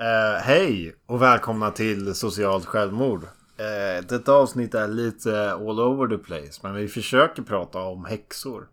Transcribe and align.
Eh, 0.00 0.40
hej 0.42 0.94
och 1.06 1.22
välkomna 1.22 1.70
till 1.70 2.14
Socialt 2.14 2.66
Självmord. 2.66 3.24
Eh, 3.56 4.04
detta 4.08 4.32
avsnitt 4.32 4.74
är 4.74 4.88
lite 4.88 5.52
all 5.52 5.80
over 5.80 6.16
the 6.16 6.24
place. 6.24 6.60
Men 6.62 6.74
vi 6.74 6.88
försöker 6.88 7.42
prata 7.42 7.78
om 7.78 8.04
häxor. 8.04 8.68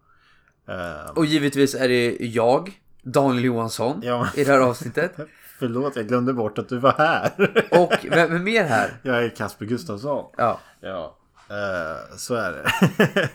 Eh, 0.70 1.12
Och 1.12 1.26
givetvis 1.26 1.76
är 1.76 1.88
det 1.88 2.18
jag, 2.20 2.72
Daniel 3.04 3.44
Johansson, 3.46 4.00
Ja. 4.04 4.28
i 4.36 4.44
det 4.44 4.52
här 4.52 4.60
avsnittet. 4.60 5.12
förlåt, 5.60 5.96
jag 5.96 6.08
glömde 6.08 6.34
bort 6.34 6.58
att 6.58 6.70
du 6.70 6.78
var 6.78 6.94
här. 6.98 7.32
Och 7.82 7.94
vem 8.12 8.36
är 8.36 8.40
mer 8.40 8.64
här? 8.64 8.94
jag 9.02 9.24
är 9.26 9.30
Kasper 9.30 9.66
Gustafsson. 9.66 10.26
Ja, 10.38 10.60
Ja, 10.82 11.16
så 12.18 12.36
är 12.36 12.52
det. 12.52 12.72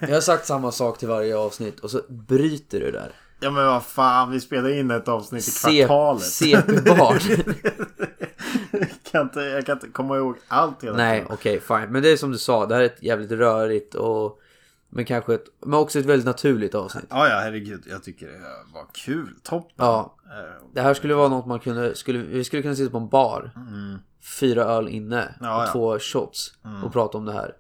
jag 0.07 0.14
har 0.14 0.20
sagt 0.20 0.46
samma 0.46 0.72
sak 0.72 0.98
till 0.98 1.09
varje 1.09 1.36
avsnitt 1.36 1.80
och 1.80 1.91
så 1.91 2.00
bryter 2.09 2.80
du 2.80 2.91
där. 2.91 3.12
Ja 3.41 3.50
men 3.50 3.66
vad 3.66 3.82
fan, 3.84 4.30
vi 4.30 4.41
spelar 4.41 4.68
in 4.79 4.91
ett 4.91 5.09
avsnitt 5.09 5.48
i 5.48 5.50
Se- 5.50 5.84
kvartalet. 5.86 6.22
CP-barn. 6.22 7.18
jag, 8.72 8.89
kan 9.13 9.22
inte, 9.22 9.40
jag 9.40 9.66
kan 9.66 9.76
inte 9.76 9.89
komma 9.89 10.16
ihåg 10.16 10.36
allt 10.49 10.85
hela 10.85 10.96
Nej, 10.96 11.25
okej, 11.30 11.61
fine. 11.61 11.86
Men 11.93 12.03
det 12.03 12.08
är 12.13 12.16
som 12.16 12.30
du 12.32 12.39
sa, 12.39 12.66
det 12.66 12.75
här 12.75 12.82
är 12.82 12.86
ett 12.86 13.03
jävligt 13.03 13.30
rörigt 13.30 13.94
och... 13.94 14.39
Men 14.93 15.04
kanske 15.04 15.35
ett... 15.35 15.44
Men 15.66 15.75
också 15.79 15.99
ett 15.99 16.07
väldigt 16.07 16.26
naturligt 16.26 16.75
avsnitt. 16.75 17.04
Ja, 17.11 17.29
ja, 17.29 17.39
herregud. 17.39 17.82
Jag 17.90 18.03
tycker 18.03 18.26
det 18.26 18.39
var 18.75 18.86
kul. 18.93 19.35
Toppen. 19.43 19.71
Ja. 19.77 20.14
Eh, 20.27 20.64
Det 20.75 20.80
här 20.80 20.94
skulle 20.94 21.14
vara 21.14 21.29
något 21.29 21.46
man 21.46 21.58
kunde... 21.61 21.94
Skulle, 21.96 22.18
vi 22.18 22.44
skulle 22.44 22.63
kunna 22.63 22.75
sitta 22.75 22.91
på 22.91 22.99
en 22.99 23.08
bar. 23.08 23.50
Fyra 24.41 24.64
öl 24.64 24.88
inne. 24.88 25.22
Mm. 25.22 25.32
Ja, 25.41 25.54
och 25.57 25.61
ja. 25.61 25.61
Mm. 25.63 25.72
två 25.72 25.99
shots. 25.99 26.52
Och 26.85 26.93
prata 26.93 27.18
om 27.18 27.25
det 27.25 27.32
här. 27.32 27.54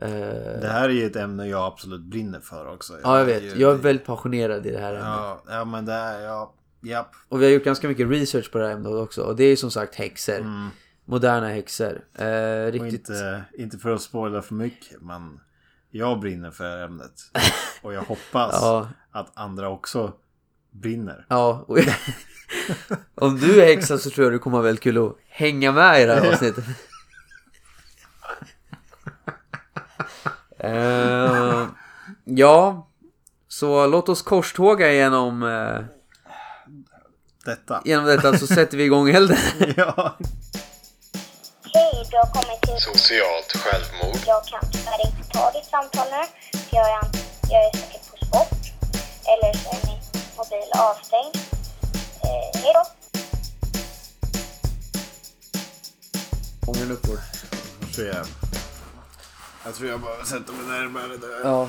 Eh, 0.00 0.08
Det 0.60 0.68
här 0.72 0.84
är 0.88 0.92
ju 0.92 1.06
ett 1.06 1.16
ämne 1.16 1.46
jag 1.48 1.66
absolut 1.66 2.00
brinner 2.00 2.40
för 2.40 2.66
också. 2.74 2.92
ja, 3.02 3.18
jag 3.18 3.24
vet. 3.24 3.42
ju- 3.42 3.54
Jag 3.56 3.72
är 3.72 3.76
väldigt 3.76 4.06
passionerad 4.06 4.66
i 4.66 4.70
det 4.70 4.78
här 4.78 4.90
ämnet. 4.94 5.04
Ja, 5.06 5.42
ja 5.48 5.64
men 5.64 5.84
det 5.84 5.92
är, 5.92 6.20
ja, 6.20 6.54
japp. 6.80 7.10
Och 7.28 7.40
vi 7.42 7.44
har 7.44 7.52
gjort 7.52 7.64
ganska 7.64 7.88
mycket 7.88 8.10
research 8.10 8.52
på 8.52 8.58
det 8.58 8.66
här 8.66 8.72
ämnet 8.74 8.92
också. 8.92 9.22
Och 9.22 9.36
det 9.36 9.44
är 9.44 9.56
som 9.56 9.70
sagt 9.70 9.94
häxor. 9.94 10.46
Moderna 11.04 11.48
häxor. 11.48 12.00
Eh, 12.14 12.26
Mm. 12.26 12.66
Och 12.66 12.72
riktigt... 12.72 13.08
inte, 13.08 13.44
inte 13.58 13.78
för 13.78 13.90
att 13.90 14.02
spoila 14.02 14.42
för 14.42 14.54
mycket, 14.54 15.00
men 15.02 15.40
jag 15.90 16.20
brinner 16.20 16.50
för 16.50 16.82
ämnet. 16.84 17.12
Och 17.82 17.94
jag 17.94 18.02
hoppas 18.02 18.58
Ja. 18.62 18.88
att 19.12 19.30
andra 19.34 19.68
också 19.68 20.12
brinner. 20.70 21.26
Ja. 21.28 21.66
Om 23.14 23.38
du 23.38 23.62
är 23.62 23.66
häxa 23.66 23.98
så 23.98 24.10
tror 24.10 24.24
jag 24.24 24.32
du 24.34 24.38
kommer 24.38 24.56
ha 24.56 24.62
väldigt 24.62 24.82
kul 24.82 24.98
att 25.06 25.16
hänga 25.28 25.72
med 25.72 26.02
i 26.02 26.06
det 26.06 26.14
här 26.14 26.28
avsnittet. 26.32 26.64
Eh, 30.64 31.66
ja. 32.24 32.86
Så 33.48 33.86
låt 33.86 34.08
oss 34.08 34.22
korståga 34.22 34.92
genom, 34.92 35.42
eh, 35.42 35.84
Detta. 37.44 37.82
genom 37.84 38.04
detta 38.06 38.38
så 38.38 38.46
sätter 38.46 38.76
vi 38.76 38.84
igång 38.84 39.10
elden. 39.10 39.36
Ja. 39.76 40.16
Hej, 41.74 42.06
du 42.10 42.16
har 42.16 42.26
kommit 42.32 42.60
till... 42.62 42.76
Socialt 42.80 43.52
självmord. 43.56 44.16
Jag 44.26 44.44
kan 44.44 44.60
tyvärr 44.72 45.06
inte 45.06 45.28
ta 45.32 45.50
ditt 45.50 45.64
samtal 45.64 46.06
nu. 46.10 46.26
Jag 46.70 46.90
är, 46.90 47.00
jag 47.50 47.64
är 47.66 47.72
säkert 47.76 48.10
på 48.10 48.26
sport. 48.26 48.60
Eller 49.32 49.52
så 49.58 49.68
är 49.70 49.86
min 49.86 50.00
mobil 50.36 50.70
avstängd. 50.78 51.36
Eh, 52.22 52.60
hej 52.62 52.72
då. 52.74 52.82
Ången 56.66 56.90
uppåt. 56.92 57.20
Jag 57.80 57.92
tror 57.94 58.06
jag, 59.64 59.74
tror 59.74 59.88
jag 59.90 60.00
bara 60.00 60.24
sätter 60.24 60.52
mig 60.52 60.66
närmare 60.66 61.16
där. 61.16 61.40
Ja. 61.44 61.68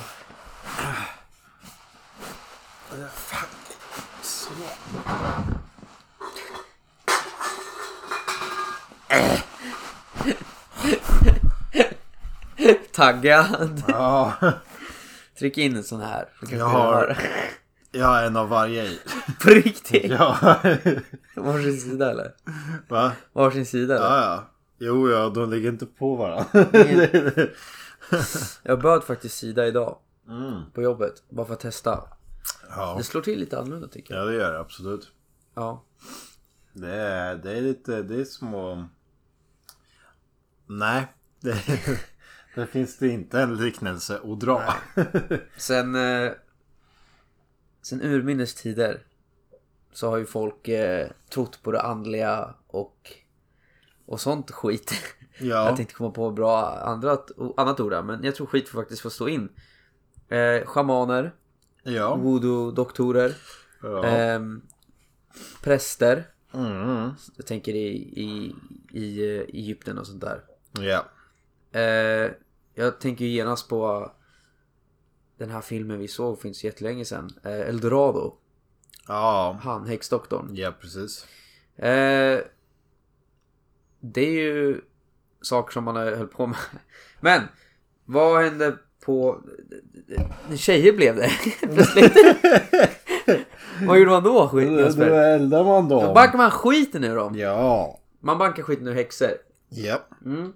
Så. 4.21 4.49
Taggad. 12.91 13.83
Ja, 13.87 14.33
Tryck 15.39 15.57
in 15.57 15.75
en 15.75 15.83
sån 15.83 16.01
här. 16.01 16.25
så 16.49 16.55
jag 16.55 16.65
har, 16.65 17.17
jag 17.91 18.05
har 18.05 18.23
en 18.23 18.37
av 18.37 18.49
varje 18.49 18.83
i. 18.83 18.99
På 19.43 19.49
riktigt? 19.49 20.11
Ja. 20.11 20.37
Varsin 21.35 21.79
sida 21.79 22.11
eller? 22.11 22.31
Va? 22.87 23.11
Varsin 23.33 23.65
sida 23.65 23.95
eller? 23.95 24.05
Ja, 24.05 24.21
ja. 24.23 24.50
Jo, 24.83 25.09
ja, 25.09 25.29
de 25.29 25.49
ligger 25.49 25.69
inte 25.69 25.85
på 25.85 26.15
varandra. 26.15 26.45
Jag 28.63 28.81
böd 28.81 29.03
faktiskt 29.03 29.37
sida 29.37 29.67
idag. 29.67 29.97
Mm. 30.27 30.71
På 30.73 30.81
jobbet. 30.81 31.23
Bara 31.29 31.45
för 31.45 31.53
att 31.53 31.59
testa. 31.59 32.03
Ja. 32.69 32.95
Det 32.97 33.03
slår 33.03 33.21
till 33.21 33.39
lite 33.39 33.59
annorlunda 33.59 33.87
tycker 33.87 34.13
jag. 34.13 34.23
ja, 34.23 34.29
det 34.29 34.35
gör 34.35 34.53
det 34.53 34.59
absolut. 34.59 35.11
Ja. 35.53 35.83
Det 36.73 36.95
är, 36.95 37.35
det 37.35 37.51
är 37.51 37.61
lite, 37.61 38.01
det 38.01 38.21
är 38.21 38.25
små... 38.25 38.87
Nej, 40.67 41.07
det, 41.39 41.57
det 42.55 42.67
finns 42.67 42.97
det 42.97 43.07
inte 43.07 43.41
en 43.41 43.57
liknelse 43.57 44.19
att 44.23 44.39
dra. 44.39 44.73
Sen... 45.57 45.95
Eh, 45.95 46.31
sen 47.81 48.01
urminnes 48.01 48.55
tider. 48.55 49.05
Så 49.93 50.09
har 50.09 50.17
ju 50.17 50.25
folk 50.25 50.67
eh, 50.67 51.09
trott 51.29 51.59
på 51.63 51.71
det 51.71 51.81
andliga 51.81 52.53
och... 52.67 53.20
Och 54.11 54.21
sånt 54.21 54.51
skit. 54.51 54.93
Ja, 55.39 55.65
Jag 55.67 55.75
tänkte 55.75 55.95
komma 55.95 56.11
på 56.11 56.31
bra 56.31 56.65
andra, 56.67 57.17
annat 57.57 57.79
ord 57.79 57.91
där, 57.91 58.03
men 58.03 58.23
jag 58.23 58.35
tror 58.35 58.47
skit 58.47 58.69
får 58.69 58.79
faktiskt 58.79 59.01
få 59.01 59.09
stå 59.09 59.27
in. 59.29 59.49
Eh, 60.29 60.65
shamaner, 60.65 61.35
ja. 61.83 62.15
voodoo-doktorer, 62.15 63.35
ja. 63.81 64.03
ehm, 64.05 64.61
präster. 65.63 66.27
Mm. 66.53 67.09
Jag 67.37 67.45
tänker 67.45 67.75
i, 67.75 67.87
i, 67.97 68.55
i 68.91 69.35
eh, 69.37 69.41
Egypten 69.41 69.97
och 69.97 70.07
sånt 70.07 70.21
där. 70.21 70.43
ja. 70.79 71.05
Eh, 71.79 72.31
jag 72.73 72.99
tänker 72.99 73.25
ju 73.25 73.31
genast 73.31 73.69
på 73.69 74.11
den 75.37 75.49
här 75.49 75.61
filmen 75.61 75.99
vi 75.99 76.07
såg 76.07 76.39
så 76.55 76.65
jättelänge 76.65 77.05
sedan. 77.05 77.29
Eh, 77.43 77.51
Eldorado. 77.69 78.37
Ja, 79.07 79.59
Han, 79.63 79.87
häxdoktorn. 79.87 80.49
ja 80.55 80.71
precis. 80.81 81.25
Eh, 81.75 82.39
det 84.01 84.21
är 84.21 84.31
ju 84.31 84.81
saker 85.41 85.73
som 85.73 85.83
man 85.83 85.95
höll 85.95 86.27
på 86.27 86.47
med. 86.47 86.57
Men, 87.19 87.41
vad 88.05 88.43
hände 88.43 88.77
på... 89.05 89.41
Tjejer 90.55 90.93
blev 90.93 91.15
det 91.15 91.29
plötsligt. 91.73 92.13
vad 93.87 93.99
gjorde 93.99 94.11
man 94.11 94.23
då? 94.23 94.47
Skit, 94.47 94.71
Jesper? 94.71 95.09
eldar 95.09 95.63
man 95.63 95.89
Då 95.89 96.01
dem. 96.01 96.13
bankar 96.13 96.37
man 96.37 96.51
skiten 96.51 97.03
ur 97.03 97.15
dem. 97.15 97.35
Ja. 97.35 97.99
Man 98.19 98.37
bankar 98.37 98.63
skiten 98.63 98.87
ur 98.87 98.93
häxor. 98.93 99.29
Ja. 99.69 99.99
Mm. 100.25 100.53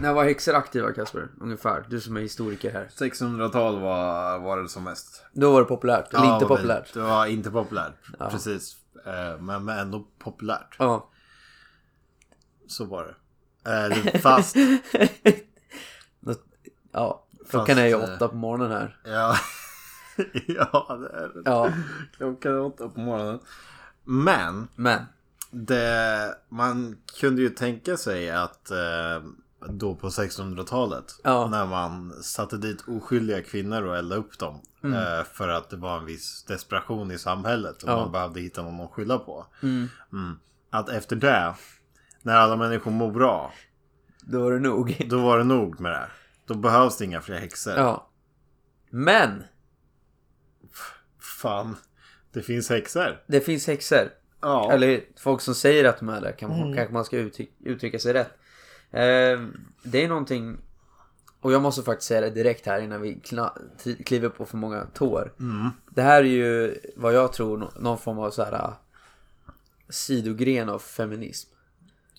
När 0.00 0.12
var 0.12 0.24
häxor 0.24 0.54
aktiva 0.54 0.92
Kasper? 0.92 1.28
Ungefär. 1.40 1.84
Du 1.88 2.00
som 2.00 2.16
är 2.16 2.20
historiker 2.20 2.70
här. 2.72 2.88
1600-tal 2.98 3.80
var, 3.80 4.38
var 4.38 4.62
det 4.62 4.68
som 4.68 4.84
mest. 4.84 5.24
Då 5.32 5.52
var 5.52 5.60
det 5.60 5.66
populärt. 5.66 6.14
Eller 6.14 6.24
Ja, 6.24 6.34
inte 6.34 6.46
populärt. 6.46 6.94
Det 6.94 7.00
var 7.00 7.26
inte 7.26 7.50
populärt. 7.50 7.94
Precis. 8.30 8.76
Eh, 9.06 9.40
Men, 9.42 9.64
men 9.64 9.78
ändå 9.78 10.06
populärt. 10.18 10.76
Ja. 10.78 11.10
Så 12.68 12.84
var 12.84 13.04
det. 13.04 13.14
Eh, 14.14 14.20
Fast... 14.20 14.56
Ja. 16.92 17.22
Klockan 17.50 17.78
är 17.78 17.86
ju 17.86 17.92
eh, 17.92 18.02
åtta 18.14 18.28
på 18.28 18.36
morgonen 18.36 18.70
här. 18.70 18.96
Ja. 19.04 19.36
ja, 20.46 20.98
det 21.00 21.18
är 21.18 21.28
det. 21.34 21.42
Ja. 21.44 21.72
Klockan 22.16 22.52
är 22.52 22.60
åtta 22.60 22.88
på 22.88 23.00
morgonen. 23.00 23.38
Men. 24.04 24.68
Men. 24.76 25.00
Det, 25.50 26.34
man 26.48 26.96
kunde 27.20 27.42
ju 27.42 27.48
tänka 27.50 27.96
sig 27.96 28.30
att 28.30 28.70
eh, 28.70 29.22
då 29.68 29.94
på 29.94 30.08
1600-talet 30.08 31.04
Ja. 31.24 31.48
när 31.48 31.66
man 31.66 32.12
satte 32.22 32.56
dit 32.56 32.84
oskyldiga 32.88 33.42
kvinnor 33.42 33.82
och 33.82 33.96
eldade 33.96 34.20
upp 34.20 34.38
dem 34.38 34.60
eh, 34.84 35.24
för 35.32 35.48
att 35.48 35.70
det 35.70 35.76
var 35.76 35.98
en 35.98 36.04
viss 36.04 36.44
desperation 36.44 37.10
i 37.10 37.18
samhället 37.18 37.82
och 37.82 37.88
Mm. 37.88 37.98
Ja. 37.98 38.04
man 38.04 38.12
behövde 38.12 38.40
hitta 38.40 38.62
någon 38.62 38.80
att 38.80 38.90
skylla 38.90 39.18
på. 39.18 39.46
Mm. 39.62 39.88
Mm. 40.12 40.38
Att 40.70 40.88
efter 40.88 41.16
det, 41.16 41.54
när 42.26 42.36
alla 42.36 42.56
människor 42.56 42.90
mår 42.90 43.10
bra, 43.10 43.52
Då 44.20 44.42
var 44.42 44.52
det 44.52 44.58
nog. 44.58 45.06
då 45.10 45.22
var 45.22 45.38
det 45.38 45.44
nog 45.44 45.80
med 45.80 45.92
det. 45.92 46.08
Då 46.46 46.54
behövs 46.54 46.96
det 46.98 47.04
inga 47.04 47.20
fler 47.20 47.38
häxor. 47.38 47.74
Ja. 47.76 48.08
Men. 48.90 49.44
Fan, 51.20 51.76
det 52.32 52.42
finns 52.42 52.68
häxor. 52.70 53.22
Det 53.26 53.40
finns 53.40 53.66
häxor. 53.66 54.10
Ja. 54.40 54.72
Eller 54.72 55.04
folk 55.18 55.40
som 55.40 55.54
säger 55.54 55.84
att 55.84 55.98
de 55.98 56.08
är 56.08 56.20
det. 56.20 56.32
Kan, 56.32 56.50
Mm. 56.52 56.74
Kanske 56.76 56.92
man 56.94 57.04
ska 57.04 57.16
uttrycka, 57.16 57.52
uttrycka 57.64 57.98
sig 57.98 58.12
rätt. 58.12 58.30
Eh, 58.90 59.46
det 59.82 60.04
är 60.04 60.08
någonting. 60.08 60.56
Och 61.40 61.52
jag 61.52 61.62
måste 61.62 61.82
faktiskt 61.82 62.08
säga 62.08 62.20
det 62.20 62.30
direkt 62.30 62.66
här 62.66 62.80
innan 62.80 63.00
vi 63.02 63.20
kliver 64.04 64.28
på 64.28 64.46
för 64.46 64.56
många 64.56 64.86
tår. 64.94 65.34
Mm. 65.40 65.68
Det 65.90 66.02
här 66.02 66.20
är 66.20 66.24
ju 66.28 66.78
vad 66.96 67.14
jag 67.14 67.32
tror 67.32 67.58
nå- 67.58 67.72
någon 67.78 67.98
form 67.98 68.18
av 68.18 68.30
så 68.30 68.44
här 68.44 68.52
äh, 68.52 68.72
sidogren 69.88 70.68
av 70.68 70.78
feminism. 70.78 71.50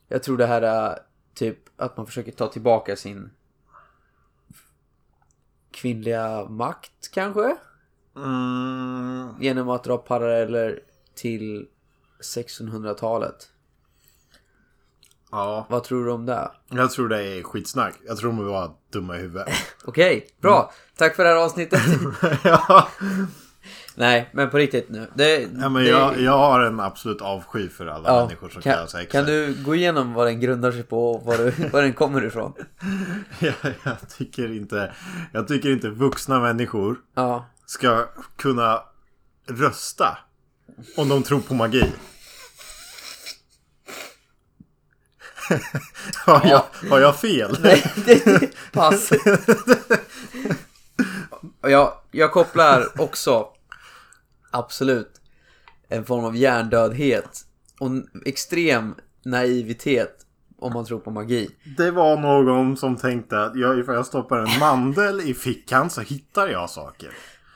Jag 0.07 0.23
tror 0.23 0.37
det 0.37 0.45
här 0.47 0.61
är 0.61 0.99
typ 1.33 1.57
att 1.81 1.97
man 1.97 2.05
försöker 2.05 2.31
ta 2.31 2.47
tillbaka 2.47 2.95
sin 2.95 3.29
kvinnliga 5.71 6.45
makt 6.49 7.11
kanske? 7.13 7.57
Mm, 8.15 9.29
Genom 9.39 9.69
att 9.69 9.83
dra 9.83 9.97
paralleller 9.97 10.79
till 11.15 11.67
1600-talet. 12.21 13.49
Ja, 15.31 15.65
Vad 15.69 15.83
tror 15.83 16.05
du 16.05 16.11
om 16.11 16.25
det? 16.25 16.51
jag 16.69 16.91
tror 16.91 17.09
det 17.09 17.23
är 17.23 17.43
skitsnack. 17.43 17.93
Jag 18.07 18.17
tror 18.17 18.33
de 18.33 18.47
bara 18.47 18.71
dumma 18.91 19.17
i 19.17 19.21
huvudet. 19.21 19.49
Okej, 19.85 20.27
bra. 20.41 20.71
Tack 20.95 21.15
för 21.15 21.23
det 21.23 21.29
här 21.29 21.37
avsnittet. 21.45 21.81
ja, 22.43 22.87
Nej, 23.99 24.29
men 24.33 24.49
på 24.49 24.57
riktigt 24.57 24.89
nu. 24.89 25.07
Det, 25.13 25.41
ja, 25.41 25.69
men 25.69 25.83
det, 25.83 25.89
jag, 25.89 26.19
jag 26.19 26.37
har 26.37 26.61
en 26.61 26.79
absolut 26.79 27.21
avsky 27.21 27.69
för 27.69 27.87
alla 27.87 28.09
ja, 28.09 28.25
människor 28.25 28.49
som 28.49 28.61
kan, 28.61 28.73
kallar 28.73 28.87
sig 28.87 29.05
kan 29.07 29.25
du 29.25 29.63
gå 29.63 29.75
igenom 29.75 30.13
vad 30.13 30.27
den 30.27 30.39
grundar 30.39 30.71
sig 30.71 30.83
på 30.83 31.11
och 31.11 31.25
var, 31.25 31.37
du, 31.37 31.69
var 31.71 31.81
den 31.81 31.93
kommer 31.93 32.25
ifrån? 32.25 32.53
jag, 33.39 33.53
jag, 33.83 34.09
tycker 34.17 34.51
inte, 34.55 34.93
jag 35.31 35.47
tycker 35.47 35.69
inte 35.69 35.89
vuxna 35.89 36.39
människor 36.39 36.97
Ja. 37.15 37.45
ska 37.65 38.05
kunna 38.35 38.81
rösta 39.47 40.17
om 40.97 41.09
de 41.09 41.23
tror 41.23 41.39
på 41.39 41.53
magi. 41.53 41.83
har, 46.25 46.47
jag, 46.49 46.63
har 46.89 46.99
jag 46.99 47.19
fel? 47.19 47.57
Pass. 48.71 49.11
Och 51.61 51.71
jag, 51.71 51.93
jag 52.11 52.31
kopplar 52.31 53.01
också 53.01 53.47
absolut 54.51 55.21
en 55.89 56.05
form 56.05 56.25
av 56.25 56.35
hjärndödhet 56.35 57.41
och 57.79 57.87
en 57.87 58.07
extrem 58.25 58.95
naivitet 59.25 60.13
om 60.59 60.73
man 60.73 60.85
tror 60.85 60.99
på 60.99 61.11
magi. 61.11 61.49
Det 61.77 61.91
var 61.91 62.17
någon 62.17 62.77
som 62.77 62.95
tänkte 62.95 63.43
att 63.43 63.55
jag, 63.55 63.79
ifall 63.79 63.95
jag 63.95 64.05
stoppar 64.05 64.37
en 64.37 64.59
mandel 64.59 65.21
i 65.21 65.33
fickan 65.33 65.89
så 65.89 66.01
hittar 66.01 66.47
jag 66.47 66.69
saker. 66.69 67.09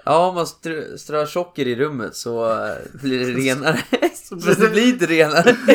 Ja, 0.03 0.27
om 0.27 0.35
man 0.35 0.47
strö, 0.47 0.97
strör 0.97 1.25
socker 1.25 1.67
i 1.67 1.75
rummet 1.75 2.15
så 2.15 2.51
eh, 2.51 2.73
blir 2.93 3.19
det 3.19 3.31
renare. 3.41 3.79
Fast 4.29 4.29
det 4.61 4.71
blir 4.71 4.89
inte 4.89 5.05
renare. 5.05 5.55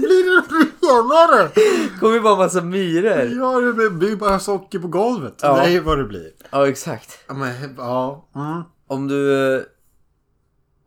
Blir 0.00 0.24
det 0.24 0.56
renare? 0.86 1.50
Det 1.54 2.00
kommer 2.00 2.20
bara 2.20 2.36
massa 2.36 2.60
myror. 2.60 3.38
Ja, 3.38 3.60
det 3.60 3.90
blir 3.90 4.16
bara 4.16 4.38
socker 4.38 4.78
på 4.78 4.88
golvet. 4.88 5.34
Ja. 5.42 5.56
Det 5.56 5.62
är 5.62 5.70
ju 5.70 5.80
vad 5.80 5.98
det 5.98 6.04
blir. 6.04 6.30
Ja, 6.50 6.68
exakt. 6.68 7.18
Ja, 7.28 7.34
men, 7.34 7.74
ja. 7.76 8.28
Mm. 8.34 8.62
Om 8.86 9.08
du... 9.08 9.64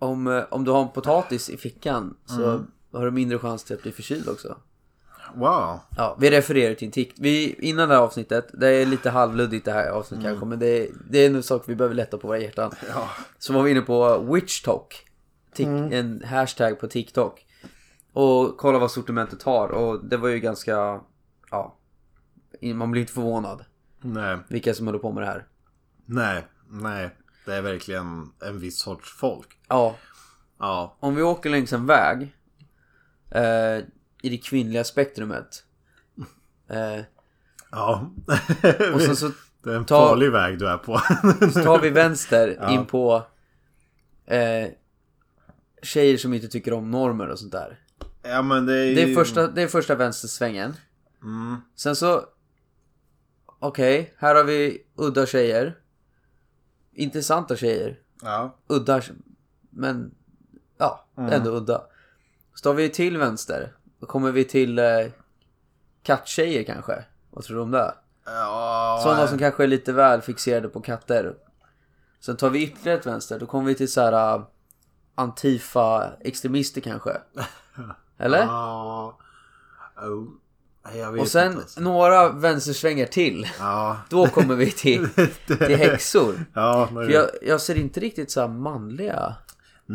Om, 0.04 0.28
eh, 0.28 0.44
om 0.50 0.64
du 0.64 0.72
har 0.72 0.82
en 0.82 0.90
potatis 0.92 1.50
i 1.50 1.58
fickan 1.58 2.18
så 2.26 2.64
har 2.94 3.06
du 3.06 3.12
mindre 3.12 3.40
chans 3.40 3.64
till 3.64 3.76
att 3.76 3.82
bli 3.82 3.92
förkyld 3.92 4.30
också. 4.30 4.58
Wow. 5.36 5.80
Ja, 5.98 6.18
vi 6.20 6.32
refererar 6.32 6.74
till 6.74 6.86
en 6.86 6.92
TikTok. 6.92 7.18
Vi, 7.26 7.54
innan 7.60 7.90
det 7.90 7.96
här 7.96 8.02
avsnittet, 8.02 8.48
det 8.54 8.68
är 8.68 8.86
lite 8.86 9.10
halvluddigt 9.10 9.66
det 9.66 9.72
här 9.72 9.90
avsnittet 9.90 10.26
kanske, 10.26 10.46
men 10.46 10.60
det 10.60 10.68
är, 10.68 10.88
det 11.10 11.18
är 11.20 11.30
en 11.30 11.44
sak 11.44 11.64
vi 11.66 11.76
behöver 11.76 11.96
lätta 11.96 12.18
på 12.18 12.28
våra 12.28 12.40
hjärtan. 12.40 12.72
Ja. 12.90 13.10
Så 13.40 13.54
var 13.54 13.64
vi 13.64 13.72
inne 13.72 13.82
på 13.82 14.20
witchtalk. 14.20 15.06
Tik- 15.56 15.94
En 15.94 16.24
hashtag 16.26 16.80
på 16.80 16.88
TikTok. 16.88 17.46
Och 18.14 18.58
kolla 18.58 18.80
vad 18.80 18.92
sortimentet 18.92 19.44
har. 19.44 19.68
Och 19.70 20.06
det 20.06 20.18
var 20.18 20.30
ju 20.30 20.40
ganska, 20.40 21.02
ja. 21.52 21.78
Man 22.76 22.92
blir 22.92 23.02
inte 23.02 23.14
förvånad 23.14 23.66
Nej. 24.02 24.38
vilka 24.48 24.74
som 24.74 24.86
håller 24.88 25.00
på 25.00 25.12
med 25.12 25.24
det 25.24 25.28
här. 25.28 25.46
Nej. 26.06 26.48
Nej. 26.70 27.10
Det 27.46 27.54
är 27.56 27.62
verkligen 27.62 28.32
en 28.42 28.60
viss 28.60 28.80
sorts 28.80 29.14
folk. 29.14 29.58
Ja, 29.70 29.96
Ja. 30.60 30.96
om 31.00 31.16
vi 31.16 31.22
åker 31.22 31.50
längs 31.50 31.74
en 31.74 31.86
väg. 31.86 32.36
Eh, 33.32 33.78
I 34.22 34.30
det 34.30 34.38
kvinnliga 34.38 34.84
spektrumet. 34.84 35.64
Eh, 36.70 37.00
Ja. 37.72 38.12
och 38.94 39.02
sen 39.02 39.16
så 39.16 39.32
det 39.64 39.72
är 39.72 39.76
en 39.76 39.86
ta- 39.86 40.08
farlig 40.08 40.32
väg 40.32 40.60
du 40.60 40.68
är 40.68 40.78
på. 40.78 41.02
Så 41.54 41.64
tar 41.64 41.80
vi 41.80 41.90
vänster 42.04 42.72
in 42.72 42.86
på 42.86 43.24
eh, 44.26 44.68
tjejer 45.82 46.18
som 46.18 46.34
inte 46.34 46.48
tycker 46.48 46.74
om 46.74 46.92
normer 46.92 47.28
och 47.30 47.40
sånt 47.40 47.52
där. 47.52 47.80
ja 48.22 48.42
men 48.42 48.66
det 48.66 48.74
är 48.78 48.86
ju... 48.86 48.96
Det 48.96 49.02
är 49.12 49.16
första, 49.16 49.48
det 49.48 49.62
är 49.62 49.68
första 49.68 49.96
vänstersvängen. 49.96 50.74
Mm. 51.24 51.56
Sen 51.76 51.96
så... 51.96 52.26
Okej, 53.60 54.14
här 54.18 54.36
har 54.36 54.44
vi 54.44 54.84
udda 54.96 55.26
tjejer. 55.26 55.78
Intressanta 56.94 57.56
tjejer. 57.56 58.00
Ja. 58.22 58.56
Udda, 58.68 59.02
men... 59.70 60.16
Ja, 60.78 61.06
ändå 61.18 61.52
udda. 61.52 61.82
Så 62.54 62.64
tar 62.64 62.74
vi 62.74 62.90
till 62.90 63.18
vänster. 63.18 63.74
Då 64.00 64.06
kommer 64.06 64.32
vi 64.32 64.44
till 64.44 64.80
eh, 64.80 64.86
katttjejer 66.04 66.64
kanske. 66.64 67.04
Vad 67.30 67.44
tror 67.44 67.56
du 67.58 67.62
om 67.62 67.72
det? 67.72 67.94
Ja. 68.26 69.00
Sådana 69.04 69.28
som 69.28 69.38
kanske 69.38 69.64
är 69.64 69.68
lite 69.68 69.94
väl 69.94 70.22
fixerade 70.22 70.70
på 70.70 70.82
katter. 70.82 71.36
Sen 72.20 72.38
tar 72.38 72.50
vi 72.50 72.64
ytterligare 72.64 73.00
ett 73.00 73.06
vänster. 73.06 73.40
Då 73.40 73.46
kommer 73.46 73.66
vi 73.66 73.76
till 73.76 73.92
så 73.92 74.02
här 74.02 74.38
uh, 74.38 74.46
Antifa-extremister 75.16 76.82
kanske. 76.82 77.18
Eller? 78.18 78.40
Ja. 78.40 79.18
Oh. 79.96 80.28
Och 81.20 81.28
sen 81.28 81.58
alltså. 81.58 81.82
några 81.82 82.30
vänstersvängar 82.30 83.06
till. 83.06 83.48
Ja. 83.60 83.98
Då 84.10 84.28
kommer 84.28 84.56
vi 84.56 84.72
till, 84.72 85.08
till 85.48 85.76
häxor. 85.76 86.46
Ja. 86.54 86.90
För 86.94 87.10
jag, 87.10 87.26
jag 87.42 87.62
ser 87.62 87.76
inte 87.76 88.00
riktigt 88.00 88.32
så 88.32 88.42
här 88.42 88.48
manliga 88.48 89.36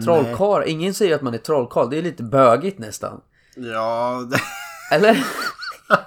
trollkarlar. 0.04 0.68
Ingen 0.68 0.94
säger 0.94 1.14
att 1.14 1.22
man 1.22 1.34
är 1.34 1.38
trollkarl. 1.38 1.90
Det 1.90 1.98
är 1.98 2.02
lite 2.02 2.22
bögigt 2.22 2.78
nästan. 2.78 3.20
Ja, 3.54 4.22
det... 4.30 4.40
Eller? 4.94 5.24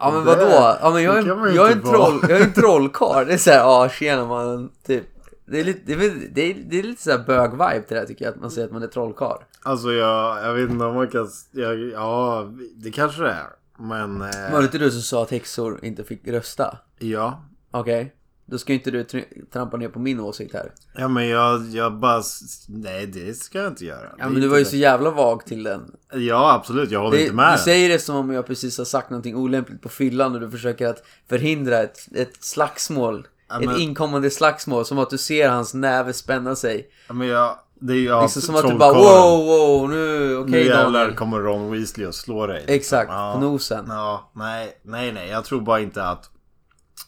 ja 0.00 0.10
men 0.10 0.24
vadå? 0.24 0.76
Ja 0.80 0.90
men 0.90 1.02
jag 1.02 1.18
är, 1.18 1.54
jag 1.54 1.68
är 1.68 1.72
en 1.72 1.82
troll, 1.82 2.20
jag 2.28 2.40
är 2.40 2.44
en 2.44 2.52
trollkarl. 2.52 3.26
Det 3.26 3.32
är 3.32 3.38
såhär, 3.38 3.58
ja 3.58 3.88
tjena 3.88 4.26
man, 4.26 4.70
typ. 4.86 5.04
Det 5.50 5.60
är 5.60 5.64
lite, 5.64 5.80
det 5.84 5.92
är, 5.92 6.28
det 6.34 6.40
är, 6.42 6.54
det 6.70 6.78
är 6.78 6.82
lite 6.82 7.02
såhär 7.02 7.18
bög-vibe 7.18 7.82
till 7.86 7.94
det 7.94 8.00
här 8.00 8.06
tycker 8.06 8.24
jag, 8.24 8.34
att 8.34 8.40
man 8.40 8.50
säger 8.50 8.66
att 8.66 8.72
man 8.72 8.82
är 8.82 8.86
trollkarl. 8.86 9.42
Alltså 9.62 9.92
jag, 9.92 10.44
jag 10.44 10.54
vet 10.54 10.70
inte 10.70 10.84
om 10.84 10.94
man 10.94 11.08
kan... 11.08 11.28
Jag, 11.50 11.78
ja, 11.78 12.48
det 12.76 12.90
kanske 12.90 13.22
det 13.22 13.30
är. 13.30 13.46
Men... 13.78 14.22
Eh, 14.22 14.52
Var 14.52 14.58
det 14.58 14.64
inte 14.64 14.78
du 14.78 14.90
som 14.90 15.02
sa 15.02 15.22
att 15.22 15.30
häxor 15.30 15.84
inte 15.84 16.04
fick 16.04 16.28
rösta? 16.28 16.78
ja. 16.98 17.44
Okej. 17.70 18.14
Då 18.50 18.58
ska 18.58 18.72
ju 18.72 18.78
inte 18.78 18.90
du 18.90 19.02
tr- 19.02 19.50
trampa 19.52 19.76
ner 19.76 19.88
på 19.88 19.98
min 19.98 20.20
åsikt 20.20 20.54
här. 20.54 20.72
Ja, 20.94 21.08
men 21.08 21.28
jag, 21.28 21.62
jag 21.66 21.92
bara... 21.98 22.22
Nej, 22.68 23.06
det 23.06 23.34
ska 23.34 23.58
jag 23.58 23.68
inte 23.68 23.84
göra. 23.84 24.08
Ja 24.18 24.28
men 24.28 24.40
du 24.42 24.48
var 24.48 24.58
ju 24.58 24.64
det. 24.64 24.70
så 24.70 24.76
jävla 24.76 25.10
vag 25.10 25.44
till 25.46 25.62
den. 25.62 25.80
Ja, 26.12 26.52
absolut. 26.54 26.90
Jag 26.90 27.00
håller 27.00 27.16
Det, 27.16 27.22
inte 27.22 27.34
med. 27.34 27.54
du 27.54 27.58
säger 27.62 27.88
det 27.88 27.98
som 27.98 28.16
om 28.16 28.30
jag 28.30 28.46
precis 28.46 28.78
har 28.78 28.84
sagt 28.84 29.10
någonting 29.10 29.36
olämpligt 29.36 29.82
på 29.82 29.88
fyllan 29.88 30.34
och 30.34 30.40
du 30.40 30.50
försöker 30.50 30.86
att 30.88 31.04
förhindra 31.28 31.78
ett, 31.78 31.98
ett 32.14 32.44
slagsmål. 32.44 33.26
Ja, 33.48 33.60
men- 33.60 33.68
Ett 33.68 33.78
inkommande 33.80 34.30
slagsmål. 34.30 34.84
Som 34.84 34.98
att 34.98 35.10
du 35.10 35.18
ser 35.18 35.48
hans 35.48 35.74
näve 35.74 36.12
spänna 36.12 36.56
sig. 36.56 36.90
Ja, 37.08 37.14
men 37.14 37.28
jag... 37.28 37.58
Det 37.80 37.92
är 37.92 37.96
ju 37.96 38.22
Liksom 38.22 38.42
som 38.42 38.56
att 38.56 38.68
du 38.68 38.74
bara 38.74 38.92
wow, 38.94 39.46
wow, 39.46 39.90
nu, 39.90 40.36
okej 40.36 40.50
Nu 40.50 40.58
jävlar 40.66 40.92
Daniel. 41.00 41.16
kommer 41.16 41.38
Ron 41.38 41.70
Weasley 41.72 42.06
och 42.06 42.14
slå 42.14 42.46
dig. 42.46 42.56
liksom. 42.56 42.74
Exakt, 42.74 43.10
Ja. 43.10 43.32
på 43.34 43.40
nosen. 43.40 43.84
Ja, 43.88 44.30
nej, 44.34 44.80
nej, 44.82 45.12
nej. 45.12 45.28
Jag 45.28 45.44
tror 45.44 45.60
bara 45.60 45.80
inte 45.80 46.04
att... 46.04 46.30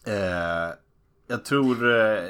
Eh, 0.06 0.14
jag 1.28 1.44
tror 1.44 2.00
eh, 2.00 2.24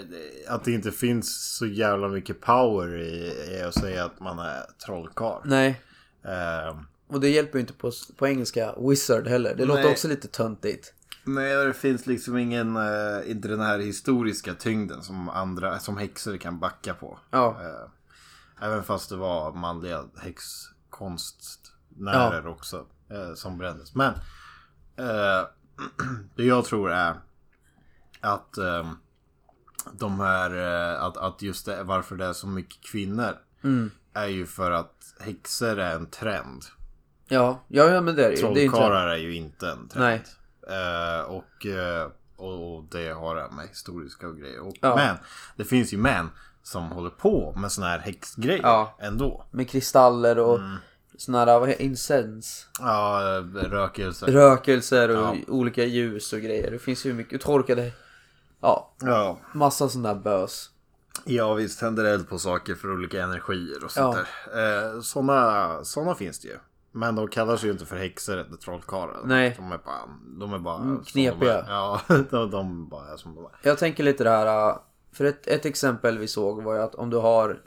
att 0.49 0.65
det 0.65 0.73
inte 0.73 0.91
finns 0.91 1.57
så 1.59 1.67
jävla 1.67 2.09
mycket 2.09 2.41
power 2.41 2.99
i, 2.99 3.33
i 3.59 3.63
att 3.63 3.75
säga 3.75 4.05
att 4.05 4.21
man 4.21 4.39
är 4.39 4.63
trollkarl. 4.87 5.41
Nej, 5.45 5.81
Eh, 6.25 6.77
och 7.13 7.21
det 7.21 7.29
hjälper 7.29 7.55
ju 7.55 7.61
inte 7.61 7.73
på, 7.73 7.93
på 8.17 8.27
engelska 8.29 8.75
wizard 8.89 9.27
heller. 9.29 9.55
Det 9.55 9.65
låter 9.65 9.83
Nej. 9.83 9.93
också 9.93 10.09
lite 10.09 10.29
töntigt. 10.29 10.93
Nej, 11.25 11.67
det 11.67 11.75
finns 11.75 12.07
liksom 12.07 12.39
ingen... 12.39 12.77
Eh, 12.77 13.31
inte 13.31 13.49
den 13.49 13.61
här 13.61 13.79
historiska 13.79 14.55
tyngden 14.55 15.03
som 15.03 15.29
andra, 15.29 15.79
som 15.79 15.97
häxor 15.97 16.37
kan 16.37 16.61
backa 16.61 16.95
på. 16.95 17.19
Ja. 17.31 17.61
Eh, 17.63 17.89
även 18.67 18.85
fast 18.85 19.09
det 19.09 19.17
var 19.17 19.53
manliga 19.53 20.05
häxkonstnärer 20.17 22.47
också 22.47 22.87
eh, 23.11 23.35
som 23.35 23.59
brändes. 23.59 23.95
Men 23.95 24.15
det 26.37 26.45
jag 26.45 26.65
tror 26.65 26.93
är 26.93 27.15
att 28.21 28.55
de 29.93 30.21
här, 30.21 30.51
att, 30.95 31.17
att 31.17 31.43
just 31.43 31.67
det, 31.67 31.83
varför 31.83 32.17
det 32.17 32.27
är 32.27 32.33
så 32.33 32.47
mycket 32.47 32.85
kvinnor 32.85 33.37
Mm. 33.63 33.91
är 34.13 34.27
ju 34.27 34.47
för 34.47 34.71
att 34.71 35.15
häxor 35.21 35.79
är 35.79 35.97
en 35.97 36.07
trend. 36.07 36.65
Ja, 37.29 37.65
ja, 37.69 37.85
ja 37.85 38.01
men 38.01 38.17
det 38.17 38.27
är 38.27 38.31
det. 38.31 38.37
Trollkarlar 38.37 39.07
är 39.07 39.17
ju 39.17 39.35
inte 39.35 39.71
en 39.71 39.89
trend. 39.89 40.05
Nej. 40.05 40.25
Eh, 40.71 41.21
och, 41.21 41.67
eh, 41.67 42.09
och, 42.37 42.77
och 42.77 42.85
det 42.91 43.09
har 43.13 43.37
det 43.37 43.49
med 43.57 43.69
historiska 43.69 44.29
och 44.29 44.37
grejer. 44.39 44.61
Och, 44.61 44.75
Ja. 44.81 44.97
Men 44.97 45.17
det 45.57 45.65
finns 45.65 45.93
ju 45.93 45.99
män 45.99 46.31
som 46.63 46.85
håller 46.91 47.11
på 47.11 47.55
med 47.57 47.73
såna 47.73 47.87
här 47.89 47.99
häxgrejer 47.99 48.61
Ja. 48.63 48.97
ändå. 49.01 49.45
Med 49.51 49.69
kristaller 49.71 50.39
och 50.39 50.59
Mm. 50.59 50.77
såna 51.19 51.39
här, 51.39 51.61
vad 51.61 51.69
heter 51.69 51.85
incens. 51.85 52.67
Ja, 52.81 53.37
eh, 53.37 53.43
rökelse. 53.55 54.27
Rökelser 54.27 55.09
och 55.09 55.17
Ja. 55.37 55.37
olika 55.49 55.85
ljus 55.85 56.33
och 56.33 56.41
grejer. 56.41 56.71
Det 56.71 56.79
finns 56.79 57.07
ju 57.07 57.13
mycket 57.15 57.41
torkade. 57.41 57.93
Ja, 58.61 58.93
ja. 59.01 59.39
massa 59.55 59.89
sån 59.89 60.03
där 60.03 60.15
bös. 60.15 60.71
ja, 61.25 61.55
visst 61.55 61.81
händer 61.81 62.05
eld 62.05 62.29
på 62.29 62.39
saker 62.39 62.75
för 62.75 62.93
olika 62.93 63.23
energier 63.23 63.85
och 63.85 63.91
sånt 63.91 64.17
Ja. 64.17 64.53
där. 64.55 64.95
Eh, 64.95 65.01
såna, 65.01 65.85
såna 65.85 66.15
finns 66.15 66.41
det 66.41 66.49
ju. 66.49 66.59
Men 66.93 67.15
de 67.15 67.29
kallar 67.29 67.57
sig 67.57 67.67
ju 67.67 67.73
inte 67.73 67.87
för 67.87 67.97
häxor 67.97 68.37
eller 68.37 68.57
trollkarlar. 68.57 69.21
Nej. 69.25 69.55
De 69.57 69.73
är 69.73 69.79
bara, 69.79 70.01
de 70.41 70.53
är 70.55 70.59
bara 70.59 70.77
Mm, 70.83 71.03
knepiga. 71.05 71.63
De 71.63 71.69
är. 71.69 71.71
Ja, 71.71 72.01
de, 72.31 72.51
de 72.51 72.89
bara 72.89 73.13
är 73.13 73.17
som 73.17 73.35
de 73.35 73.45
är. 73.45 73.51
Jag 73.63 73.79
tänker 73.79 74.03
lite 74.05 74.25
det 74.25 74.31
här. 74.31 74.69
äh, 74.71 74.77
För 75.13 75.25
ett, 75.25 75.47
ett 75.47 75.67
exempel 75.67 76.19
vi 76.19 76.29
såg 76.29 76.63
var 76.63 76.75
ju 76.75 76.81
att 76.81 76.95
om 76.95 77.11
du 77.11 77.17
har 77.17 77.63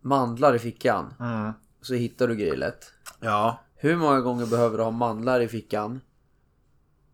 mandlar 0.00 0.54
i 0.54 0.58
fickan 0.58 1.14
Mm. 1.20 1.52
så 1.80 1.94
hittar 1.94 2.28
du 2.28 2.36
grejer 2.36 2.56
lätt. 2.56 2.92
Ja, 3.20 3.60
Hur 3.76 3.96
många 3.96 4.20
gånger 4.20 4.46
behöver 4.46 4.78
du 4.78 4.84
ha 4.84 4.90
mandlar 4.90 5.40
i 5.40 5.48
fickan 5.48 6.00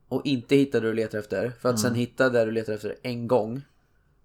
och 0.08 0.22
inte 0.24 0.56
hitta 0.56 0.80
det 0.80 0.86
du 0.88 0.94
letar 0.94 1.18
efter 1.18 1.50
för 1.60 1.68
att 1.68 1.80
sen 1.80 1.94
hitta 1.94 2.28
det 2.30 2.44
du 2.44 2.50
letar 2.50 2.72
efter 2.72 2.94
en 3.02 3.28
gång? 3.28 3.62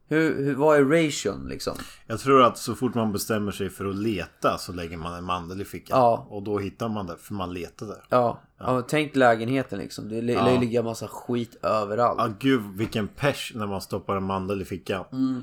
Hur, 0.07 0.43
hur, 0.43 0.55
vad 0.55 0.77
är 0.77 0.85
ration 0.85 1.47
liksom? 1.47 1.77
Jag 2.07 2.19
tror 2.19 2.43
att 2.43 2.57
så 2.57 2.75
fort 2.75 2.95
man 2.95 3.11
bestämmer 3.11 3.51
sig 3.51 3.69
för 3.69 3.85
att 3.85 3.95
leta 3.95 4.57
så 4.57 4.73
lägger 4.73 4.97
man 4.97 5.13
en 5.13 5.23
mandel 5.23 5.61
i 5.61 5.65
fickan. 5.65 5.99
Ja. 5.99 6.27
Och 6.29 6.43
då 6.43 6.59
hittar 6.59 6.89
man 6.89 7.07
det 7.07 7.17
för 7.17 7.33
man 7.33 7.53
letade. 7.53 8.01
Ja, 8.09 8.41
ja. 8.57 8.81
tänk 8.81 9.15
lägenheten 9.15 9.79
liksom. 9.79 10.09
Det 10.09 10.21
lär 10.21 10.51
ju 10.51 10.59
ligga 10.59 10.83
massa 10.83 11.07
skit 11.07 11.55
överallt. 11.61 12.19
Ja 12.19 12.33
gud 12.39 12.61
vilken 12.73 13.07
pers 13.07 13.51
när 13.55 13.67
man 13.67 13.81
stoppar 13.81 14.15
en 14.15 14.23
mandel 14.23 14.61
i 14.61 14.65
fickan. 14.65 15.05
Mm. 15.11 15.41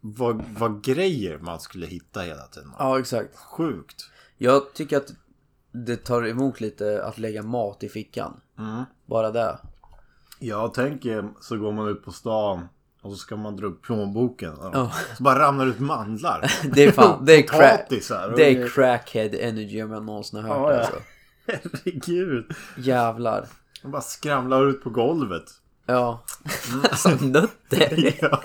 Vad, 0.00 0.44
vad 0.58 0.84
grejer 0.84 1.38
man 1.38 1.60
skulle 1.60 1.86
hitta 1.86 2.20
hela 2.20 2.42
tiden. 2.46 2.70
Ja, 2.78 2.98
exakt. 2.98 3.36
Sjukt. 3.36 4.10
Jag 4.36 4.74
tycker 4.74 4.96
att 4.96 5.12
det 5.72 5.96
tar 5.96 6.26
emot 6.26 6.60
lite 6.60 7.04
att 7.04 7.18
lägga 7.18 7.42
mat 7.42 7.82
i 7.82 7.88
fickan. 7.88 8.40
Bara 9.06 9.30
det. 9.30 9.58
Jag 10.38 10.74
tänker 10.74 11.28
så 11.40 11.56
går 11.56 11.72
man 11.72 11.88
ut 11.88 12.04
på 12.04 12.12
stan 12.12 12.68
och 13.04 13.10
så 13.10 13.16
ska 13.16 13.36
man 13.36 13.56
dra 13.56 13.66
upp 13.66 13.82
plånboken. 13.82 14.54
Ja. 14.72 14.92
Så 15.16 15.22
bara 15.22 15.38
ramlar 15.38 15.66
ut 15.66 15.78
mandlar. 15.80 16.52
Det 16.74 16.84
är 16.84 16.92
fan, 16.92 17.24
det 17.24 17.32
är, 17.32 17.42
crack, 17.42 17.86
det 18.36 18.44
är 18.56 18.68
crackhead 18.68 19.30
energy 19.40 19.82
om 19.82 19.90
jag 19.90 20.04
någonsin 20.04 20.44
har 20.44 20.48
hört 20.58 20.72
Ja, 20.72 20.74
ja. 20.74 20.80
alltså. 20.80 21.00
Herregud. 21.46 22.52
Jävlar. 22.76 23.46
De 23.82 23.90
bara 23.90 24.02
skramlar 24.02 24.66
ut 24.66 24.82
på 24.84 24.90
golvet. 24.90 25.44
Ja. 25.86 26.24
alltså 26.90 27.08
nötter. 27.08 28.14
Ja. 28.20 28.40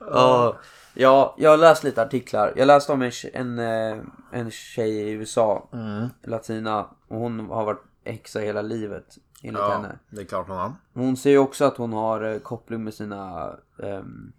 Ja. 0.00 0.58
ja, 0.94 1.34
jag 1.38 1.50
har 1.50 1.56
läst 1.56 1.84
lite 1.84 2.02
artiklar. 2.02 2.52
Jag 2.56 2.66
läste 2.66 2.92
om 2.92 3.02
en, 3.02 3.12
en, 3.32 3.58
eh, 3.58 3.98
en 4.32 4.50
tjej 4.50 4.90
i 4.90 5.10
USA, 5.10 5.68
Mm. 5.72 6.08
latina. 6.24 6.86
Och 7.08 7.18
hon 7.18 7.40
har 7.40 7.64
varit 7.64 7.82
häxa 8.04 8.40
hela 8.40 8.62
livet 8.62 9.04
enligt 9.42 9.60
ja, 9.60 9.72
henne. 9.72 9.98
det 10.10 10.20
är 10.20 10.24
klart 10.24 10.48
hon 10.48 10.56
har. 10.56 10.72
Hon 10.94 11.16
säger 11.16 11.38
också 11.38 11.64
att 11.64 11.76
hon 11.76 11.92
har 11.92 12.22
eh, 12.22 12.38
koppling 12.38 12.84
med 12.84 12.94
sina 12.94 13.52
ehm, 13.82 14.32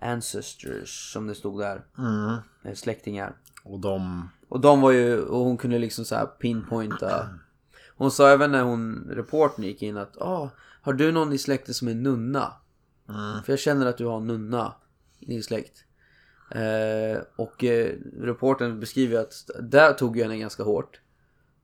ancestors, 0.00 1.12
som 1.12 1.26
det 1.26 1.34
stod 1.34 1.60
där. 1.60 1.84
Mm. 1.98 2.36
Eh, 2.62 2.74
Släktingar. 2.74 3.36
Och 3.64 3.80
de... 3.80 4.28
Och 4.48 4.60
de 4.60 4.80
var 4.80 4.90
ju, 4.90 5.20
och 5.20 5.38
hon 5.38 5.56
kunde 5.56 5.78
liksom 5.78 6.04
så 6.04 6.26
pinpointa. 6.26 7.28
Hon 7.96 8.10
sa 8.10 8.28
även 8.28 8.52
när 8.52 8.62
hon, 8.62 9.10
reportern 9.10 9.64
gick 9.64 9.82
in 9.82 9.96
att 9.96 10.18
ah, 10.18 10.50
har 10.82 10.92
du 10.92 11.12
någon 11.12 11.32
i 11.32 11.38
släkten 11.38 11.74
som 11.74 11.88
är 11.88 11.94
nunna? 11.94 12.52
För 13.44 13.52
jag 13.52 13.58
känner 13.58 13.86
att 13.86 13.98
du 13.98 14.06
har 14.06 14.20
nunna 14.20 14.74
i 15.20 15.26
din 15.26 15.42
släkt. 15.42 15.84
Eh, 16.50 17.22
och 17.36 17.64
eh, 17.64 17.94
reportern 18.20 18.80
beskriver 18.80 19.20
att 19.20 19.50
där 19.60 19.92
tog 19.92 20.16
ju 20.16 20.22
henne 20.22 20.38
ganska 20.38 20.62
hårt. 20.62 21.00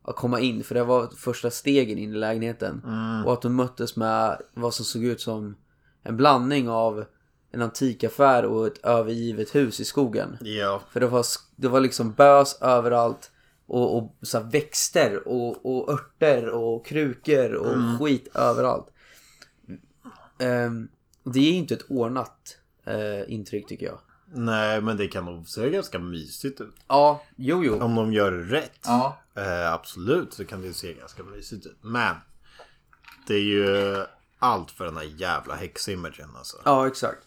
Att 0.05 0.17
komma 0.17 0.41
in, 0.41 0.65
för 0.65 0.75
det 0.75 0.85
var 0.85 1.07
första 1.07 1.51
stegen 1.51 1.99
in 1.99 2.11
i 2.11 2.17
lägenheten. 2.17 2.83
Och 3.27 3.33
att 3.33 3.43
hon 3.43 3.55
möttes 3.55 3.97
med 3.97 4.43
vad 4.55 4.75
som 4.75 4.85
såg 4.85 5.05
ut 5.05 5.21
som 5.21 5.57
en 6.03 6.17
blandning 6.17 6.69
av 6.69 7.05
en 7.53 7.63
antikaffär 7.63 8.45
och 8.45 8.67
ett 8.67 8.85
övergivet 8.85 9.55
hus 9.55 9.81
i 9.81 9.85
skogen. 9.85 10.39
Ja. 10.41 10.83
För 10.93 11.01
det 11.01 11.07
var, 11.07 11.25
det 11.57 11.69
var 11.69 11.81
liksom 11.81 12.13
bös 12.13 12.59
överallt. 12.63 13.31
Och, 13.67 13.97
och 13.97 14.17
så 14.23 14.41
växter 14.41 15.29
och, 15.29 15.67
och 15.67 15.93
örter 15.93 16.49
och 16.49 16.87
krukor 16.87 17.53
och 17.53 18.01
skit 18.01 18.29
överallt. 18.35 18.87
Ehm, 20.39 20.89
det 21.25 21.41
är 21.41 21.53
inte 21.53 21.75
ett 21.75 21.85
ordnat 21.89 22.57
eh, 22.85 23.33
intryck 23.33 23.69
tycker 23.69 23.87
jag. 23.87 23.99
Nej, 24.35 24.81
men 24.81 24.97
det 24.97 25.09
kan 25.09 25.25
nog 25.25 25.49
se 25.49 25.71
ganska 25.71 25.99
mysigt 25.99 26.61
ut. 26.61 26.75
Ja, 26.89 27.23
jo 27.37 27.65
jo. 27.65 27.81
Om 27.83 27.95
de 27.95 28.13
gör 28.13 28.33
det 28.33 28.43
rätt. 28.43 28.81
Ja. 28.85 29.19
Eh, 29.35 29.73
absolut 29.73 30.33
så 30.35 30.45
kan 30.45 30.63
det 30.63 30.73
se 30.73 30.95
ganska 30.95 31.23
mysigt 31.23 31.67
ut. 31.67 31.79
Men. 31.81 32.17
Det 33.27 33.35
är 33.35 33.41
ju 33.41 33.97
allt 34.39 34.71
för 34.71 34.85
den 34.85 34.97
här 34.97 35.05
jävla 35.17 35.55
häximagen 35.55 36.29
alltså. 36.37 36.57
Ja, 36.65 36.87
exakt. 36.87 37.23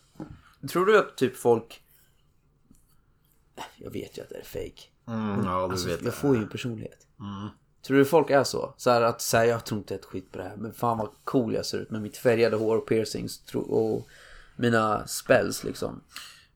Tror 0.69 0.85
du 0.85 0.99
att 0.99 1.17
typ 1.17 1.37
folk... 1.37 1.81
Jag 3.77 3.91
vet 3.91 4.17
ju 4.17 4.21
att 4.21 4.29
det 4.29 4.35
är 4.37 4.43
fake. 4.43 4.81
Mm, 5.07 5.45
ja, 5.45 5.51
du 5.67 5.71
Alltså, 5.71 5.87
vet 5.87 6.01
jag 6.01 6.07
det. 6.13 6.17
får 6.17 6.35
ju 6.35 6.41
en 6.41 6.49
personlighet. 6.49 7.07
Tror 7.87 7.97
du 7.97 8.05
folk 8.05 8.29
är 8.29 8.43
så? 8.43 8.73
Så 8.77 8.89
här 8.89 9.01
att 9.01 9.21
säga 9.21 9.45
jag 9.45 9.65
tror 9.65 9.77
inte 9.77 9.95
ett 9.95 10.05
skit 10.05 10.31
på 10.31 10.37
det 10.37 10.43
här. 10.43 10.55
Men 10.55 10.73
fan 10.73 10.97
vad 10.97 11.09
cool 11.23 11.53
jag 11.53 11.65
ser 11.65 11.77
ut 11.77 11.91
med 11.91 12.01
mitt 12.01 12.17
färgade 12.17 12.55
hår 12.57 12.77
och 12.77 12.87
piercings 12.87 13.41
och 13.53 14.07
mina 14.55 15.07
spells 15.07 15.63
liksom. 15.63 16.01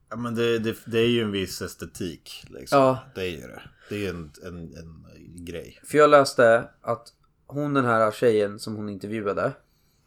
Ja, 0.09 0.15
men 0.15 0.35
det, 0.35 0.59
det, 0.59 0.75
det 0.85 0.99
är 0.99 1.07
ju 1.07 1.21
en 1.21 1.31
viss 1.31 1.61
estetik. 1.61 2.45
Liksom. 2.49 2.79
Ja. 2.79 2.99
Det 3.15 3.21
är 3.21 3.29
ju 3.31 3.41
det. 3.41 3.61
Det 3.89 4.05
är 4.05 4.09
en, 4.09 4.31
en, 4.43 4.57
en 4.57 5.05
grej. 5.45 5.79
För 5.85 5.97
jag 5.97 6.09
läste 6.09 6.69
att 6.81 7.13
hon 7.47 7.73
den 7.73 7.85
här 7.85 8.11
tjejen 8.11 8.59
som 8.59 8.75
hon 8.75 8.89
intervjuade, 8.89 9.51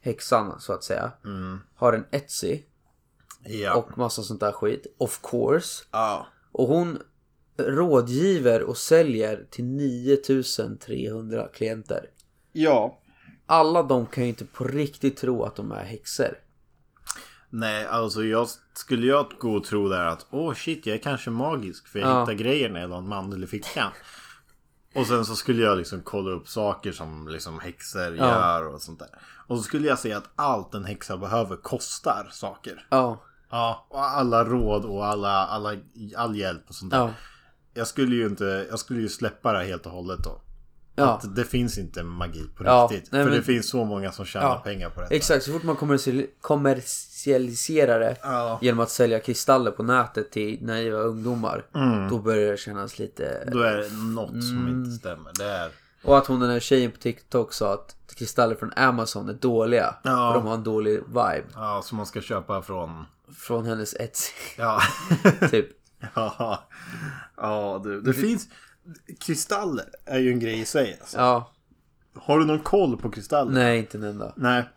häxan 0.01 0.59
så 0.61 0.73
att 0.73 0.83
säga, 0.83 1.11
har 1.75 1.93
en 1.93 2.05
Etsy 2.11 2.59
Ja. 3.45 3.75
och 3.75 3.97
massa 3.97 4.23
sånt 4.23 4.39
där 4.39 4.51
skit. 4.51 4.87
Of 4.97 5.19
course. 5.23 5.83
ja. 5.91 6.27
Och 6.51 6.67
hon 6.67 6.99
rådgiver 7.57 8.63
och 8.63 8.77
säljer 8.77 9.45
till 9.49 9.65
9300 9.65 11.47
klienter. 11.53 12.09
Ja. 12.51 12.99
Alla 13.45 13.83
de 13.83 14.05
kan 14.05 14.23
ju 14.23 14.29
inte 14.29 14.45
på 14.45 14.63
riktigt 14.63 15.17
tro 15.17 15.43
att 15.43 15.55
de 15.55 15.71
är 15.71 15.83
häxor. 15.83 16.37
Nej, 17.55 17.85
alltså 17.87 18.23
jag 18.23 18.47
skulle 18.73 19.07
jag 19.07 19.25
gå 19.39 19.55
och 19.55 19.63
tro 19.63 19.89
där 19.89 20.05
att 20.05 20.25
åh 20.29 20.53
shit, 20.53 20.85
jag 20.85 20.95
är 20.95 21.01
kanske 21.01 21.29
magisk 21.29 21.87
för 21.87 21.99
jag 21.99 22.09
Ja. 22.09 22.19
hittar 22.21 22.33
grejer 22.33 22.69
när 22.69 22.81
jag 22.81 22.87
har 22.89 22.97
en 22.97 23.07
mandel 23.07 23.43
i 23.43 23.47
fickan. 23.47 23.91
Och 24.95 25.07
sen 25.07 25.25
så 25.25 25.35
skulle 25.35 25.61
jag 25.63 25.77
liksom 25.77 26.01
kolla 26.03 26.31
upp 26.31 26.47
saker 26.47 26.91
som 26.91 27.27
liksom 27.27 27.59
häxor 27.59 28.15
Ja. 28.15 28.25
gör 28.25 28.67
och 28.67 28.81
sånt 28.81 28.99
där. 28.99 29.09
Och 29.47 29.57
så 29.57 29.63
skulle 29.63 29.87
jag 29.87 29.99
se 29.99 30.13
att 30.13 30.29
allt 30.35 30.73
en 30.73 30.85
häxa 30.85 31.17
behöver 31.17 31.55
kostar 31.55 32.29
saker. 32.31 32.85
Ja, 32.89 33.23
Ja, 33.49 33.85
och 33.89 34.03
alla 34.05 34.43
råd 34.45 34.85
och 34.85 35.05
alla, 35.05 35.29
alla, 35.47 35.75
all 36.17 36.35
hjälp 36.35 36.63
och 36.67 36.75
sånt 36.75 36.91
där. 36.91 36.97
ja, 36.99 37.13
Jag 37.73 37.87
skulle 37.87 38.15
ju 38.15 38.25
inte, 38.25 38.67
jag 38.69 38.79
skulle 38.79 39.01
ju 39.01 39.09
släppa 39.09 39.53
det 39.53 39.63
helt 39.65 39.85
och 39.85 39.91
hållet 39.91 40.19
då. 40.23 40.41
Ja. 40.95 41.13
Att 41.13 41.35
det 41.35 41.43
finns 41.45 41.77
inte 41.77 42.03
magi 42.03 42.43
på 42.57 42.63
Ja, 42.65 42.87
riktigt. 42.91 43.11
nej, 43.11 43.23
för 43.23 43.29
men- 43.29 43.39
det 43.39 43.43
finns 43.45 43.69
så 43.69 43.85
många 43.85 44.11
som 44.11 44.25
tjänar 44.25 44.47
Ja, 44.47 44.61
pengar 44.63 44.89
på 44.89 45.01
detta. 45.01 45.15
Exakt, 45.15 45.43
så 45.45 45.51
fort 45.51 45.63
man 45.63 45.75
kommersial- 45.75 46.27
kommersialiserar 46.41 47.99
det 47.99 48.17
genom 48.65 48.79
att 48.79 48.89
sälja 48.89 49.19
kristaller 49.19 49.71
på 49.71 49.83
nätet 49.83 50.31
till 50.31 50.65
naiva 50.65 50.97
ungdomar. 50.97 51.65
Mm. 51.75 52.09
Då 52.09 52.19
börjar 52.19 52.51
det 52.51 52.57
kännas 52.57 52.99
lite... 52.99 53.49
Då 53.51 53.59
är 53.61 53.77
det 53.77 53.89
något 53.93 54.29
som 54.43 54.57
Mm. 54.57 54.67
inte 54.85 54.91
stämmer. 54.91 55.31
Det 55.37 55.45
är... 55.45 55.71
Och 56.03 56.17
att 56.17 56.27
hon 56.27 56.39
den 56.39 56.49
här 56.49 56.59
tjejen 56.59 56.91
på 56.91 56.97
TikTok 56.97 57.53
sa 57.53 57.73
att 57.73 57.95
kristaller 58.15 58.55
från 58.55 58.71
Amazon 58.75 59.29
är 59.29 59.33
dåliga. 59.33 59.95
Ja. 60.03 60.11
För 60.33 60.39
de 60.39 60.47
har 60.47 60.53
en 60.53 60.63
dålig 60.63 60.99
vibe. 61.07 61.43
Ja, 61.53 61.81
som 61.83 61.97
man 61.97 62.05
ska 62.05 62.21
köpa 62.21 62.61
från... 62.61 63.05
Från 63.35 63.65
hennes 63.65 63.93
Etsy. 63.93 64.31
Ja. 64.57 64.79
typ. 65.51 65.67
ja. 66.15 66.67
Ja, 67.37 67.81
du. 67.83 68.01
Det 68.01 68.13
finns... 68.13 68.47
Kristaller 69.19 69.85
är 70.05 70.19
ju 70.19 70.31
en 70.31 70.39
grej 70.39 70.59
i 70.59 70.65
sig. 70.65 70.97
Alltså. 71.01 71.17
Ja. 71.17 71.51
Har 72.15 72.39
du 72.39 72.45
någon 72.45 72.59
koll 72.59 72.97
på 72.97 73.11
kristaller? 73.11 73.51
Nej, 73.51 73.79
inte 73.79 73.97
en 73.97 74.03
enda. 74.03 74.33
Nej. 74.35 74.69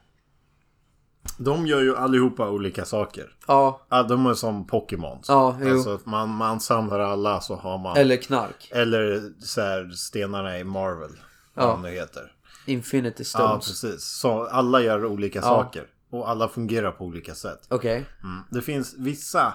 De 1.38 1.66
gör 1.66 1.82
ju 1.82 1.96
allihopa 1.96 2.48
olika 2.50 2.84
saker. 2.84 3.36
Ja. 3.48 3.86
Ja, 3.88 4.02
de 4.02 4.26
är 4.26 4.34
som 4.34 4.66
Pokémons. 4.66 5.28
Ja, 5.28 5.58
jo. 5.62 5.72
Alltså 5.72 5.94
att 5.94 6.06
man, 6.06 6.28
man 6.28 6.60
samlar 6.60 7.00
alla 7.00 7.40
så 7.40 7.56
har 7.56 7.78
man... 7.78 7.96
Eller 7.96 8.16
knark. 8.16 8.70
Eller 8.70 9.32
så 9.40 9.60
här, 9.60 9.90
stenarna 9.90 10.58
i 10.58 10.64
Marvel. 10.64 11.10
Ja. 11.54 11.66
Vad 11.66 11.82
de 11.82 11.88
heter. 11.88 12.32
Infinity 12.66 13.22
Ja, 13.22 13.24
Stones. 13.24 13.66
precis. 13.68 14.04
Så 14.04 14.46
alla 14.46 14.80
gör 14.80 15.04
olika 15.04 15.42
saker. 15.42 15.86
Och 16.10 16.30
alla 16.30 16.48
fungerar 16.48 16.90
på 16.90 17.04
olika 17.04 17.34
sätt. 17.34 17.66
Okej. 17.68 18.06
Mm. 18.22 18.40
Det 18.50 18.62
finns 18.62 18.94
vissa 18.98 19.54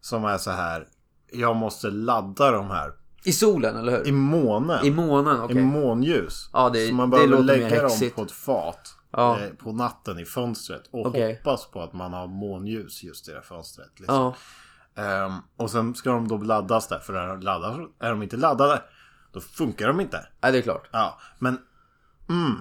som 0.00 0.24
är 0.24 0.38
så 0.38 0.50
här. 0.50 0.88
Jag 1.32 1.56
måste 1.56 1.90
ladda 1.90 2.50
de 2.50 2.70
här 2.70 2.92
I 3.24 3.32
solen, 3.32 3.76
eller 3.76 3.96
hur? 3.98 4.06
i 4.06 4.12
månen. 4.12 4.84
I 4.84 4.90
månen, 4.90 5.40
okej. 5.40 5.56
I 5.56 5.60
månljus. 5.62 6.50
Ja, 6.52 6.70
det- 6.70 6.88
så 6.88 6.94
man 6.94 7.10
behöver 7.10 7.42
lägga 7.42 7.82
dem 7.82 8.10
på 8.14 8.22
ett 8.22 8.32
fat. 8.32 8.96
Ja. 9.12 9.40
Eh, 9.40 9.48
på 9.50 9.72
natten 9.72 10.18
i 10.18 10.24
fönstret. 10.24 10.82
Och 10.90 11.06
Okej. 11.06 11.34
hoppas 11.44 11.66
på 11.66 11.82
att 11.82 11.92
man 11.92 12.12
har 12.12 12.26
månljus 12.26 13.02
just 13.02 13.28
i 13.28 13.32
det 13.32 13.42
fönstret. 13.42 14.00
Liksom. 14.00 14.32
Ja. 14.94 15.02
Ehm, 15.02 15.32
och 15.56 15.70
sen 15.70 15.94
ska 15.94 16.10
de 16.10 16.28
då 16.28 16.36
laddas 16.38 16.88
där. 16.88 16.98
För 16.98 17.14
är 17.14 17.26
de, 17.28 17.90
är 18.00 18.10
de 18.10 18.22
inte 18.22 18.36
laddade. 18.36 18.82
Då 19.32 19.40
funkar 19.40 19.86
de 19.88 20.00
inte. 20.00 20.26
ja, 20.40 20.50
det 20.50 20.58
är 20.58 20.62
klart. 20.62 20.88
Ja, 20.92 21.18
men... 21.38 21.58
Mm, 22.28 22.54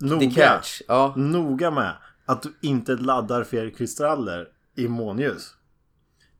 noga. 0.00 0.60
Ja. 0.88 1.12
noga 1.16 1.70
med 1.70 1.92
att 2.26 2.42
du 2.42 2.58
inte 2.60 2.96
laddar 2.96 3.44
fjärrkristaller 3.44 4.48
i 4.76 4.88
månljus. 4.88 5.54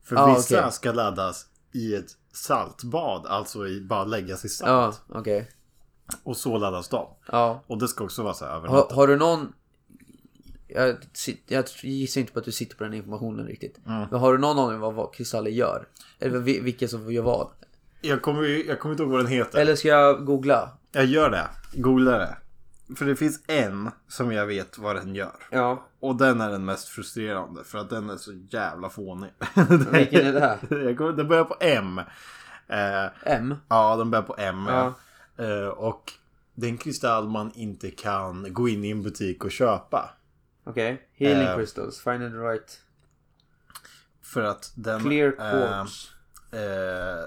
För 0.04 0.16
Ah, 0.16 0.34
vissa 0.34 0.58
okej. 0.58 0.72
ska 0.72 0.92
laddas 0.92 1.46
i 1.72 1.94
ett 1.94 2.06
saltbad, 2.44 3.26
alltså 3.26 3.66
i, 3.68 3.80
bara 3.80 4.04
läggas 4.04 4.44
i 4.44 4.48
salt. 4.48 5.02
Ja, 5.08 5.18
okej. 5.18 5.48
Och 6.22 6.36
så 6.36 6.58
laddas 6.58 6.88
de. 6.88 7.08
Ja. 7.32 7.62
Och 7.66 7.78
det 7.78 7.88
ska 7.88 8.04
också 8.04 8.22
vara 8.22 8.34
så 8.34 8.44
här 8.44 8.56
över 8.56 8.68
Har, 8.68 9.06
du 9.06 9.16
någon... 9.16 9.52
Jag, 10.68 10.96
jag 11.46 11.64
gissar 11.82 12.20
inte 12.20 12.32
på 12.32 12.38
att 12.38 12.44
du 12.44 12.52
sitter 12.52 12.76
på 12.76 12.84
den 12.84 12.94
informationen 12.94 13.46
riktigt. 13.46 13.78
Mm. 13.86 14.06
Men 14.10 14.20
har 14.20 14.32
du 14.32 14.38
någon 14.38 14.58
aning 14.58 14.82
om 14.82 14.94
vad, 14.94 15.14
kristaller 15.14 15.50
gör? 15.50 15.88
Eller 16.18 16.38
vi- 16.38 16.60
vilka 16.60 16.88
som 16.88 17.12
gör 17.12 17.22
vad? 17.22 17.48
Jag 18.00 18.22
kommer, 18.22 18.42
jag 18.68 18.80
kommer 18.80 18.92
inte 18.92 19.02
ihåg 19.02 19.12
vad 19.12 19.20
den 19.20 19.32
heter. 19.32 19.58
Eller 19.60 19.76
ska 19.76 19.88
jag 19.88 20.24
googla? 20.26 20.70
Jag 20.92 21.04
gör 21.04 21.30
det. 21.30 21.48
Googla 21.80 22.18
det. 22.18 22.36
För 22.96 23.04
det 23.04 23.16
finns 23.16 23.40
en 23.46 23.90
som 24.08 24.32
jag 24.32 24.46
vet 24.46 24.78
vad 24.78 24.96
den 24.96 25.14
gör. 25.14 25.36
Ja. 25.50 25.86
Och 26.00 26.16
den 26.16 26.40
är 26.40 26.50
den 26.50 26.64
mest 26.64 26.88
frustrerande 26.88 27.64
för 27.64 27.78
att 27.78 27.90
den 27.90 28.10
är 28.10 28.16
så 28.16 28.32
jävla 28.50 28.88
fånig. 28.90 29.30
Vilken 29.92 30.26
är 30.26 30.32
det 30.32 30.40
här? 30.40 30.58
Den 31.16 31.28
börjar 31.28 31.44
på 31.44 31.56
M. 31.60 31.98
Eh, 32.68 33.06
M? 33.22 33.54
ja, 33.68 33.96
den 33.96 34.10
börjar 34.10 34.22
på 34.22 34.34
M. 34.38 34.66
Ja. 34.68 34.94
Ja. 35.36 35.44
Eh, 35.44 35.68
och 35.68 36.12
det 36.54 36.66
är 36.66 36.70
en 36.70 36.78
kristall 36.78 37.28
man 37.28 37.52
inte 37.54 37.90
kan 37.90 38.52
gå 38.52 38.68
in 38.68 38.84
i 38.84 38.90
en 38.90 39.02
butik 39.02 39.44
och 39.44 39.50
köpa. 39.52 40.10
Okej. 40.64 41.08
Healing 41.12 41.46
Eh. 41.48 41.56
crystals. 41.56 42.00
Finding 42.00 42.30
the 42.30 42.36
right. 42.36 42.80
För 44.22 44.42
att 44.42 44.72
den... 44.74 45.00
Clear 45.00 45.26
eh, 45.28 45.50
quartz. 45.50 46.10
eh, 46.52 47.24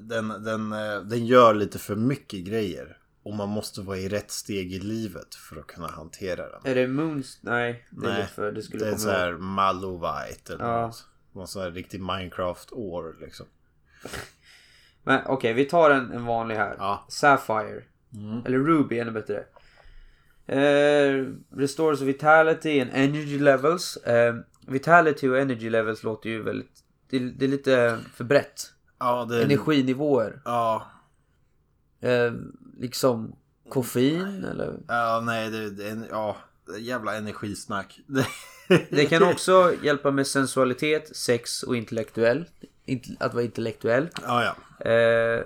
den, 0.00 0.28
den, 0.28 0.72
eh, 0.72 1.00
den 1.00 1.26
gör 1.26 1.54
lite 1.54 1.78
för 1.78 1.96
mycket 1.96 2.40
grejer. 2.44 2.98
Och 3.26 3.34
man 3.34 3.48
måste 3.48 3.80
vara 3.80 3.98
i 3.98 4.08
rätt 4.08 4.30
steg 4.30 4.72
i 4.72 4.78
livet 4.78 5.34
för 5.34 5.56
att 5.56 5.66
kunna 5.66 5.86
hantera 5.86 6.48
den. 6.50 6.60
är 6.64 6.74
det 6.74 6.86
moons? 6.86 7.38
Nej. 7.42 7.86
Det 7.90 8.06
är 8.06 8.12
Nej, 8.12 8.26
för... 8.26 8.52
Det 8.52 8.62
skulle 8.62 8.84
Det 8.84 8.90
är 8.90 8.96
så 8.96 9.10
här 9.10 9.32
Malovite 9.32 10.54
eller 10.54 10.64
Ja. 10.64 10.86
något. 10.86 11.06
Någon 11.32 11.46
sån 11.46 11.62
här 11.62 11.70
riktig 11.70 12.00
Minecraft-år 12.00 13.16
liksom. 13.20 13.46
Men 15.02 15.20
okej, 15.26 15.52
vi 15.52 15.64
tar 15.64 15.90
en, 15.90 16.12
en 16.12 16.24
vanlig 16.24 16.56
här. 16.56 16.76
Ja. 16.78 17.04
Sapphire. 17.08 17.82
Mm. 18.14 18.46
Eller 18.46 18.58
Ruby 18.58 18.98
ännu 18.98 19.10
bättre. 19.10 19.44
Eh, 20.46 21.26
restores 21.56 22.00
vitality 22.00 22.80
and 22.80 22.90
energy 22.94 23.38
levels. 23.38 23.96
Eh, 23.96 24.34
vitality 24.66 25.28
och 25.28 25.38
energy 25.38 25.70
levels 25.70 26.02
låter 26.02 26.30
ju 26.30 26.42
väldigt... 26.42 26.84
Det, 27.10 27.18
det 27.18 27.44
är 27.44 27.48
lite 27.48 27.98
för 28.14 28.24
brett. 28.24 28.72
Ja, 28.98 29.24
det 29.24 29.36
är... 29.36 29.44
Energinivåer. 29.44 30.42
Ja, 30.44 30.86
Eh, 32.00 32.32
liksom 32.80 33.36
koffein 33.68 34.44
eller? 34.44 34.78
ja 34.88 35.20
nej 35.24 35.50
det, 35.50 35.70
det 35.70 36.06
ja, 36.10 36.36
jävla 36.78 37.16
energisnack. 37.16 38.00
Det 38.90 39.06
kan 39.06 39.22
också 39.22 39.74
hjälpa 39.82 40.10
med 40.10 40.26
sensualitet, 40.26 41.16
sex 41.16 41.62
och 41.62 41.76
intellektuell. 41.76 42.44
Int- 42.86 43.16
att 43.20 43.34
vara 43.34 43.44
intellektuell. 43.44 44.08
ja, 44.26 44.44
ja. 44.78 44.90
Eh, 44.90 45.44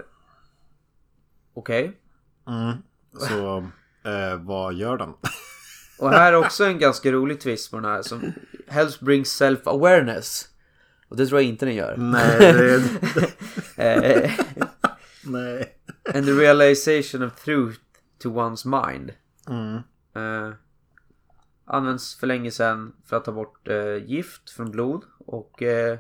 Okej. 1.55 2.01
Mm. 2.49 2.77
Så 3.29 3.59
eh, 4.11 4.37
vad 4.37 4.75
gör 4.75 4.97
den? 4.97 5.13
Och 5.99 6.11
här 6.11 6.33
är 6.33 6.37
också 6.37 6.65
en 6.65 6.79
ganska 6.79 7.13
rolig 7.13 7.41
twist 7.41 7.71
på 7.71 7.77
den 7.77 7.85
här 7.91 8.03
som 8.03 8.33
helps 8.69 9.01
bring 9.01 9.23
self-awareness. 9.23 10.47
Och 11.09 11.17
det 11.17 11.27
tror 11.27 11.41
jag 11.41 11.49
inte 11.49 11.67
den 11.67 11.75
gör. 11.75 11.97
nej, 11.97 12.39
det. 12.39 12.83
Eh, 13.77 14.31
nej. 15.25 15.77
And 16.15 16.27
the 16.27 16.33
realization 16.33 17.23
of 17.23 17.45
truth 17.45 17.81
to 18.19 18.29
one's 18.29 18.87
mind. 18.87 19.13
Mm. 19.49 19.77
Eh, 20.15 20.55
används 21.65 22.17
för 22.17 22.27
länge 22.27 22.51
sedan 22.51 22.93
för 23.05 23.17
att 23.17 23.25
ta 23.25 23.33
bort 23.33 23.69
eh, 23.69 23.97
gift 23.97 24.51
från 24.51 24.71
blod 24.71 25.05
och 25.19 25.63
eh, 25.63 25.99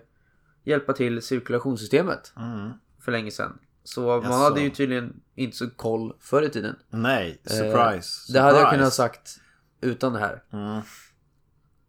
hjälpa 0.65 0.93
till 0.93 1.23
cirkulationssystemet. 1.23 2.33
Mm. 2.37 2.71
För 3.01 3.13
länge 3.13 3.31
sedan. 3.31 3.59
Så 3.85 4.01
man 4.07 4.23
Jaså. 4.23 4.35
hade 4.35 4.61
ju 4.61 4.71
tydligen 4.71 5.21
inte 5.35 5.57
så 5.57 5.71
koll 5.71 6.17
förr 6.21 6.43
i 6.43 6.51
tiden. 6.51 6.77
Nej, 6.91 7.41
surprise. 7.45 8.33
Det 8.33 8.41
hade 8.41 8.59
jag 8.59 8.59
Surprise. 8.59 8.71
kunnat 8.71 8.87
ha 8.87 8.91
sagt 8.91 9.41
utan 9.81 10.13
det 10.13 10.19
här. 10.19 10.43
Mm. 10.51 10.83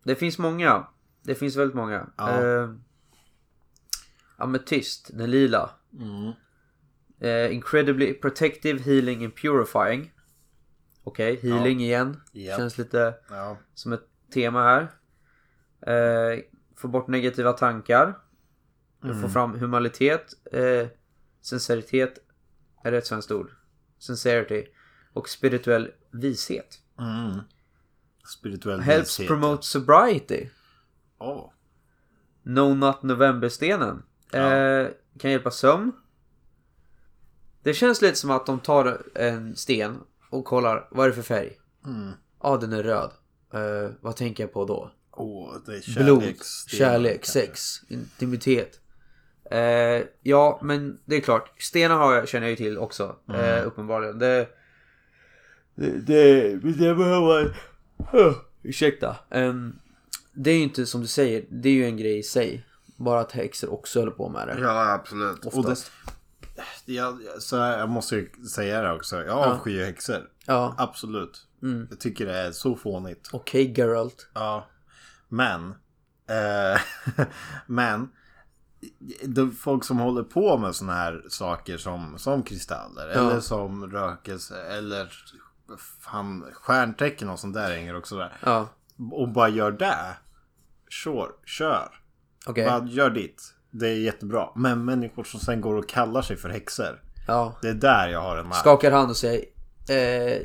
Det 0.04 0.16
finns 0.16 0.38
många. 0.38 0.88
Det 1.24 1.36
finns 1.36 1.56
väldigt 1.56 1.76
många. 1.76 2.10
Ja. 2.18 2.68
Amethyst, 4.38 5.10
den 5.14 5.32
lila. 5.32 5.70
Mm. 6.00 6.32
Eh, 7.22 7.54
incredibly 7.54 8.14
protective, 8.14 8.80
healing 8.80 9.24
and 9.26 9.36
purifying. 9.36 10.14
Okej, 11.04 11.40
healing 11.42 11.82
igen. 11.82 12.22
Japp. 12.32 12.58
Känns 12.60 12.78
lite 12.78 13.14
Ja. 13.30 13.58
som 13.74 13.94
ett 13.94 14.08
tema 14.34 14.64
här. 14.64 14.82
Eh, 15.88 16.40
få 16.78 16.88
bort 16.88 17.08
negativa 17.08 17.54
tankar. 17.54 18.18
Få 19.22 19.30
fram 19.30 19.60
humanitet. 19.60 20.34
Eh, 20.52 20.88
sinceritet 21.42 22.14
är 22.84 22.92
ett 22.92 23.06
svenskt 23.06 23.32
ord. 23.32 23.52
Sincerity. 24.00 24.66
Och 25.14 25.30
spirituell 25.30 25.92
vishet. 26.12 26.80
Mm. 27.00 27.40
Spirituell 28.40 28.80
Helps 28.80 29.20
vishet. 29.20 29.28
promote 29.28 29.64
sobriety. 29.64 30.50
Åh. 31.18 31.52
No 32.44 32.74
Nut 32.74 33.04
November-stenen. 33.04 34.04
Eh, 34.34 34.88
kan 35.20 35.32
hjälpa 35.32 35.52
sömn. 35.52 35.92
Det 37.64 37.74
känns 37.74 38.02
lite 38.02 38.16
som 38.16 38.32
att 38.32 38.46
de 38.46 38.60
tar 38.60 39.02
en 39.16 39.56
sten 39.56 39.98
och 40.30 40.46
kollar 40.46 40.88
vad 40.92 41.06
är 41.06 41.10
det 41.10 41.16
för 41.16 41.22
färg. 41.22 41.58
Ja, 41.84 41.90
Mm. 41.90 42.12
ah, 42.40 42.58
den 42.58 42.74
är 42.74 42.84
röd. 42.84 43.12
Eh, 43.54 43.92
vad 44.02 44.16
tänker 44.16 44.44
jag 44.44 44.54
på 44.54 44.66
då? 44.66 44.92
Är 45.68 46.04
Blod, 46.04 46.24
kärlek, 46.68 47.14
kanske. 47.14 47.32
sex, 47.32 47.82
intimitet. 47.90 48.80
Eh, 49.52 50.04
ja, 50.22 50.60
men 50.64 51.00
det 51.06 51.16
är 51.16 51.22
klart. 51.22 51.62
Stenar 51.62 51.96
har 51.98 52.14
jag, 52.14 52.28
känner 52.30 52.48
jag 52.48 52.50
ju 52.50 52.56
till 52.56 52.78
också. 52.78 53.16
Mm. 53.30 53.42
Eh, 53.42 53.68
uppenbarligen. 53.68 54.20
Det... 54.20 54.48
Det... 55.76 55.92
Det, 56.00 56.56
det 56.58 56.96
behöver... 56.96 57.46
Uh, 58.14 58.36
ursäkta. 58.64 59.16
Ehm, 59.30 59.76
det 60.34 60.52
är 60.52 60.56
ju 60.56 60.62
inte 60.64 60.86
som 60.86 61.02
du 61.02 61.08
säger. 61.08 61.46
Det 61.50 61.70
är 61.70 61.74
ju 61.74 61.86
en 61.86 61.98
grej 61.98 62.18
i 62.20 62.24
sig. 62.24 62.66
Bara 62.96 63.20
att 63.20 63.32
häxor 63.32 63.74
också 63.74 64.00
håller 64.00 64.12
på 64.12 64.30
med 64.30 64.48
det. 64.48 64.58
Ja, 64.62 64.92
absolut. 64.94 65.46
Och 65.46 65.58
Oftast. 65.58 65.92
Jag, 66.86 67.20
så 67.40 67.58
här, 67.58 67.80
jag 67.80 67.90
måste 67.90 68.16
ju 68.16 68.30
säga 68.54 68.82
det 68.82 68.92
också. 68.92 69.24
Jag 69.24 69.38
avskyr 69.38 69.86
häxor. 69.86 70.30
Ja. 70.46 70.76
Absolut. 70.78 71.48
Jag 71.90 72.00
tycker 72.00 72.26
det 72.26 72.38
är 72.38 72.52
så 72.52 72.76
fånigt. 72.76 73.30
Okej, 73.34 73.74
Geralt. 73.78 74.28
Ja. 74.34 74.68
Men. 75.30 75.70
Eh, 76.30 76.82
men. 77.68 78.10
De 79.24 79.52
folk 79.52 79.84
som 79.84 80.00
håller 80.00 80.24
på 80.24 80.58
med 80.58 80.76
såna 80.76 80.94
här 80.94 81.24
saker 81.30 81.78
som, 81.78 82.18
som 82.18 82.44
kristaller. 82.44 83.08
Eller 83.08 83.40
som 83.40 83.92
rökelse. 83.92 84.62
Eller 84.62 85.14
fan, 86.00 86.46
stjärntecken 86.54 87.30
och 87.30 87.40
sånt 87.40 87.54
där 87.54 87.76
hänger 87.76 87.96
också 87.96 88.18
där. 88.18 88.38
Ja. 88.44 88.70
Och 89.12 89.30
bara 89.30 89.50
gör 89.50 89.72
det. 89.72 90.18
Sure, 91.04 91.32
kör. 91.46 91.90
Okej. 92.46 92.66
Bara 92.66 92.86
gör 92.86 93.10
ditt. 93.10 93.54
Det 93.72 93.88
är 93.90 93.96
jättebra. 93.96 94.50
Men 94.56 94.86
människor 94.86 95.24
som 95.24 95.40
sen 95.40 95.62
går 95.62 95.76
och 95.76 95.90
kallar 95.90 96.22
sig 96.22 96.38
för 96.38 96.50
häxor. 96.50 97.02
Ja. 97.28 97.56
Det 97.62 97.70
är 97.70 97.74
där 97.74 98.08
jag 98.08 98.22
har 98.22 98.38
en 98.38 98.48
mark. 98.48 98.58
Skakar 98.58 98.92
hand 98.92 99.10
och 99.10 99.18
säger 99.18 99.46
eh, 99.90 100.42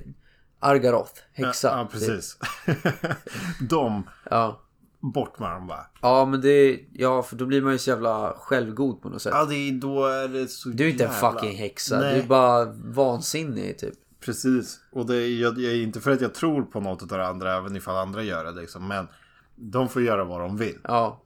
Argaroth, 0.61 1.21
häxa. 1.33 1.69
Ja, 1.69 1.89
precis. 1.93 2.39
De, 3.71 4.03
Ja. 4.31 4.61
bort 5.01 5.39
med 5.39 5.51
dem 5.51 5.67
bara. 5.67 5.87
ja, 6.03 6.25
men 6.25 6.41
det... 6.41 6.81
Ja, 6.93 7.23
för 7.23 7.37
då 7.37 7.47
blir 7.47 7.63
man 7.63 7.73
ju 7.73 7.79
så 7.79 7.91
jävla 7.91 8.35
självgod 8.39 9.03
på 9.03 9.09
något 9.09 9.23
sätt. 9.23 9.33
Ja, 9.35 9.45
det 9.45 9.55
är, 9.55 9.73
då 9.73 10.07
är 10.07 10.29
det 10.29 10.49
så 10.49 10.69
Du 10.69 10.85
är 10.87 10.91
inte 10.91 11.05
en 11.05 11.13
jävla- 11.13 11.33
fucking 11.33 11.57
häxa. 11.57 11.99
Nej. 12.01 12.15
Du 12.15 12.21
är 12.21 12.27
bara 12.27 12.65
vansinnig 12.85 13.79
typ. 13.79 13.95
Precis. 14.21 14.81
Och 14.93 15.07
det 15.07 15.17
är, 15.17 15.41
jag, 15.43 15.59
jag 15.59 15.73
är 15.73 15.83
inte 15.83 16.01
för 16.01 16.11
att 16.11 16.21
jag 16.21 16.35
tror 16.35 16.63
på 16.63 16.81
något 16.81 17.03
av 17.03 17.09
det 17.09 17.27
andra, 17.27 17.57
även 17.57 17.77
ifall 17.77 17.97
andra 17.97 18.23
gör 18.23 18.45
det 18.45 18.51
liksom. 18.61 18.89
Men 18.89 19.09
de 19.55 19.89
får 19.89 20.03
göra 20.03 20.25
vad 20.25 20.41
de 20.41 20.57
vill. 20.57 20.79
Ja. 20.85 21.23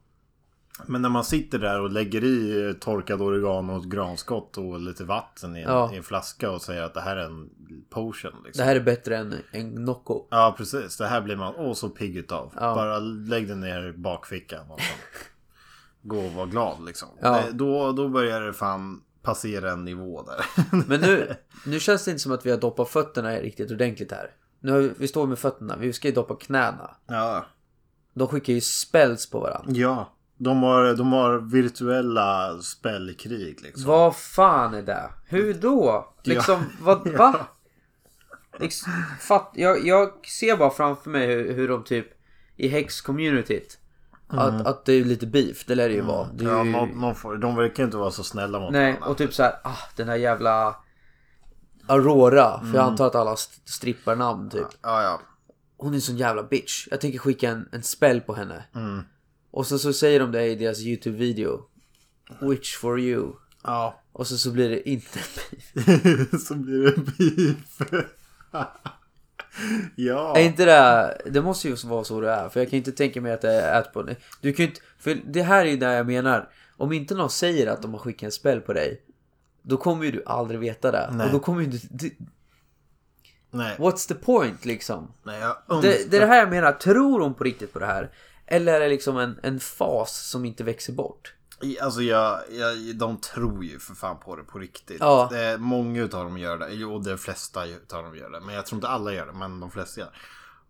Men 0.86 1.02
när 1.02 1.08
man 1.08 1.24
sitter 1.24 1.58
där 1.58 1.80
och 1.80 1.90
lägger 1.90 2.24
i 2.24 2.66
eh, 2.68 2.72
torkad 2.72 3.22
oregano 3.22 3.72
och 3.76 3.84
granskott 3.90 4.58
och 4.58 4.80
lite 4.80 5.04
vatten 5.04 5.56
i 5.56 5.60
en, 5.60 5.70
Ja. 5.70 5.92
i 5.92 5.96
en 5.96 6.02
flaska 6.02 6.50
och 6.50 6.62
säger 6.62 6.82
att 6.82 6.94
det 6.94 7.00
här 7.00 7.16
är 7.16 7.24
en 7.26 7.50
potion. 7.90 8.32
Liksom. 8.44 8.60
Det 8.60 8.64
här 8.64 8.76
är 8.76 8.80
bättre 8.80 9.16
än 9.16 9.34
en 9.52 9.68
Nocco. 9.84 10.26
Ja, 10.30 10.54
precis. 10.58 10.96
Det 10.96 11.06
här 11.06 11.20
blir 11.20 11.36
man 11.36 11.54
åh 11.56 11.72
så 11.74 11.88
pigg 11.88 12.16
utav. 12.16 12.52
Ja. 12.60 12.74
Bara 12.74 12.98
lägg 12.98 13.48
den 13.48 13.60
ner 13.60 13.86
i 13.86 13.92
bakfickan. 13.92 14.70
Och. 14.70 14.80
Gå 16.02 16.18
och 16.18 16.32
var 16.32 16.46
glad 16.46 16.84
liksom. 16.84 17.08
Ja. 17.22 17.40
Det, 17.46 17.52
då, 17.52 17.92
då 17.92 18.08
börjar 18.08 18.40
det 18.40 18.52
fan 18.52 19.02
passera 19.22 19.72
en 19.72 19.84
nivå 19.84 20.22
där. 20.22 20.44
Men 20.88 21.00
nu, 21.00 21.34
nu 21.66 21.80
känns 21.80 22.04
det 22.04 22.10
inte 22.10 22.22
som 22.22 22.32
att 22.32 22.46
vi 22.46 22.50
har 22.50 22.58
doppat 22.58 22.88
fötterna 22.88 23.30
riktigt 23.36 23.70
ordentligt 23.70 24.12
här. 24.12 24.30
Nu 24.60 24.72
har 24.72 24.78
vi, 24.78 24.92
vi 24.98 25.08
står 25.08 25.26
med 25.26 25.38
fötterna. 25.38 25.76
Vi 25.76 25.92
ska 25.92 26.08
ju 26.08 26.14
doppa 26.14 26.36
knäna. 26.36 26.90
ja. 27.06 27.46
De 28.14 28.28
skickar 28.28 28.52
ju 28.52 28.60
spells 28.60 29.30
på 29.30 29.40
varandra. 29.40 29.72
Ja. 29.74 30.12
De 30.42 30.62
har, 30.62 30.94
de 30.94 31.12
har 31.12 31.38
virtuella 31.38 32.58
spellkrig 32.62 33.60
liksom. 33.62 33.84
Vad 33.84 34.16
fan 34.16 34.74
är 34.74 34.82
det? 34.82 35.10
Hur 35.26 35.54
då? 35.54 36.14
Liksom, 36.22 36.64
vad, 36.80 37.08
va? 37.18 37.46
Liksom, 38.58 38.92
fatt, 39.20 39.50
jag, 39.54 39.86
jag 39.86 40.26
ser 40.26 40.56
bara 40.56 40.70
framför 40.70 41.10
mig 41.10 41.26
hur, 41.26 41.52
hur 41.54 41.68
de 41.68 41.84
typ 41.84 42.06
i 42.56 42.68
häx-communityt 42.68 43.78
att, 44.28 44.66
att 44.66 44.84
det 44.84 44.92
är 44.92 45.04
lite 45.04 45.26
beef, 45.26 45.64
det 45.66 45.74
lär 45.74 45.88
det 45.88 45.94
ju 45.94 46.00
vara. 46.00 46.28
Det 46.34 46.44
Ja, 46.44 46.64
ju, 46.64 46.70
någon, 46.70 46.88
någon 46.88 47.14
får, 47.14 47.36
de 47.36 47.56
verkar 47.56 47.84
inte 47.84 47.96
vara 47.96 48.10
så 48.10 48.22
snälla 48.24 48.60
mot 48.60 48.72
nej, 48.72 48.84
varandra. 48.92 49.06
och 49.06 49.18
typ 49.18 49.34
så 49.34 49.42
här, 49.42 49.52
ah, 49.64 49.76
den 49.96 50.08
här 50.08 50.16
jävla 50.16 50.76
Aurora, 51.86 52.60
för 52.60 52.74
jag 52.74 52.84
antar 52.86 53.06
att 53.06 53.14
alla 53.14 53.32
st- 53.32 53.60
stripparnamn 53.70 54.50
typ. 54.50 54.66
Ja, 54.82 55.02
ja. 55.02 55.20
Hon 55.76 55.90
är 55.92 55.94
en 55.94 56.00
sån 56.00 56.16
jävla 56.16 56.42
bitch. 56.42 56.88
Jag 56.90 57.00
tänker 57.00 57.18
skicka 57.18 57.50
en, 57.50 57.68
en 57.72 57.82
spell 57.82 58.20
på 58.20 58.34
henne. 58.34 58.64
Mm. 58.74 59.02
Och 59.50 59.66
så, 59.66 59.78
så 59.78 59.92
säger 59.92 60.20
de 60.20 60.32
det 60.32 60.46
i 60.46 60.54
deras 60.54 60.80
YouTube-video. 60.80 61.60
Witch 62.40 62.76
for 62.76 63.00
you. 63.00 63.32
Ja. 63.62 64.00
Och 64.12 64.26
så, 64.26 64.38
så 64.38 64.50
blir 64.50 64.70
det 64.70 64.88
inte 64.88 65.18
beef. 65.18 66.42
så 66.46 66.54
blir 66.54 66.84
det 66.84 66.96
beef. 66.96 67.92
ja. 69.96 70.36
Är 70.36 70.42
inte 70.42 70.64
det, 70.64 71.20
det 71.30 71.42
måste 71.42 71.68
ju 71.68 71.74
vara 71.74 72.04
så 72.04 72.20
det 72.20 72.30
är. 72.30 72.48
För 72.48 72.60
jag 72.60 72.70
kan 72.70 72.76
inte 72.76 72.92
tänka 72.92 73.20
mig 73.20 73.32
att 73.32 73.40
det 73.40 73.52
är 73.52 73.80
ät 73.80 73.92
på. 73.92 74.08
Du 74.40 74.52
kan 74.52 74.66
inte, 74.66 74.80
för 74.98 75.20
det 75.24 75.42
här 75.42 75.64
är 75.66 75.70
ju 75.70 75.76
det 75.76 75.92
jag 75.92 76.06
menar. 76.06 76.48
Om 76.76 76.92
inte 76.92 77.14
någon 77.14 77.30
säger 77.30 77.66
att 77.66 77.82
de 77.82 77.92
har 77.92 78.00
skickat 78.00 78.22
en 78.22 78.32
spel 78.32 78.60
på 78.60 78.72
dig. 78.72 79.02
Då 79.62 79.76
kommer 79.76 80.04
ju 80.04 80.10
du 80.10 80.22
aldrig 80.26 80.60
veta 80.60 80.90
det. 80.90 81.10
Nej. 81.12 81.26
Och 81.26 81.32
då 81.32 81.38
kommer 81.38 81.60
ju 81.62 81.66
du, 81.66 81.78
du... 81.90 82.16
Nej. 83.50 83.76
What's 83.78 84.08
the 84.08 84.14
point 84.14 84.64
liksom? 84.64 85.12
Nej, 85.22 85.42
Det, 85.82 86.10
det 86.10 86.16
är 86.16 86.20
det 86.20 86.26
här 86.26 86.38
jag 86.38 86.50
menar. 86.50 86.72
Tror 86.72 87.20
hon 87.20 87.34
på 87.34 87.44
riktigt 87.44 87.72
på 87.72 87.78
det 87.78 87.86
här? 87.86 88.10
Eller 88.52 88.72
är 88.74 88.80
det 88.80 88.88
liksom 88.88 89.18
en, 89.18 89.40
en 89.42 89.60
fas 89.60 90.28
som 90.30 90.44
inte 90.44 90.64
växer 90.64 90.92
bort? 90.92 91.34
Alltså 91.82 92.02
jag, 92.02 92.40
jag, 92.50 92.96
de 92.96 93.20
tror 93.20 93.64
ju 93.64 93.78
för 93.78 93.94
fan 93.94 94.20
på 94.20 94.36
det 94.36 94.42
på 94.42 94.58
riktigt. 94.58 94.96
Ja. 95.00 95.28
Det 95.30 95.38
är, 95.38 95.58
många 95.58 96.02
utav 96.02 96.24
dem 96.24 96.38
gör 96.38 96.58
det. 96.58 96.68
Jo, 96.70 96.98
de 96.98 97.18
flesta 97.18 97.66
utav 97.66 98.02
dem 98.04 98.16
gör 98.16 98.30
det. 98.30 98.40
Men 98.40 98.54
jag 98.54 98.66
tror 98.66 98.76
inte 98.76 98.88
alla 98.88 99.12
gör 99.12 99.26
det, 99.26 99.32
men 99.32 99.60
de 99.60 99.70
flesta 99.70 100.00
gör 100.00 100.06
det. 100.06 100.16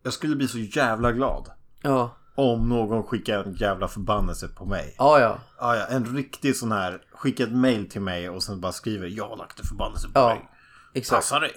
Jag 0.02 0.12
skulle 0.12 0.36
bli 0.36 0.48
så 0.48 0.58
jävla 0.58 1.12
glad. 1.12 1.50
Ja. 1.82 2.16
Om 2.34 2.68
någon 2.68 3.02
skickar 3.02 3.44
en 3.44 3.52
jävla 3.52 3.88
förbannelse 3.88 4.48
på 4.48 4.64
mig. 4.64 4.94
Ja, 4.98 5.20
ja. 5.20 5.38
Ja, 5.58 5.76
ja, 5.76 5.86
en 5.86 6.16
riktig 6.16 6.56
sån 6.56 6.72
här. 6.72 7.02
Skicka 7.12 7.42
ett 7.42 7.52
mail 7.52 7.90
till 7.90 8.00
mig 8.00 8.30
och 8.30 8.42
sen 8.42 8.60
bara 8.60 8.72
skriver 8.72 9.08
jag 9.08 9.28
har 9.28 9.36
lagt 9.36 9.60
en 9.60 9.66
förbannelse 9.66 10.06
på 10.06 10.12
Ja. 10.20 10.28
dig. 10.28 10.48
Exakt. 10.94 11.16
Passa 11.22 11.40
dig. 11.40 11.52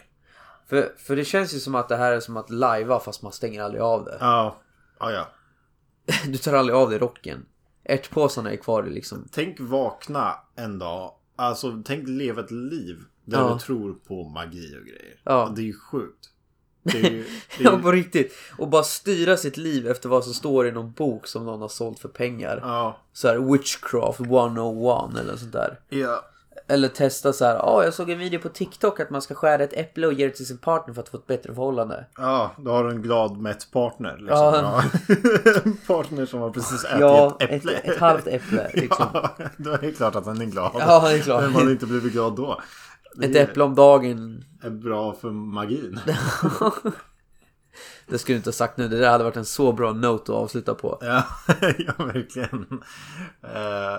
För, 0.69 0.93
för 0.97 1.15
det 1.15 1.25
känns 1.25 1.53
ju 1.53 1.59
som 1.59 1.75
att 1.75 1.89
det 1.89 1.95
här 1.97 2.11
är 2.11 2.19
som 2.19 2.37
att 2.37 2.49
lajva 2.49 2.99
fast 2.99 3.21
man 3.21 3.31
stänger 3.31 3.63
aldrig 3.63 3.81
av 3.81 4.05
det. 4.05 4.17
Ja, 4.19 4.61
ja, 4.99 5.11
ja. 5.11 5.27
Du 6.27 6.37
tar 6.37 6.53
aldrig 6.53 6.75
av 6.75 6.89
dig 6.89 6.99
rocken. 6.99 7.45
Ärtpåsarna 7.83 8.51
är 8.51 8.55
kvar 8.57 8.83
liksom. 8.83 9.27
Tänk 9.31 9.59
vakna 9.59 10.35
en 10.55 10.79
dag. 10.79 11.11
Alltså 11.35 11.81
tänk 11.85 12.07
leva 12.07 12.41
ett 12.41 12.51
liv. 12.51 12.99
Där 13.25 13.37
Ja. 13.39 13.53
du 13.53 13.59
tror 13.59 13.93
på 13.93 14.23
magi 14.29 14.77
och 14.81 14.85
grejer. 14.87 15.19
Ja. 15.23 15.53
Det 15.55 15.61
är 15.61 15.65
ju 15.65 15.73
sjukt. 15.73 16.29
Det 16.83 16.97
är 16.97 17.11
ju, 17.11 17.23
det 17.57 17.63
är 17.63 17.71
Ja, 17.71 17.77
på 17.81 17.91
riktigt. 17.91 18.33
Och 18.57 18.67
bara 18.69 18.83
styra 18.83 19.37
sitt 19.37 19.57
liv 19.57 19.87
efter 19.87 20.09
vad 20.09 20.23
som 20.23 20.33
står 20.33 20.67
i 20.67 20.71
någon 20.71 20.91
bok 20.91 21.27
som 21.27 21.45
någon 21.45 21.61
har 21.61 21.67
sålt 21.69 21.99
för 21.99 22.09
pengar. 22.09 22.59
ja, 22.61 22.97
Så 23.13 23.27
här 23.27 23.37
Witchcraft 23.51 24.19
101 24.19 25.17
eller 25.19 25.35
sånt 25.37 25.53
där. 25.53 25.79
ja. 25.89 26.25
Eller 26.67 26.87
testa 26.87 27.33
så 27.33 27.45
här, 27.45 27.55
ja 27.55 27.83
jag 27.83 27.93
såg 27.93 28.09
en 28.09 28.19
video 28.19 28.39
på 28.39 28.49
TikTok 28.49 28.99
att 28.99 29.09
man 29.09 29.21
ska 29.21 29.35
skära 29.35 29.63
ett 29.63 29.73
äpple 29.73 30.07
och 30.07 30.13
ge 30.13 30.25
det 30.27 30.31
till 30.33 30.45
sin 30.47 30.57
partner 30.57 30.93
för 30.93 31.01
att 31.01 31.09
få 31.09 31.17
ett 31.17 31.27
bättre 31.27 31.53
förhållande. 31.53 32.05
Ja, 32.17 32.51
då 32.57 32.71
har 32.71 32.83
du 32.83 32.89
en 32.89 33.01
glad 33.01 33.37
mätt 33.37 33.71
partner. 33.71 34.17
Liksom. 34.17 34.37
Ja. 34.37 34.83
En 35.65 35.77
partner 35.87 36.25
som 36.25 36.39
har 36.39 36.49
precis 36.49 36.83
ätit 36.85 36.99
Ja, 36.99 37.37
ett 37.39 37.49
ett, 37.49 37.55
äpple. 37.65 37.71
ett 37.77 37.99
halvt 37.99 38.27
äpple 38.27 38.71
liksom. 38.73 39.05
Ja, 39.13 39.29
då 39.57 39.71
är 39.71 39.77
det 39.77 39.91
klart 39.91 40.15
att 40.15 40.25
den 40.25 40.41
är 40.41 40.45
glad. 40.45 40.71
Ja, 40.79 41.09
det 41.09 41.17
är 41.17 41.19
klart. 41.21 41.43
Vem 41.43 41.53
hade 41.55 41.71
inte 41.71 41.85
blivit 41.85 42.13
glad 42.13 42.35
då? 42.35 42.61
Det 43.15 43.25
Ett 43.25 43.49
äpple 43.49 43.63
om 43.63 43.75
dagen. 43.75 44.43
är 44.63 44.69
bra 44.69 45.13
för 45.13 45.31
magin. 45.31 45.99
Det 48.07 48.17
skulle 48.17 48.33
du 48.33 48.37
inte 48.37 48.47
ha 48.47 48.53
sagt 48.53 48.77
nu, 48.77 48.87
det 48.87 48.99
där 48.99 49.09
hade 49.11 49.23
varit 49.23 49.37
en 49.37 49.45
så 49.45 49.71
bra 49.71 49.93
note 49.93 50.31
att 50.31 50.37
avsluta 50.37 50.73
på. 50.75 50.97
Ja, 51.01 51.23
ja 51.77 51.93
verkligen. 52.05 52.65
Eh, 53.41 53.97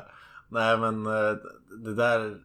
nej 0.49 0.79
men 0.79 1.07
eh, 1.07 1.37
det 1.85 1.95
där, 1.95 2.37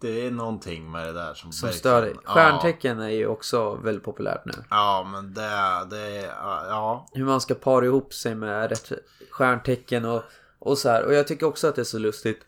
det, 0.00 0.26
är 0.26 0.30
någonting 0.30 0.90
med 0.90 1.06
det 1.06 1.12
där 1.12 1.34
som, 1.34 1.52
Som 1.52 1.72
stör 1.72 2.02
dig. 2.02 2.14
Ja, 2.24 2.30
Stjärntecken 2.30 3.00
är 3.00 3.08
ju 3.08 3.26
också 3.26 3.74
väldigt 3.74 4.04
populärt 4.04 4.44
nu. 4.44 4.52
ja 4.70 5.08
men 5.12 5.34
det, 5.34 5.86
det, 5.90 6.20
ja. 6.68 7.08
Hur 7.12 7.24
man 7.24 7.40
ska 7.40 7.54
para 7.54 7.84
ihop 7.84 8.14
sig 8.14 8.34
med 8.34 8.68
rätt 8.70 8.92
stjärntecken 9.30 10.04
och, 10.04 10.22
och 10.58 10.78
så 10.78 10.88
här. 10.88 11.04
Och 11.04 11.14
jag 11.14 11.26
tycker 11.26 11.46
också 11.46 11.68
att 11.68 11.74
det 11.74 11.82
är 11.82 11.84
så 11.84 11.98
lustigt. 11.98 12.40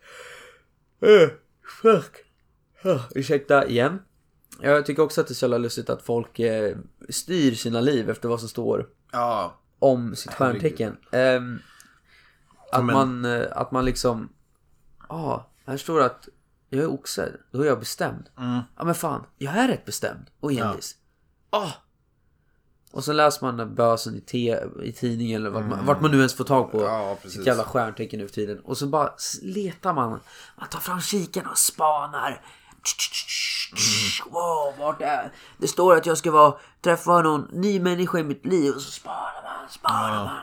Uh, 1.06 1.28
fuck. 1.82 2.16
Uh, 2.86 3.02
ursäkta 3.14 3.66
igen. 3.66 3.98
Jag 4.60 4.86
tycker 4.86 5.02
också 5.02 5.20
att 5.20 5.26
det 5.26 5.32
är 5.32 5.34
så 5.34 5.44
jävla 5.44 5.58
lustigt 5.58 5.90
att 5.90 6.02
folk 6.02 6.38
eh, 6.38 6.76
styr 7.08 7.54
sina 7.54 7.80
liv 7.80 8.10
efter 8.10 8.28
vad 8.28 8.40
som 8.40 8.48
står 8.48 8.86
Ja, 9.12 9.60
om 9.78 10.16
sitt 10.16 10.34
stjärntecken. 10.34 10.96
Ehm, 11.12 11.58
att, 12.72 12.84
Men- 12.84 12.94
man, 12.94 13.24
eh, 13.24 13.46
att 13.52 13.70
man 13.70 13.84
liksom... 13.84 14.28
Ja, 15.08 15.14
ah, 15.14 15.46
här 15.66 15.76
står 15.76 15.98
det 15.98 16.06
att 16.06 16.28
jag 16.68 16.82
är 16.82 16.86
oxe. 16.86 17.32
Då 17.50 17.62
är 17.62 17.66
jag 17.66 17.78
bestämd. 17.78 18.28
Mm. 18.38 18.60
Ja 18.76 18.84
men 18.84 18.94
fan, 18.94 19.26
jag 19.38 19.54
är 19.54 19.68
rätt 19.68 19.84
bestämd 19.84 20.30
och 20.40 20.52
envis. 20.52 20.96
Ah! 21.50 21.70
Och 22.92 23.04
så 23.04 23.12
läser 23.12 23.46
man 23.46 23.56
den 23.56 23.74
bösen 23.74 24.16
i, 24.16 24.20
te, 24.20 24.58
i 24.82 24.92
tidningen 24.92 25.40
eller 25.40 25.50
vart 25.50 25.66
man, 25.66 25.86
vart 25.86 26.00
man 26.00 26.10
nu 26.10 26.16
ens 26.16 26.34
får 26.34 26.44
tag 26.44 26.72
på 26.72 26.78
Mm. 26.78 26.92
Ja, 26.92 27.14
precis. 27.22 27.38
sitt 27.38 27.46
jävla 27.46 27.64
stjärntecken 27.64 28.20
nu 28.20 28.28
för 28.28 28.34
tiden. 28.34 28.60
Och 28.60 28.78
så 28.78 28.86
bara 28.86 29.12
letar 29.42 29.92
man. 29.92 30.20
Man 30.58 30.68
tar 30.68 30.80
fram 30.80 31.00
kikaren 31.00 31.46
och 31.46 31.58
spanar. 31.58 32.42
Wow, 34.30 34.74
vart 34.78 35.02
är 35.02 35.32
det? 35.58 35.68
står 35.68 35.96
att 35.96 36.06
jag 36.06 36.18
ska 36.18 36.30
vara, 36.30 36.54
träffa 36.80 37.22
någon 37.22 37.48
ny 37.52 37.80
människa 37.80 38.18
i 38.18 38.22
mitt 38.22 38.46
liv. 38.46 38.74
Och 38.74 38.82
så 38.82 38.90
spanar 38.90 39.42
man, 39.42 39.70
spanar 39.70 40.24
man. 40.24 40.40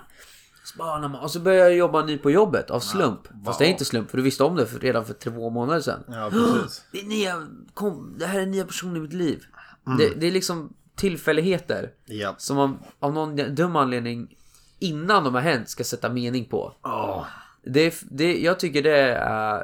Man. 0.77 1.15
Och 1.15 1.31
så 1.31 1.39
börjar 1.39 1.65
jag 1.65 1.75
jobba 1.75 2.05
ny 2.05 2.17
på 2.17 2.31
jobbet 2.31 2.71
av 2.71 2.79
slump. 2.79 3.19
Fast 3.45 3.59
det 3.59 3.65
är 3.65 3.69
inte 3.69 3.85
slump 3.85 4.09
för 4.09 4.17
du 4.17 4.23
visste 4.23 4.43
om 4.43 4.55
det 4.55 4.65
för, 4.67 4.79
redan 4.79 5.05
för 5.05 5.13
två 5.13 5.49
månader 5.49 5.81
sedan. 5.81 6.03
ja 6.07 6.29
precis. 6.31 6.83
Det, 6.91 6.99
är 6.99 7.05
nya, 7.05 7.47
kom, 7.73 8.15
det 8.19 8.25
här 8.25 8.39
är 8.39 8.45
nya 8.45 8.65
personer 8.65 8.97
i 8.97 8.99
mitt 8.99 9.13
liv. 9.13 9.43
Mm. 9.87 9.97
Det, 9.97 10.09
det 10.19 10.27
är 10.27 10.31
liksom 10.31 10.73
tillfälligheter. 10.95 11.91
Ja. 12.05 12.35
Som 12.37 12.57
man 12.57 12.79
av 12.99 13.13
någon 13.13 13.55
dum 13.55 13.75
anledning 13.75 14.35
innan 14.79 15.23
de 15.23 15.33
har 15.33 15.41
hänt 15.41 15.69
ska 15.69 15.83
sätta 15.83 16.09
mening 16.09 16.45
på. 16.45 16.73
Åh. 16.83 17.25
Det, 17.63 17.95
det, 18.11 18.37
jag 18.41 18.59
tycker 18.59 18.83
det 18.83 18.97
är 19.15 19.63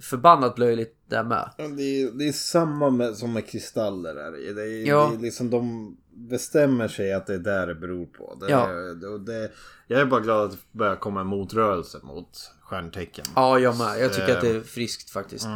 förbannat 0.00 0.58
löjligt 0.58 0.96
där 1.08 1.24
med. 1.24 1.50
Det 1.56 1.62
är, 1.62 2.18
det 2.18 2.28
är 2.28 2.32
samma 2.32 2.90
med, 2.90 3.16
som 3.16 3.32
med 3.32 3.46
kristaller. 3.48 4.14
Är 4.16 4.30
det, 4.32 4.52
det, 4.52 4.62
är, 4.62 4.86
Ja. 4.88 5.08
det 5.12 5.18
är 5.18 5.22
liksom 5.22 5.50
de 5.50 5.96
bestämmer 6.28 6.88
sig 6.88 7.12
att 7.12 7.26
det 7.26 7.34
är 7.34 7.38
där 7.38 7.66
det 7.66 7.74
beror 7.74 8.06
på. 8.06 8.36
Det, 8.40 8.50
Ja. 8.50 8.66
det, 8.66 9.18
det, 9.18 9.50
jag 9.86 10.00
är 10.00 10.04
bara 10.04 10.20
glad 10.20 10.44
att 10.44 10.50
det 10.52 10.58
börjar 10.72 10.96
komma 10.96 11.20
en 11.20 11.26
motrörelse 11.26 11.98
mot 12.02 12.50
stjärntecken. 12.62 13.24
Ja, 13.36 13.58
jag 13.58 13.78
med. 13.78 14.00
Jag 14.00 14.12
tycker 14.12 14.34
att 14.36 14.40
det 14.40 14.50
är 14.50 14.60
friskt 14.60 15.10
faktiskt. 15.10 15.46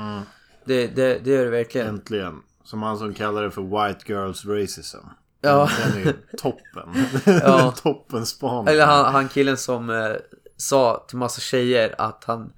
Det, 0.64 0.86
det, 0.86 1.18
det 1.24 1.30
gör 1.30 1.44
det 1.44 1.50
verkligen. 1.50 1.86
Äntligen. 1.86 2.42
Som 2.64 2.82
han 2.82 2.98
som 2.98 3.14
kallar 3.14 3.42
det 3.42 3.50
för 3.50 3.62
White 3.88 4.12
Girls 4.12 4.44
Racism. 4.46 4.98
Ja. 5.40 5.70
Den 5.84 6.02
är 6.02 6.06
ju 6.06 6.12
toppen. 6.38 7.06
Ja. 7.26 7.74
toppen 7.82 8.26
span. 8.26 8.68
Eller 8.68 8.86
han, 8.86 9.12
han 9.12 9.28
killen 9.28 9.56
som 9.56 9.90
eh, 9.90 10.12
sa 10.56 11.04
till 11.08 11.18
massa 11.18 11.40
tjejer 11.40 11.94
att 11.98 12.24
han 12.24 12.52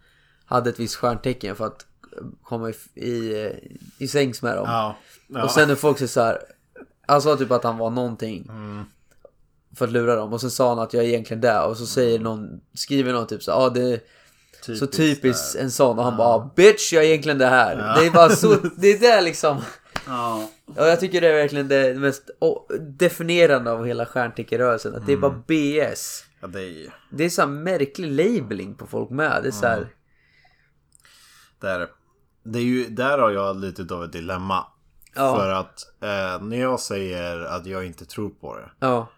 hade 0.44 0.71
ett 0.71 0.81
visst 0.81 0.94
stjärntecken 0.97 1.57
för 1.57 1.66
att 1.66 1.87
eh, 2.16 2.25
komma 2.42 2.71
i, 2.71 2.75
i, 2.94 3.44
eh, 3.47 3.53
i 3.99 4.09
sängs 4.09 4.42
med 4.42 4.57
dem. 4.57 4.66
Ja. 4.68 4.97
ja. 5.27 5.44
Och 5.44 5.51
sen 5.51 5.68
när 5.68 5.75
folk 5.75 5.99
säger 5.99 6.09
så 6.09 6.21
här. 6.23 6.38
Han 7.09 7.23
sa 7.23 7.37
typ 7.37 7.51
att 7.51 7.64
han 7.64 7.79
var 7.79 7.90
någonting. 7.90 8.51
För 9.77 9.85
att 9.85 9.92
lura 9.92 10.16
dem. 10.16 10.33
Och 10.33 10.40
sen 10.40 10.51
sa 10.51 10.68
han 10.68 10.79
att 10.79 10.94
jag 10.94 11.05
är 11.05 11.09
egentligen 11.09 11.40
där. 11.40 11.66
Och 11.66 11.77
så 11.77 11.87
säger 11.87 12.18
någon, 12.18 12.61
skriver 12.75 13.12
någon 13.12 13.27
typ 13.27 13.42
så 13.42 13.51
ja 13.51 13.55
ah, 13.55 13.71
det 13.71 13.83
är 13.83 14.01
så 14.75 14.87
typiskt 14.87 15.57
en 15.57 15.71
sån. 15.71 15.99
Och 15.99 16.05
han 16.05 16.16
bara 16.16 16.29
ah, 16.29 16.53
bitch 16.57 16.92
jag 16.92 17.05
är 17.05 17.09
egentligen 17.09 17.38
det 17.38 17.47
här. 17.47 18.01
Det 18.01 18.07
är 18.07 18.11
bara 18.11 18.31
så, 18.31 18.55
det 18.77 18.88
är 18.88 18.99
det 18.99 19.21
liksom. 19.21 19.61
Ja. 20.07 20.51
Och 20.64 20.87
jag 20.87 21.01
tycker 21.01 21.21
det 21.21 21.29
är 21.29 21.35
verkligen 21.35 21.68
det 21.68 21.94
mest 21.94 22.31
definierande 22.81 23.71
av 23.71 23.87
hela 23.87 24.07
stjärnteckerörelsen. 24.07 24.94
Att 24.94 25.07
det 25.07 25.12
är 25.12 25.16
bara 25.16 25.42
BS. 25.47 26.25
ja, 26.40 26.47
det 26.47 26.62
är 26.62 26.94
Det 27.11 27.25
är 27.25 27.31
så 27.31 27.47
märklig 27.47 28.11
labeling 28.11 28.75
på 28.75 28.87
folk 28.87 29.11
med. 29.11 29.42
Det 29.42 29.49
är 29.49 29.53
så 29.53 29.66
här, 29.66 29.88
där. 31.61 31.88
Det 32.42 32.59
är 32.59 32.62
ju, 32.62 32.88
där 32.88 33.18
har 33.18 33.31
jag 33.31 33.57
lite 33.57 33.94
av 33.94 34.05
ett 34.05 34.12
dilemma. 34.12 34.66
Ja. 35.14 35.37
För 35.37 35.49
att 35.51 35.81
eh, 36.01 36.47
när 36.47 36.61
jag 36.61 36.81
säger 36.81 37.40
att 37.40 37.66
jag 37.66 37.87
inte 37.87 38.05
tror 38.05 38.31
på 38.31 38.57
det. 38.57 38.71
ja, 38.79 39.09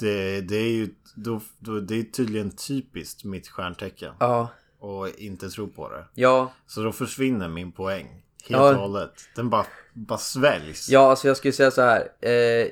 Det, 0.00 0.40
det 0.40 0.56
är 0.56 0.70
ju 0.70 0.88
då, 1.14 1.40
då, 1.58 1.80
det 1.80 1.94
är 1.94 2.02
tydligen 2.02 2.50
typiskt 2.50 3.24
mitt 3.24 3.48
stjärntecken. 3.48 4.14
ja, 4.20 4.48
Och 4.78 5.08
inte 5.08 5.48
tro 5.48 5.68
på 5.68 5.88
det. 5.90 6.04
ja. 6.14 6.52
Så 6.66 6.82
då 6.82 6.92
försvinner 6.92 7.48
min 7.48 7.72
poäng. 7.72 8.06
Helt 8.06 8.22
Ja. 8.62 8.70
och 8.70 8.76
hållet. 8.76 9.12
Den 9.36 9.50
bara, 9.50 9.66
bara 9.92 10.18
sväljs. 10.18 10.88
Ja, 10.88 11.10
alltså 11.10 11.28
jag 11.28 11.36
skulle 11.36 11.52
säga 11.52 11.70
så 11.70 11.82
här. 11.82 12.08
Eh, 12.20 12.66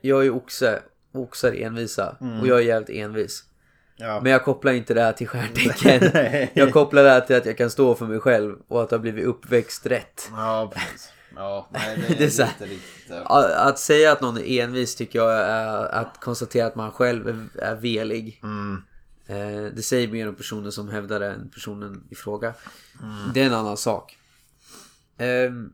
jag 0.00 0.20
är 0.20 0.22
ju 0.22 0.30
oxe. 0.30 0.82
Oxar 1.12 1.52
är 1.52 1.66
envisa. 1.66 2.16
Och 2.40 2.46
jag 2.46 2.58
är 2.58 2.62
jävligt 2.62 2.90
envis. 2.90 3.44
Ja. 3.96 4.20
Men 4.22 4.32
jag 4.32 4.44
kopplar 4.44 4.72
inte 4.72 4.94
det 4.94 5.00
här 5.00 5.12
till 5.12 5.28
stjärntecken. 5.28 6.48
jag 6.54 6.72
kopplar 6.72 7.02
det 7.02 7.10
här 7.10 7.20
till 7.20 7.36
att 7.36 7.46
jag 7.46 7.56
kan 7.58 7.70
stå 7.70 7.94
för 7.94 8.06
mig 8.06 8.20
själv. 8.20 8.56
Och 8.68 8.82
att 8.82 8.90
jag 8.90 8.98
har 8.98 9.02
blivit 9.02 9.24
uppväxt 9.24 9.86
rätt. 9.86 10.28
Ja, 10.32 10.72
precis. 10.74 11.08
Ja, 11.36 11.68
nej, 11.72 11.96
det 12.08 12.14
är, 12.14 12.18
Det 12.18 12.24
är 12.24 12.30
så 12.30 12.42
här- 12.42 12.66
riktigt... 12.66 13.10
eh, 13.10 13.22
Att, 13.66 13.78
säga 13.78 14.12
att 14.12 14.20
någon 14.20 14.38
är 14.38 14.62
envis 14.64 14.94
tycker 14.94 15.18
jag 15.18 15.32
är 15.32 15.66
att 15.94 16.20
konstatera 16.20 16.66
att 16.66 16.74
man 16.76 16.92
själv 16.92 17.48
är, 17.58 17.74
velig. 17.74 18.40
Mm. 18.42 18.82
Eh, 19.26 19.72
det 19.74 19.82
säger 19.82 20.08
mer 20.08 20.28
om 20.28 20.34
personen 20.34 20.72
som 20.72 20.88
hävdar 20.88 21.20
det 21.20 21.30
än 21.30 21.50
personen 21.50 22.06
i 22.10 22.14
fråga. 22.14 22.54
Det 23.34 23.42
är 23.42 23.46
en 23.46 23.54
annan 23.54 23.76
sak. 23.76 24.18
Ehm, 25.18 25.72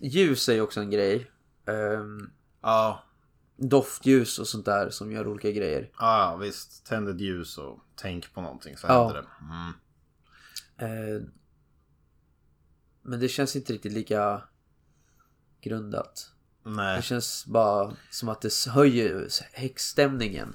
ljus 0.00 0.48
är 0.48 0.52
ju 0.54 0.60
också 0.60 0.80
en 0.80 0.90
grej. 0.90 1.30
Ehm, 1.66 2.30
Ja, 2.62 3.04
doftljus 3.56 4.38
och 4.38 4.48
sånt 4.48 4.64
där 4.64 4.90
som 4.90 5.12
gör 5.12 5.26
olika 5.28 5.50
grejer. 5.50 5.90
ja, 5.98 6.36
visst. 6.36 6.86
Tänd 6.86 7.08
ett 7.08 7.20
ljus 7.20 7.58
och 7.58 7.78
tänk 7.96 8.34
på 8.34 8.40
någonting 8.40 8.76
så 8.76 8.86
Ja. 8.86 9.04
händer 9.04 9.22
det. 9.22 9.28
Mm. 10.84 11.16
Eh, 11.16 11.22
Men 13.02 13.20
det 13.20 13.28
känns 13.28 13.56
inte 13.56 13.72
riktigt 13.72 13.92
lika 13.92 14.42
grundat. 15.60 16.30
Det 16.64 16.70
Nej. 16.70 17.02
känns 17.02 17.46
bara 17.46 17.92
som 18.10 18.28
att 18.28 18.40
det 18.40 18.66
höjer 18.70 19.28
häxstämningen. 19.52 20.54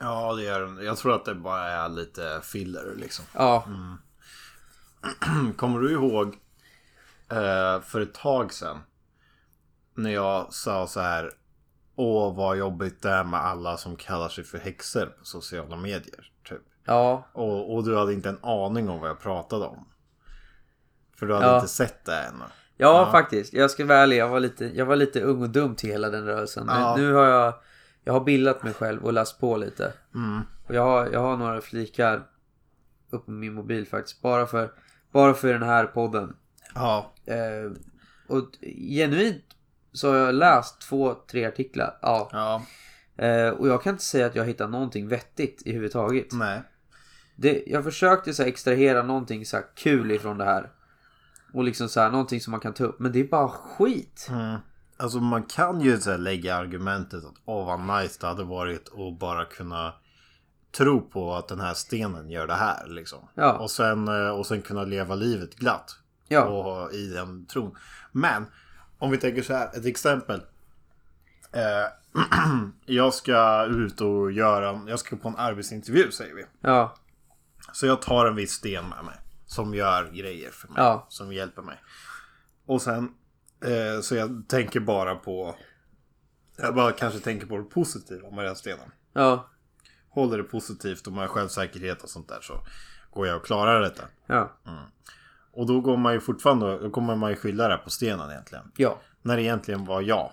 Ja, 0.00 0.34
det 0.34 0.42
gör 0.42 0.60
den. 0.60 0.84
Jag 0.84 0.96
tror 0.96 1.14
att 1.14 1.24
det 1.24 1.34
bara 1.34 1.68
är 1.70 1.88
lite 1.88 2.40
filler 2.42 2.94
liksom. 2.96 3.24
Ja, 3.34 3.66
Kommer 5.56 5.80
du 5.80 5.92
ihåg 5.92 6.28
eh, 7.30 7.80
för 7.80 8.00
ett 8.00 8.14
tag 8.14 8.52
sedan 8.52 8.78
när 9.94 10.10
jag 10.10 10.52
sa 10.52 10.86
så 10.86 11.00
här 11.00 11.30
Åh 11.96 12.36
vad 12.36 12.56
jobbigt 12.56 13.02
det 13.02 13.10
är 13.10 13.24
med 13.24 13.40
alla 13.40 13.76
som 13.76 13.96
kallar 13.96 14.28
sig 14.28 14.44
för 14.44 14.58
häxor 14.58 15.06
på 15.06 15.24
sociala 15.24 15.76
medier. 15.76 16.30
Typ. 16.48 16.60
ja, 16.84 17.28
Och, 17.32 17.74
och 17.74 17.84
du 17.84 17.96
hade 17.98 18.12
inte 18.12 18.28
en 18.28 18.38
aning 18.44 18.88
om 18.88 19.00
vad 19.00 19.10
jag 19.10 19.20
pratade 19.20 19.64
om. 19.66 19.88
För 21.16 21.26
du 21.26 21.34
hade 21.34 21.46
Ja. 21.46 21.54
inte 21.56 21.68
sett 21.68 22.04
det 22.04 22.16
ännu. 22.18 22.44
Ja, 22.82 23.08
faktiskt. 23.12 23.52
Jag 23.52 23.70
ska 23.70 23.86
vara 23.86 23.98
ärlig, 23.98 24.16
jag 24.16 24.28
var, 24.28 24.40
lite, 24.40 24.64
jag 24.74 24.86
var 24.86 24.96
lite 24.96 25.20
ung 25.20 25.42
och 25.42 25.50
dum 25.50 25.74
till 25.74 25.90
hela 25.90 26.10
den 26.10 26.24
rörelsen. 26.24 26.66
Men 26.66 26.80
Ja. 26.80 26.96
nu 26.96 27.12
har 27.12 27.24
jag, 27.26 27.54
jag 28.04 28.12
har 28.12 28.20
bildat 28.20 28.62
mig 28.62 28.72
själv 28.72 29.04
och 29.04 29.12
läst 29.12 29.40
på 29.40 29.56
lite. 29.56 29.92
Mm. 30.14 30.40
Och 30.68 30.74
jag 30.74 30.82
har, 30.82 31.08
jag 31.12 31.20
har 31.20 31.36
några 31.36 31.60
flikar 31.60 32.22
upp 33.10 33.24
på 33.26 33.30
min 33.30 33.54
mobil 33.54 33.86
faktiskt. 33.86 34.22
Bara 34.22 34.46
för, 34.46 34.72
bara 35.12 35.34
för 35.34 35.52
den 35.52 35.62
här 35.62 35.84
podden. 35.86 36.36
Ja. 36.74 37.12
Eh, 37.26 37.72
och 38.28 38.48
genuint 38.88 39.44
så 39.92 40.10
har 40.10 40.16
jag 40.18 40.34
läst 40.34 40.80
två, 40.80 41.14
tre 41.30 41.44
artiklar. 41.44 41.98
Ja. 42.02 42.28
Ja. 42.32 42.62
Eh, 43.26 43.48
och 43.48 43.68
jag 43.68 43.82
kan 43.82 43.92
inte 43.92 44.04
säga 44.04 44.26
att 44.26 44.34
jag 44.34 44.44
hittat 44.44 44.70
någonting 44.70 45.08
vettigt 45.08 45.62
i 45.66 45.72
huvud 45.72 45.92
taget. 45.92 46.26
Nej. 46.32 46.62
Det, 47.36 47.62
jag 47.66 47.84
försökte 47.84 48.34
så 48.34 48.42
extrahera 48.42 49.02
någonting 49.02 49.46
så 49.46 49.56
här, 49.56 49.64
kul 49.74 50.10
ifrån 50.10 50.38
det 50.38 50.44
här. 50.44 50.70
Och 51.52 51.64
liksom 51.64 51.88
så 51.88 52.00
här, 52.00 52.10
någonting 52.10 52.40
som 52.40 52.50
man 52.50 52.60
kan 52.60 52.74
ta 52.74 52.84
upp. 52.84 53.00
Men 53.00 53.12
det 53.12 53.20
är 53.20 53.24
bara 53.24 53.48
skit. 53.48 54.26
Mm. 54.30 54.58
Alltså 54.96 55.18
man 55.20 55.42
kan 55.42 55.80
ju 55.80 56.00
så 56.00 56.16
lägga 56.16 56.56
argumentet 56.56 57.24
att 57.24 57.34
åh 57.44 57.66
vad 57.66 58.02
nice 58.02 58.18
det 58.20 58.26
hade 58.26 58.44
varit 58.44 58.88
att 58.88 59.18
bara 59.18 59.44
kunna 59.44 59.94
tro 60.76 61.00
på 61.00 61.34
att 61.34 61.48
den 61.48 61.60
här 61.60 61.74
stenen 61.74 62.30
gör 62.30 62.46
det 62.46 62.54
här 62.54 62.86
liksom. 62.86 63.28
Ja. 63.34 63.52
Och, 63.52 63.70
sen, 63.70 64.08
eh, 64.08 64.28
och 64.28 64.46
sen 64.46 64.62
kunna 64.62 64.84
leva 64.84 65.14
livet 65.14 65.54
glatt. 65.54 65.96
Ja. 66.28 66.44
Och 66.44 66.92
i 66.92 67.06
den 67.06 67.46
tron. 67.46 67.76
Men 68.12 68.46
om 68.98 69.10
vi 69.10 69.16
tänker 69.16 69.42
så 69.42 69.54
här, 69.54 69.68
ett 69.76 69.86
exempel. 69.86 70.42
Eh, 71.52 72.22
jag 72.86 73.14
ska 73.14 73.64
ut 73.64 74.00
och 74.00 74.32
göra, 74.32 74.80
jag 74.86 74.98
ska 74.98 75.16
på 75.16 75.28
en 75.28 75.36
arbetsintervju 75.36 76.10
säger 76.10 76.34
vi. 76.34 76.44
Ja. 76.60 76.94
Så 77.72 77.86
jag 77.86 78.02
tar 78.02 78.26
en 78.26 78.36
viss 78.36 78.52
sten 78.52 78.88
med 78.88 79.04
mig. 79.04 79.14
Som 79.52 79.74
gör 79.74 80.10
grejer 80.10 80.50
för 80.50 80.68
mig. 80.68 80.76
Ja. 80.82 81.06
Som 81.08 81.32
hjälper 81.32 81.62
mig. 81.62 81.76
Och 82.66 82.82
sen 82.82 83.14
eh, 83.64 84.00
så 84.00 84.14
jag 84.14 84.44
tänker 84.48 84.80
bara 84.80 85.14
på. 85.14 85.56
Jag 86.56 86.74
bara 86.74 86.92
kanske 86.92 87.20
tänker 87.20 87.46
på 87.46 87.58
det 87.58 87.64
positiva 87.64 88.30
med 88.30 88.44
den 88.44 88.56
stenen. 88.56 88.92
Ja. 89.12 89.50
Håller 90.08 90.38
det 90.38 90.44
positivt 90.44 91.06
och 91.06 91.12
med 91.12 91.30
självsäkerhet 91.30 92.02
och 92.02 92.08
sånt 92.08 92.28
där 92.28 92.40
så 92.40 92.66
går 93.10 93.26
jag 93.26 93.36
och 93.36 93.46
klarar 93.46 93.80
detta. 93.80 94.02
Ja. 94.26 94.60
Och 95.52 95.66
då 95.66 95.80
går 95.80 95.96
man 95.96 96.12
ju 96.12 96.20
fortfarande, 96.20 96.78
då 96.78 96.90
kommer 96.90 97.16
man 97.16 97.30
ju 97.30 97.36
skylla 97.36 97.68
det 97.68 97.76
på 97.76 97.90
stenen 97.90 98.30
egentligen. 98.30 98.72
Ja. 98.76 99.00
När 99.22 99.36
det 99.36 99.42
egentligen 99.42 99.84
var 99.84 100.00
jag. 100.00 100.32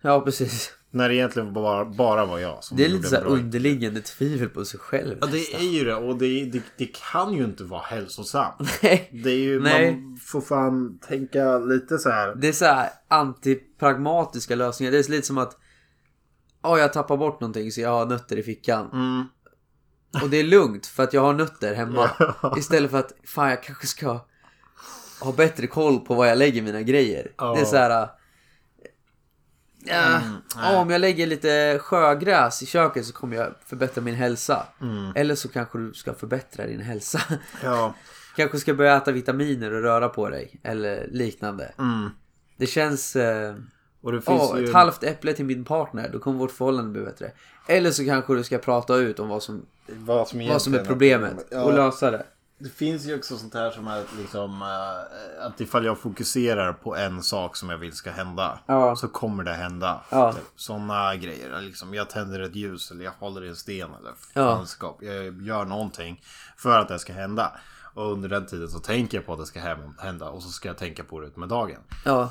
Ja, 0.00 0.20
precis. 0.20 0.72
När 0.94 1.08
det 1.08 1.14
egentligen 1.14 1.52
bara, 1.52 1.84
bara 1.84 2.26
var 2.26 2.38
jag 2.38 2.64
som 2.64 2.76
Det 2.76 2.84
är 2.84 2.88
lite 2.88 3.08
så 3.08 3.16
här 3.16 3.24
underliggande 3.24 4.00
tvivel 4.00 4.48
på 4.48 4.64
sig 4.64 4.80
själv. 4.80 5.18
Ja 5.20 5.26
det 5.26 5.54
är 5.54 5.72
ju 5.72 5.84
det 5.84 5.94
och 5.94 6.18
det, 6.18 6.44
det, 6.44 6.62
det 6.78 6.86
kan 7.12 7.34
ju 7.34 7.44
inte 7.44 7.64
vara 7.64 7.82
hälsosamt. 7.82 8.56
Nej. 8.82 9.10
Det 9.24 9.30
är 9.30 9.38
ju, 9.38 9.60
Nej. 9.60 9.92
man 9.92 10.16
får 10.16 10.40
fan 10.40 10.98
tänka 10.98 11.58
lite 11.58 11.98
så 11.98 12.10
här. 12.10 12.34
Det 12.34 12.48
är 12.48 12.52
så 12.52 12.64
här 12.64 12.90
antipragmatiska 13.08 14.54
lösningar. 14.54 14.92
Det 14.92 14.98
är 14.98 15.10
lite 15.10 15.26
som 15.26 15.38
att 15.38 15.58
Ja, 16.62 16.78
jag 16.78 16.92
tappar 16.92 17.16
bort 17.16 17.40
någonting 17.40 17.72
så 17.72 17.80
jag 17.80 17.90
har 17.90 18.06
nötter 18.06 18.36
i 18.36 18.42
fickan. 18.42 18.90
Mm. 18.92 19.24
Och 20.22 20.30
det 20.30 20.36
är 20.36 20.44
lugnt 20.44 20.86
för 20.86 21.02
att 21.02 21.12
jag 21.12 21.20
har 21.20 21.32
nötter 21.32 21.74
hemma. 21.74 22.10
Istället 22.56 22.90
för 22.90 22.98
att 22.98 23.12
fan 23.24 23.50
jag 23.50 23.62
kanske 23.62 23.86
ska 23.86 24.20
ha 25.20 25.32
bättre 25.32 25.66
koll 25.66 26.00
på 26.00 26.14
var 26.14 26.26
jag 26.26 26.38
lägger 26.38 26.62
mina 26.62 26.82
grejer. 26.82 27.32
Ja. 27.38 27.54
Det 27.54 27.60
är 27.60 27.64
så 27.64 27.76
här. 27.76 28.08
Ja, 29.86 30.20
Mm, 30.56 30.76
om 30.76 30.90
jag 30.90 31.00
lägger 31.00 31.26
lite 31.26 31.78
sjögräs 31.82 32.62
i 32.62 32.66
köket 32.66 33.06
så 33.06 33.12
kommer 33.12 33.36
jag 33.36 33.54
förbättra 33.66 34.02
min 34.02 34.14
hälsa. 34.14 34.66
Mm. 34.80 35.12
Eller 35.14 35.34
så 35.34 35.48
kanske 35.48 35.78
du 35.78 35.92
ska 35.94 36.14
förbättra 36.14 36.66
din 36.66 36.80
hälsa. 36.80 37.20
Ja. 37.62 37.94
kanske 38.36 38.58
ska 38.58 38.74
börja 38.74 38.96
äta 38.96 39.12
vitaminer 39.12 39.72
och 39.72 39.82
röra 39.82 40.08
på 40.08 40.28
dig. 40.28 40.60
Eller 40.62 41.08
liknande. 41.10 41.72
Mm. 41.78 42.10
Det 42.56 42.66
känns... 42.66 43.16
Eh, 43.16 43.54
Och 44.02 44.12
det 44.12 44.20
finns 44.22 44.42
Åh, 44.52 44.58
ju... 44.60 44.64
ett 44.64 44.72
halvt 44.72 45.04
äpple 45.04 45.32
till 45.32 45.44
min 45.44 45.64
partner, 45.64 46.08
då 46.12 46.18
kommer 46.18 46.38
vårt 46.38 46.50
förhållande 46.50 46.90
bli 46.92 47.02
bättre. 47.02 47.32
Eller 47.68 47.90
så 47.90 48.04
kanske 48.04 48.34
du 48.34 48.44
ska 48.44 48.58
prata 48.58 48.96
ut 48.96 49.18
om 49.20 49.28
vad 49.28 49.42
som, 49.42 49.66
vad 49.86 50.28
som, 50.28 50.48
vad 50.48 50.62
som 50.62 50.74
är 50.74 50.84
problemet 50.84 51.46
Ja. 51.50 51.62
och 51.62 51.74
lösa 51.74 52.10
det. 52.10 52.26
Det 52.58 52.68
finns 52.68 53.04
ju 53.04 53.16
också 53.16 53.38
sånt 53.38 53.54
här 53.54 53.70
som 53.70 53.88
är 53.88 54.02
liksom 54.18 54.62
eh, 54.62 55.46
att 55.46 55.60
ifall 55.60 55.84
jag 55.84 55.98
fokuserar 55.98 56.72
på 56.72 56.96
en 56.96 57.22
sak 57.22 57.56
som 57.56 57.70
jag 57.70 57.78
vill 57.78 57.92
ska 57.92 58.10
hända 58.10 58.58
Ja. 58.66 58.96
så 58.96 59.08
kommer 59.08 59.44
det 59.44 59.52
hända. 59.52 60.00
Ja. 60.10 60.34
Sådana 60.56 61.16
grejer. 61.16 61.60
Liksom, 61.60 61.94
jag 61.94 62.10
tänder 62.10 62.40
ett 62.40 62.54
ljus 62.56 62.90
eller 62.90 63.04
jag 63.04 63.12
håller 63.12 63.44
i 63.44 63.48
en 63.48 63.56
sten 63.56 63.90
eller 64.00 64.12
Ja. 64.32 64.56
fanskap. 64.56 64.98
Jag 65.02 65.42
gör 65.42 65.64
någonting 65.64 66.22
för 66.56 66.78
att 66.78 66.88
det 66.88 66.98
ska 66.98 67.12
hända. 67.12 67.52
Och 67.94 68.12
under 68.12 68.28
den 68.28 68.46
tiden 68.46 68.68
så 68.68 68.78
tänker 68.78 69.18
jag 69.18 69.26
på 69.26 69.32
att 69.32 69.38
det 69.38 69.46
ska 69.46 69.60
hända 69.98 70.28
och 70.28 70.42
så 70.42 70.48
ska 70.48 70.68
jag 70.68 70.78
tänka 70.78 71.04
på 71.04 71.20
det 71.20 71.36
med 71.36 71.48
dagen. 71.48 71.80
Ja, 72.04 72.30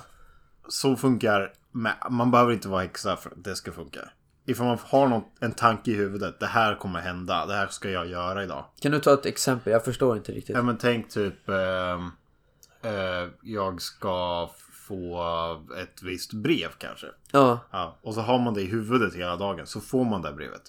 Så 0.67 0.95
funkar 0.95 1.53
med, 1.71 1.93
man 2.09 2.31
behöver 2.31 2.51
inte 2.53 2.67
vara 2.67 2.81
häxa 2.81 3.15
för 3.17 3.29
att 3.29 3.43
det 3.43 3.55
ska 3.55 3.71
funka. 3.71 3.99
Ifall 4.45 4.65
man 4.67 4.77
har 4.83 5.07
någon, 5.07 5.23
en 5.39 5.51
tanke 5.51 5.91
i 5.91 5.93
huvudet, 5.95 6.39
det 6.39 6.45
här 6.45 6.75
kommer 6.75 6.99
hända, 6.99 7.45
det 7.45 7.53
här 7.53 7.67
ska 7.67 7.89
jag 7.89 8.07
göra 8.07 8.43
idag. 8.43 8.65
kan 8.81 8.91
du 8.91 8.99
ta 8.99 9.13
ett 9.13 9.25
exempel? 9.25 9.73
Jag 9.73 9.85
förstår 9.85 10.17
inte 10.17 10.31
riktigt. 10.31 10.55
Ja 10.55 10.61
men 10.61 10.77
tänk 10.77 11.09
typ 11.09 11.49
ehm, 11.49 12.11
eh, 12.81 13.29
Jag 13.41 13.81
ska 13.81 14.49
få 14.87 15.23
ett 15.81 16.03
visst 16.03 16.33
brev 16.33 16.69
kanske. 16.77 17.07
Ja, 17.31 17.59
Ja, 17.71 17.97
och 18.01 18.13
så 18.13 18.21
har 18.21 18.39
man 18.39 18.53
det 18.53 18.61
i 18.61 18.65
huvudet 18.65 19.15
hela 19.15 19.35
dagen 19.35 19.67
så 19.67 19.81
får 19.81 20.05
man 20.05 20.21
det 20.21 20.27
här 20.27 20.35
brevet. 20.35 20.61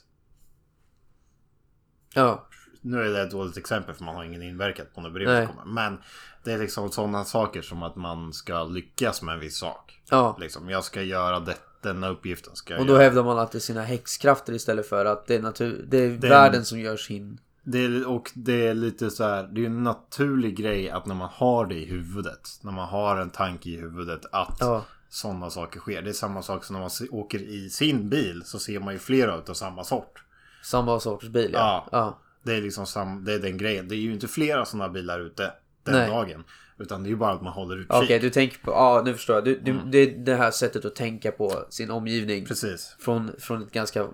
ja, 2.15 2.47
Nu 2.81 3.01
är 3.03 3.11
det 3.13 3.23
ett 3.23 3.31
dåligt 3.31 3.57
exempel 3.57 3.95
för 3.95 4.05
man 4.05 4.15
har 4.15 4.25
ingen 4.25 4.43
inverkat 4.43 4.95
på 4.95 5.01
när 5.01 5.11
brevet 5.11 5.35
Nej. 5.35 5.47
kommer. 5.47 5.65
Men 5.65 5.99
det 6.45 6.53
är 6.53 6.59
liksom 6.59 6.91
sådana 6.91 7.25
saker 7.25 7.63
som 7.63 7.83
att 7.83 7.97
man 7.97 8.33
ska 8.33 8.65
lyckas 8.65 9.23
med 9.23 9.35
en 9.35 9.41
viss 9.41 9.59
sak. 9.59 10.01
ja. 10.11 10.37
Liksom, 10.41 10.71
jag 10.71 10.85
ska 10.85 11.03
göra 11.03 11.41
det, 11.41 11.57
denna 11.85 12.09
uppgiften. 12.09 12.57
Ska 12.57 12.73
jag 12.75 12.81
Och 12.81 12.87
då 12.87 12.93
göra. 12.93 13.03
hävdar 13.03 13.25
man 13.25 13.39
att 13.39 13.53
det 13.53 13.59
är 13.59 13.61
sina 13.61 13.83
häxkrafter 13.83 14.53
istället 14.53 14.89
för 14.89 15.05
att 15.05 15.27
det 15.27 15.35
är, 15.35 15.41
natur- 15.43 15.85
det 15.89 15.99
är 15.99 16.11
är- 16.11 16.17
världen 16.17 16.65
som 16.65 16.81
gör 16.81 16.97
sin... 16.97 17.39
Det 17.67 17.85
är, 17.85 18.09
och 18.09 18.31
det 18.35 18.67
är 18.67 18.75
lite 18.75 19.11
så 19.11 19.25
här, 19.25 19.43
det 19.53 19.63
är 19.63 19.67
en 19.67 19.83
naturlig 19.83 20.57
grej 20.57 20.91
att 20.91 21.07
när 21.07 21.15
man 21.15 21.29
har 21.33 21.67
det 21.67 21.75
i 21.75 21.85
huvudet, 21.85 22.49
när 22.63 22.73
man 22.73 22.89
har 22.89 23.17
en 23.17 23.31
tanke 23.31 23.69
i 23.71 23.77
huvudet 23.77 24.21
att 24.33 24.57
Ja. 24.61 24.85
sådana 25.09 25.51
saker 25.51 25.81
sker. 25.81 26.03
Det 26.03 26.11
är 26.11 26.13
samma 26.13 26.43
sak 26.43 26.65
som 26.65 26.75
när 26.75 26.81
man 26.81 26.91
åker 27.11 27.39
i 27.39 27.71
sin 27.71 28.09
bil 28.09 28.43
så 28.45 28.59
ser 28.59 28.81
man 28.81 28.93
ju 28.95 28.99
flera 28.99 29.35
av 29.35 29.55
samma 29.55 29.85
sort. 29.85 30.25
Samma 30.63 31.01
sorts 31.01 31.29
bil 31.29 31.51
ja. 31.53 31.89
Ja. 31.93 31.99
ja. 31.99 32.19
Det 32.43 32.55
är 32.57 32.63
liksom 32.63 32.87
sam, 32.87 33.25
det 33.25 33.33
är 33.33 33.39
den 33.39 33.59
grejen. 33.59 33.89
Det 33.89 33.95
är 33.95 33.99
ju 33.99 34.13
inte 34.13 34.29
flera 34.29 34.65
sådana 34.65 34.89
bilar 34.89 35.21
ute 35.21 35.53
den 35.85 35.95
Nej. 35.95 36.11
dagen. 36.11 36.45
Utan 36.79 37.03
det 37.03 37.07
är 37.07 37.11
ju 37.11 37.17
bara 37.17 37.33
att 37.33 37.43
man 37.43 37.53
håller 37.53 37.77
utkik. 37.77 38.03
Okej, 38.03 38.19
du 38.19 38.31
tänker 38.31 38.59
på... 38.59 38.71
Ja, 38.71 39.03
nu 39.05 39.15
förstår 39.15 39.37
jag. 39.37 39.45
Du, 39.45 39.59
du, 39.61 39.71
Mm. 39.71 39.91
Det 39.91 39.99
är 39.99 40.07
det 40.19 40.35
här 40.35 40.51
sättet 40.51 40.85
att 40.85 40.97
tänka 40.97 41.33
på 41.33 41.65
sin 41.71 41.91
omgivning. 41.91 42.45
Precis. 42.47 42.97
Från, 42.99 43.33
från 43.39 43.63
ett 43.63 43.71
ganska 43.73 44.07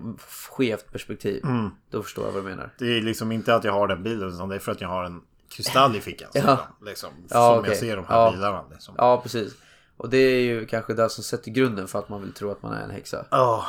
skevt 0.49 0.91
perspektiv. 0.91 1.45
Mm. 1.45 1.69
Då 1.89 2.03
förstår 2.03 2.25
jag 2.25 2.31
vad 2.31 2.43
du 2.43 2.49
menar. 2.49 2.73
Det 2.79 2.97
är 2.97 3.01
liksom 3.01 3.31
inte 3.31 3.55
att 3.55 3.63
jag 3.63 3.73
har 3.73 3.87
den 3.87 4.03
bilen 4.03 4.29
utan 4.35 4.49
det 4.49 4.55
är 4.55 4.59
för 4.59 4.71
att 4.71 4.81
jag 4.81 4.87
har 4.87 5.03
en 5.03 5.21
kristall 5.49 5.95
i 5.95 6.01
fickan. 6.01 6.29
Ja. 6.33 6.67
Liksom, 6.85 7.09
Ja, 7.29 7.49
som 7.49 7.59
okej. 7.59 7.71
jag 7.71 7.79
ser 7.79 7.95
de 7.95 8.05
här 8.05 8.15
Ja. 8.25 8.31
bilarna. 8.31 8.63
Liksom. 8.71 8.95
Ja, 8.97 9.21
precis. 9.21 9.53
Och 9.97 10.09
det 10.09 10.17
är 10.17 10.41
ju 10.41 10.65
kanske 10.65 10.93
det 10.93 11.09
som 11.09 11.23
sätter 11.23 11.51
grunden 11.51 11.87
för 11.87 11.99
att 11.99 12.09
man 12.09 12.21
vill 12.21 12.33
tro 12.33 12.51
att 12.51 12.63
man 12.63 12.73
är 12.73 12.83
en 12.83 12.91
häxa. 12.91 13.25
Ja. 13.31 13.65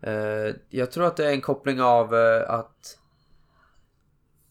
Eh, 0.00 0.54
jag 0.70 0.90
tror 0.92 1.04
att 1.04 1.16
det 1.16 1.26
är 1.26 1.30
en 1.32 1.40
koppling 1.40 1.80
av 1.80 2.14
eh, 2.14 2.50
att 2.50 2.98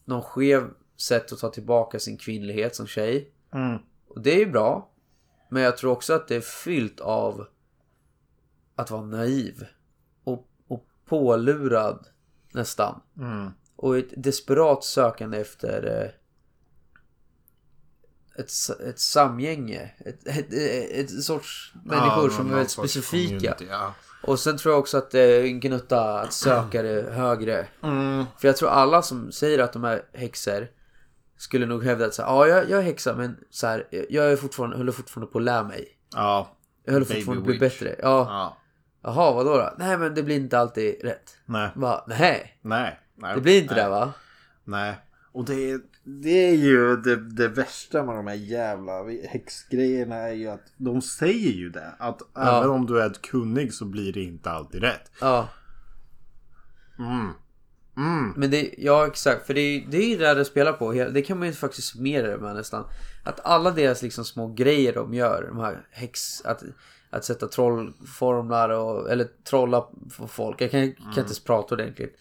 någon 0.04 0.22
skev 0.22 0.70
sätt 0.96 1.32
att 1.32 1.38
ta 1.38 1.48
tillbaka 1.48 1.98
sin 1.98 2.16
kvinnlighet 2.18 2.76
som 2.76 2.86
tjej. 2.86 3.30
Mm. 3.54 3.78
Och 4.08 4.20
det 4.20 4.34
är 4.34 4.38
ju 4.38 4.50
bra. 4.50 4.90
Men 5.48 5.62
jag 5.62 5.76
tror 5.76 5.92
också 5.92 6.14
att 6.14 6.28
det 6.28 6.36
är 6.36 6.40
fyllt 6.40 7.00
av 7.00 7.46
att 8.74 8.90
vara 8.90 9.02
naiv. 9.02 9.66
Och, 10.24 10.48
och 10.68 10.86
pålurad 11.04 12.06
nästan. 12.52 13.00
Mm. 13.18 13.50
Och 13.76 13.98
ett 13.98 14.10
desperat 14.16 14.84
sökande 14.84 15.38
efter 15.38 16.02
eh, 16.02 16.10
ett, 18.38 18.50
ett 18.88 18.98
samgänge. 18.98 19.90
Ett, 19.98 20.26
ett, 20.26 20.52
ett, 20.90 21.24
sorts 21.24 21.72
människor 21.84 22.30
Ja, 22.30 22.36
som 22.36 22.46
är 22.46 22.54
väldigt 22.54 22.70
specifika. 22.70 23.56
Ja. 23.70 23.94
Och 24.22 24.38
sen 24.38 24.56
tror 24.56 24.72
jag 24.72 24.80
också 24.80 24.98
att 24.98 25.10
det 25.10 25.20
är 25.20 25.44
en 25.44 25.60
gnutta 25.60 26.20
att 26.20 26.32
söka 26.32 26.82
det 26.82 27.12
högre. 27.12 27.66
Mm. 27.82 28.24
För 28.38 28.48
jag 28.48 28.56
tror 28.56 28.68
alla 28.68 29.02
som 29.02 29.32
säger 29.32 29.58
att 29.58 29.72
de 29.72 29.84
är 29.84 30.02
häxor 30.12 30.68
skulle 31.36 31.66
nog 31.66 31.84
hävda 31.84 32.06
att 32.06 32.14
så 32.14 32.22
här, 32.22 32.28
ja, 32.28 32.46
jag, 32.46 32.70
jag 32.70 32.78
är 32.78 32.82
häxa 32.84 33.14
men 33.16 33.36
så 33.50 33.66
här, 33.66 33.86
jag 34.10 34.32
är 34.32 34.36
fortfarande, 34.36 34.76
håller 34.76 34.92
fortfarande 34.92 35.32
på 35.32 35.38
att 35.38 35.44
lära 35.44 35.62
mig. 35.62 35.88
Ja. 36.14 36.56
Jag 36.84 36.92
håller 36.92 37.06
fortfarande 37.06 37.44
på 37.44 37.50
att 37.50 37.58
bli 37.58 37.58
bättre. 37.58 37.96
Ja. 37.98 38.26
Ja. 38.28 38.56
Jaha, 39.02 39.32
vadå 39.32 39.56
då? 39.56 39.74
Nej 39.78 39.98
men 39.98 40.14
det 40.14 40.22
blir 40.22 40.36
inte 40.36 40.58
alltid 40.58 41.04
rätt. 41.04 41.36
Nej. 41.46 41.70
Va? 41.74 42.04
Nej, 42.08 42.58
Nej. 42.62 43.00
Nej. 43.14 43.34
det 43.34 43.40
blir 43.40 43.62
inte 43.62 43.74
Nej. 43.74 43.84
det 43.84 43.90
va? 43.90 44.12
Nej. 44.64 44.94
Och 45.32 45.44
det 45.44 45.70
är, 45.70 45.80
det 46.04 46.48
är 46.48 46.54
ju 46.54 46.96
det, 46.96 47.16
det 47.16 47.48
värsta 47.48 48.02
med 48.02 48.16
de 48.16 48.26
här 48.26 48.34
jävla 48.34 48.92
häxgrejerna 49.28 50.16
är 50.16 50.32
ju 50.32 50.48
att 50.48 50.72
de 50.76 51.02
säger 51.02 51.52
ju 51.52 51.70
det. 51.70 51.94
Att 51.98 52.22
Ja. 52.34 52.58
även 52.58 52.70
om 52.70 52.86
du 52.86 53.02
är 53.02 53.10
kunnig 53.10 53.74
så 53.74 53.84
blir 53.84 54.12
det 54.12 54.20
inte 54.22 54.50
alltid 54.50 54.82
rätt. 54.82 55.10
Ja. 55.20 55.48
Mm. 56.98 57.30
Mm. 57.96 58.32
Men 58.36 58.50
det, 58.50 58.74
ja 58.78 59.06
exakt, 59.06 59.46
för 59.46 59.54
det, 59.54 59.60
är- 59.60 59.86
det 59.90 59.96
är 59.96 60.08
ju 60.08 60.16
det 60.16 60.34
det 60.34 60.44
spelar 60.44 60.72
på. 60.72 60.92
Det 60.92 61.22
kan 61.22 61.38
man 61.38 61.48
ju 61.48 61.54
faktiskt 61.54 61.88
summera 61.88 62.26
det 62.26 62.38
med 62.38 62.54
nästan. 62.56 62.84
Att 63.24 63.40
alla 63.46 63.70
deras 63.70 64.02
liksom 64.02 64.24
små 64.24 64.48
grejer 64.52 64.92
de 64.94 65.14
gör, 65.14 65.44
de 65.48 65.58
här 65.58 65.86
häx, 65.90 66.40
att, 66.44 66.62
att 67.10 67.24
sätta 67.24 67.46
trollformlar 67.48 68.68
och, 68.68 69.10
eller 69.10 69.28
trolla 69.44 69.80
på 70.16 70.28
folk. 70.28 70.60
Jag 70.60 70.70
kan, 70.70 70.92
kan 70.92 71.08
inte 71.08 71.20
ens 71.20 71.40
prata 71.44 71.74
ordentligt. 71.74 72.16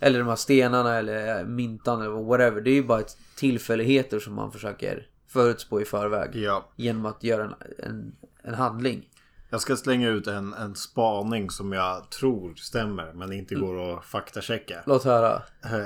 Eller 0.00 0.18
de 0.18 0.28
här 0.28 0.36
stenarna 0.36 0.96
eller 0.98 1.44
myntan 1.44 2.00
eller 2.00 2.22
whatever. 2.24 2.60
Det 2.60 2.70
är 2.70 2.74
ju 2.74 2.84
bara 2.84 3.02
tillfälligheter 3.36 4.18
som 4.18 4.34
man 4.34 4.52
försöker 4.52 5.06
förutspå 5.28 5.80
i 5.80 5.84
förväg. 5.84 6.30
Ja. 6.36 6.68
Genom 6.76 7.06
att 7.06 7.24
göra 7.24 7.44
en, 7.44 7.54
en, 7.78 8.12
en 8.42 8.54
handling. 8.54 9.08
Jag 9.50 9.60
ska 9.60 9.76
slänga 9.76 10.08
ut 10.08 10.26
en, 10.26 10.54
en 10.54 10.74
spaning 10.74 11.50
som 11.50 11.72
jag 11.72 12.10
tror 12.10 12.54
stämmer 12.54 13.12
men 13.12 13.32
inte 13.32 13.54
går 13.54 13.98
att 13.98 14.04
faktachecka. 14.04 14.80
Låt 14.86 15.04
höra. 15.04 15.42
Eh, 15.64 15.84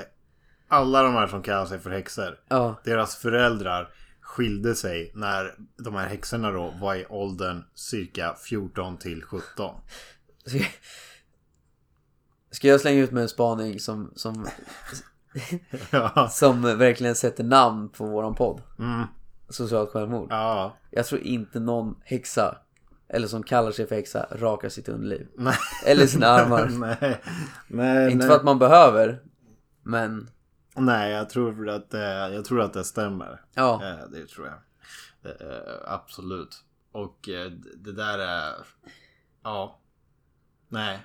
Alla 0.68 1.02
de 1.02 1.14
här 1.14 1.26
som 1.26 1.42
kallar 1.42 1.66
sig 1.66 1.78
för 1.78 1.90
häxor. 1.90 2.38
Ja. 2.48 2.80
Deras 2.84 3.16
föräldrar 3.16 3.88
skilde 4.20 4.74
sig 4.74 5.12
när 5.14 5.54
de 5.76 5.94
här 5.94 6.06
häxorna 6.06 6.50
då 6.50 6.74
var 6.80 6.94
i 6.94 7.06
åldern 7.06 7.64
cirka 7.74 8.34
14 8.48 8.96
till 8.98 9.22
17. 9.22 9.74
Ska, 10.46 10.58
ska 12.50 12.68
jag 12.68 12.80
slänga 12.80 13.00
ut 13.02 13.10
med 13.10 13.22
en 13.22 13.28
spaning 13.28 13.80
som, 13.80 14.12
som, 14.16 14.46
Ja. 15.90 16.28
som 16.30 16.62
verkligen 16.62 17.14
sätter 17.14 17.44
namn 17.44 17.88
på 17.88 18.06
våran 18.06 18.34
podd? 18.34 18.62
Mm. 18.78 19.02
Socialt 19.48 19.90
självmord. 19.90 20.26
Ja. 20.30 20.76
Jag 20.90 21.06
tror 21.06 21.20
inte 21.20 21.60
någon 21.60 21.96
häxa, 22.04 22.58
eller 23.08 23.26
som 23.26 23.42
kallar 23.42 23.70
sig 23.72 23.86
för 23.86 23.94
häxa, 23.96 24.26
rakar 24.30 24.68
sitt 24.68 24.88
underliv. 24.88 25.26
Nej. 25.36 25.56
Eller 25.86 26.06
sina 26.06 26.26
armar. 26.26 26.66
nej. 27.00 27.20
Nej, 27.68 28.04
inte 28.12 28.18
nej. 28.18 28.28
för 28.28 28.36
att 28.36 28.44
man 28.44 28.58
behöver, 28.58 29.20
men 29.82 30.30
nej, 30.76 31.12
jag 31.12 31.30
tror 31.30 31.68
att 31.68 31.90
det, 31.90 32.28
jag 32.34 32.44
tror 32.44 32.60
att 32.60 32.72
det 32.72 32.84
stämmer. 32.84 33.40
ja. 33.54 33.82
Eh, 33.84 34.08
Det 34.10 34.26
tror 34.26 34.46
jag. 34.46 34.56
Eh, 35.30 35.58
Absolut. 35.86 36.56
Och 36.92 37.28
eh, 37.28 37.50
det 37.76 37.92
där 37.92 38.18
är... 38.18 38.52
Ja. 39.44 39.80
Nej. 40.68 40.98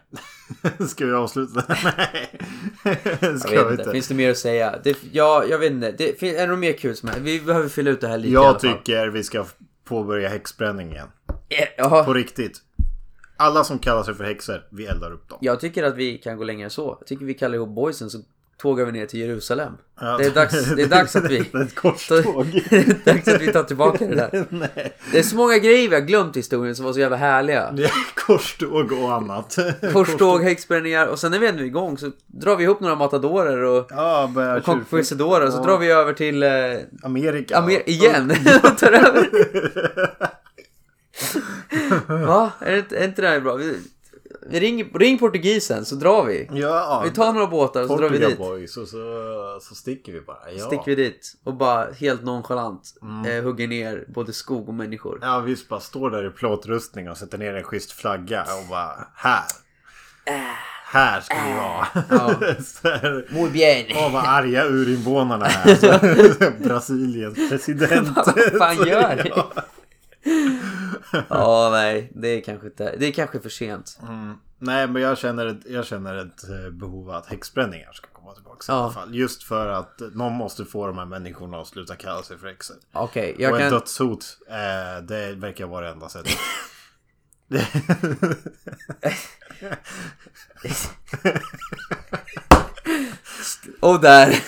Ska 0.87 1.05
vi 1.05 1.13
avsluta? 1.13 1.63
Nej. 1.67 2.39
Ska 3.39 3.53
Jag 3.53 3.69
vet 3.69 3.79
inte. 3.79 3.91
Finns 3.91 4.07
det 4.07 4.15
mer 4.15 4.31
att 4.31 4.37
säga? 4.37 4.79
Det, 4.83 4.97
ja, 5.11 5.43
jag 5.49 5.59
vet 5.59 5.71
inte. 5.71 5.91
Det, 5.91 6.23
är 6.23 6.37
det 6.41 6.47
något 6.47 6.59
mer 6.59 6.73
kul 6.73 6.95
som 6.95 7.09
är? 7.09 7.19
Vi 7.19 7.41
behöver 7.41 7.69
fylla 7.69 7.91
ut 7.91 8.01
det 8.01 8.07
här 8.07 8.17
lite 8.17 8.33
i 8.33 8.35
alla 8.37 8.45
Jag 8.47 8.61
fall. 8.61 8.71
tycker 8.77 9.07
vi 9.07 9.23
ska 9.23 9.45
påbörja 9.83 10.29
häxbränning 10.29 10.99
Eh, 11.49 11.67
Ja, 11.77 12.03
På 12.03 12.13
riktigt. 12.13 12.61
Alla 13.37 13.63
som 13.63 13.79
kallar 13.79 14.03
sig 14.03 14.13
för 14.15 14.23
häxor, 14.23 14.63
vi 14.69 14.85
eldar 14.85 15.11
upp 15.11 15.29
dem. 15.29 15.37
jag 15.41 15.59
tycker 15.59 15.83
att 15.83 15.95
vi 15.95 16.17
kan 16.17 16.37
gå 16.37 16.43
längre 16.43 16.63
än 16.63 16.69
så. 16.69 16.95
Jag 16.99 17.07
tycker 17.07 17.25
vi 17.25 17.33
kallar 17.33 17.55
ihop 17.55 17.69
boysen 17.75 18.09
så 18.09 18.17
tågar 18.57 18.85
vi 18.85 18.91
ner 18.91 19.05
till 19.05 19.19
Jerusalem. 19.19 19.73
Ja, 20.01 20.17
Det 20.17 20.25
är 20.25 20.31
dags, 20.31 20.75
det 20.75 20.81
är 20.81 20.87
dags 20.97 21.15
att 21.15 21.31
vi... 21.31 21.37
Det 21.51 21.57
är 21.57 21.61
ett 21.63 21.75
korståg. 21.75 22.45
det 22.69 22.75
är 22.75 23.13
dags 23.13 23.27
att 23.27 23.41
vi 23.41 23.53
tar 23.53 23.63
tillbaka 23.63 24.07
det 24.07 24.15
där. 24.15 24.45
Nej. 24.49 24.93
Det 25.11 25.19
är 25.19 25.23
så 25.23 25.35
många 25.35 25.57
grejer 25.57 25.89
vi 25.89 25.95
har 25.95 26.01
glömt 26.01 26.35
i 26.35 26.39
historien 26.39 26.75
som 26.75 26.85
var 26.85 26.93
så 26.93 26.99
jävla 26.99 27.17
härliga. 27.17 27.75
Korståg 28.15 28.91
och 28.91 29.13
annat. 29.13 29.57
Korståg, 29.93 30.43
häxbränningar 30.43 31.07
och 31.07 31.19
sen 31.19 31.31
när 31.31 31.39
vi 31.39 31.47
är 31.47 31.61
igång 31.61 31.97
så 31.97 32.11
drar 32.27 32.55
vi 32.55 32.63
ihop 32.63 32.79
några 32.79 32.95
matadorer 32.95 33.63
och, 33.63 33.87
Ja, 33.89 34.23
och 34.23 34.63
och 35.47 35.53
så 35.53 35.63
drar 35.63 35.77
vi 35.77 35.91
över 35.91 36.13
till 36.13 36.43
eh, 36.43 36.49
Amerika. 37.03 37.57
Amer- 37.57 37.89
igen 37.89 38.31
och 38.63 38.77
tar 38.77 38.91
över. 38.91 39.29
Va? 42.07 42.51
Är, 42.59 42.71
det, 42.71 42.77
inte- 42.79 42.97
är 42.97 43.03
inte 43.05 43.21
det 43.21 43.27
här 43.27 43.39
bra? 43.39 43.55
Vi, 43.55 43.79
vi 44.49 44.59
ringer, 44.59 44.85
ring 44.99 45.17
portugisen 45.19 45.85
så 45.85 45.95
drar 45.95 46.25
vi. 46.25 46.49
Ja, 46.51 47.01
Vi 47.05 47.11
tar 47.11 47.33
några 47.33 47.47
båtar 47.47 47.81
och 47.81 47.87
så 47.87 47.97
drar 47.97 48.09
vi 48.09 48.17
dit. 48.17 48.37
Boys 48.37 48.77
och 48.77 48.87
så, 48.87 48.97
så 49.61 49.75
sticker 49.75 50.11
vi 50.13 50.21
bara. 50.21 50.51
Ja. 50.57 50.65
Sticker 50.65 50.85
vi 50.85 50.95
dit 50.95 51.33
och 51.43 51.53
bara 51.53 51.91
helt 51.91 52.23
nonchalant 52.23 52.93
Mm. 53.01 53.37
eh, 53.37 53.43
hugger 53.43 53.67
ner 53.67 54.05
både 54.07 54.33
skog 54.33 54.67
och 54.67 54.73
människor. 54.73 55.19
Ja, 55.21 55.39
vi 55.39 55.55
bara 55.69 55.79
står 55.79 56.11
där 56.11 56.27
i 56.27 56.29
plåtrustning 56.29 57.09
och 57.09 57.17
sätter 57.17 57.37
ner 57.37 57.53
en 57.55 57.63
schysst 57.63 57.91
flagga 57.91 58.41
och 58.41 58.69
bara 58.69 59.07
här. 59.15 59.43
Här 60.85 61.21
ska 61.21 61.35
vi 61.47 61.53
vara. 61.53 61.87
Ja. 62.09 62.35
Här, 62.89 63.33
Muy 63.33 63.49
bien. 63.49 63.85
Åh, 63.95 64.13
vad 64.13 64.23
arga 64.25 64.65
urinvånarna 64.65 65.45
är. 65.45 66.63
Brasiliens 66.67 67.49
president. 67.49 68.09
Vad 68.17 68.35
fan 68.57 68.87
gör 68.87 69.15
ni? 69.23 69.31
ja. 71.29 71.69
Nej, 71.71 72.11
det 72.15 72.27
är 72.27 72.41
kanske 72.41 72.67
inte, 72.67 72.95
det 72.99 73.05
är 73.05 73.11
kanske 73.11 73.39
för 73.39 73.49
sent. 73.49 73.99
Mm. 74.03 74.33
Nej, 74.61 74.87
men 74.87 75.01
jag 75.01 75.17
känner, 75.17 75.45
ett, 75.45 75.59
jag 75.65 75.85
känner 75.85 76.15
ett 76.15 76.49
eh, 76.49 76.69
behov 76.71 77.09
att 77.09 77.25
häxbränningar 77.25 77.91
ska 77.93 78.07
komma 78.07 78.33
tillbaka 78.33 78.57
i 78.59 78.65
Ja. 78.67 78.73
alla 78.83 78.91
fall. 78.91 79.15
Just 79.15 79.43
för 79.43 79.67
att 79.67 80.01
någon 80.13 80.33
måste 80.33 80.65
få 80.65 80.87
de 80.87 80.97
här 80.97 81.05
människorna 81.05 81.61
att 81.61 81.67
sluta 81.67 81.95
kalla 81.95 82.23
sig 82.23 82.37
för 82.37 82.47
häxor. 82.47 82.75
Okej, 82.91 83.33
och 83.35 83.41
jag 83.41 83.53
ett 83.53 83.59
kan... 83.59 83.71
dödshot, 83.71 84.37
eh, 84.49 85.03
det 85.03 85.35
verkar 85.35 85.65
vara 85.65 85.85
det 85.85 85.91
enda 85.91 86.09
sättet. 86.09 86.37
Och 93.79 94.01
där, 94.01 94.39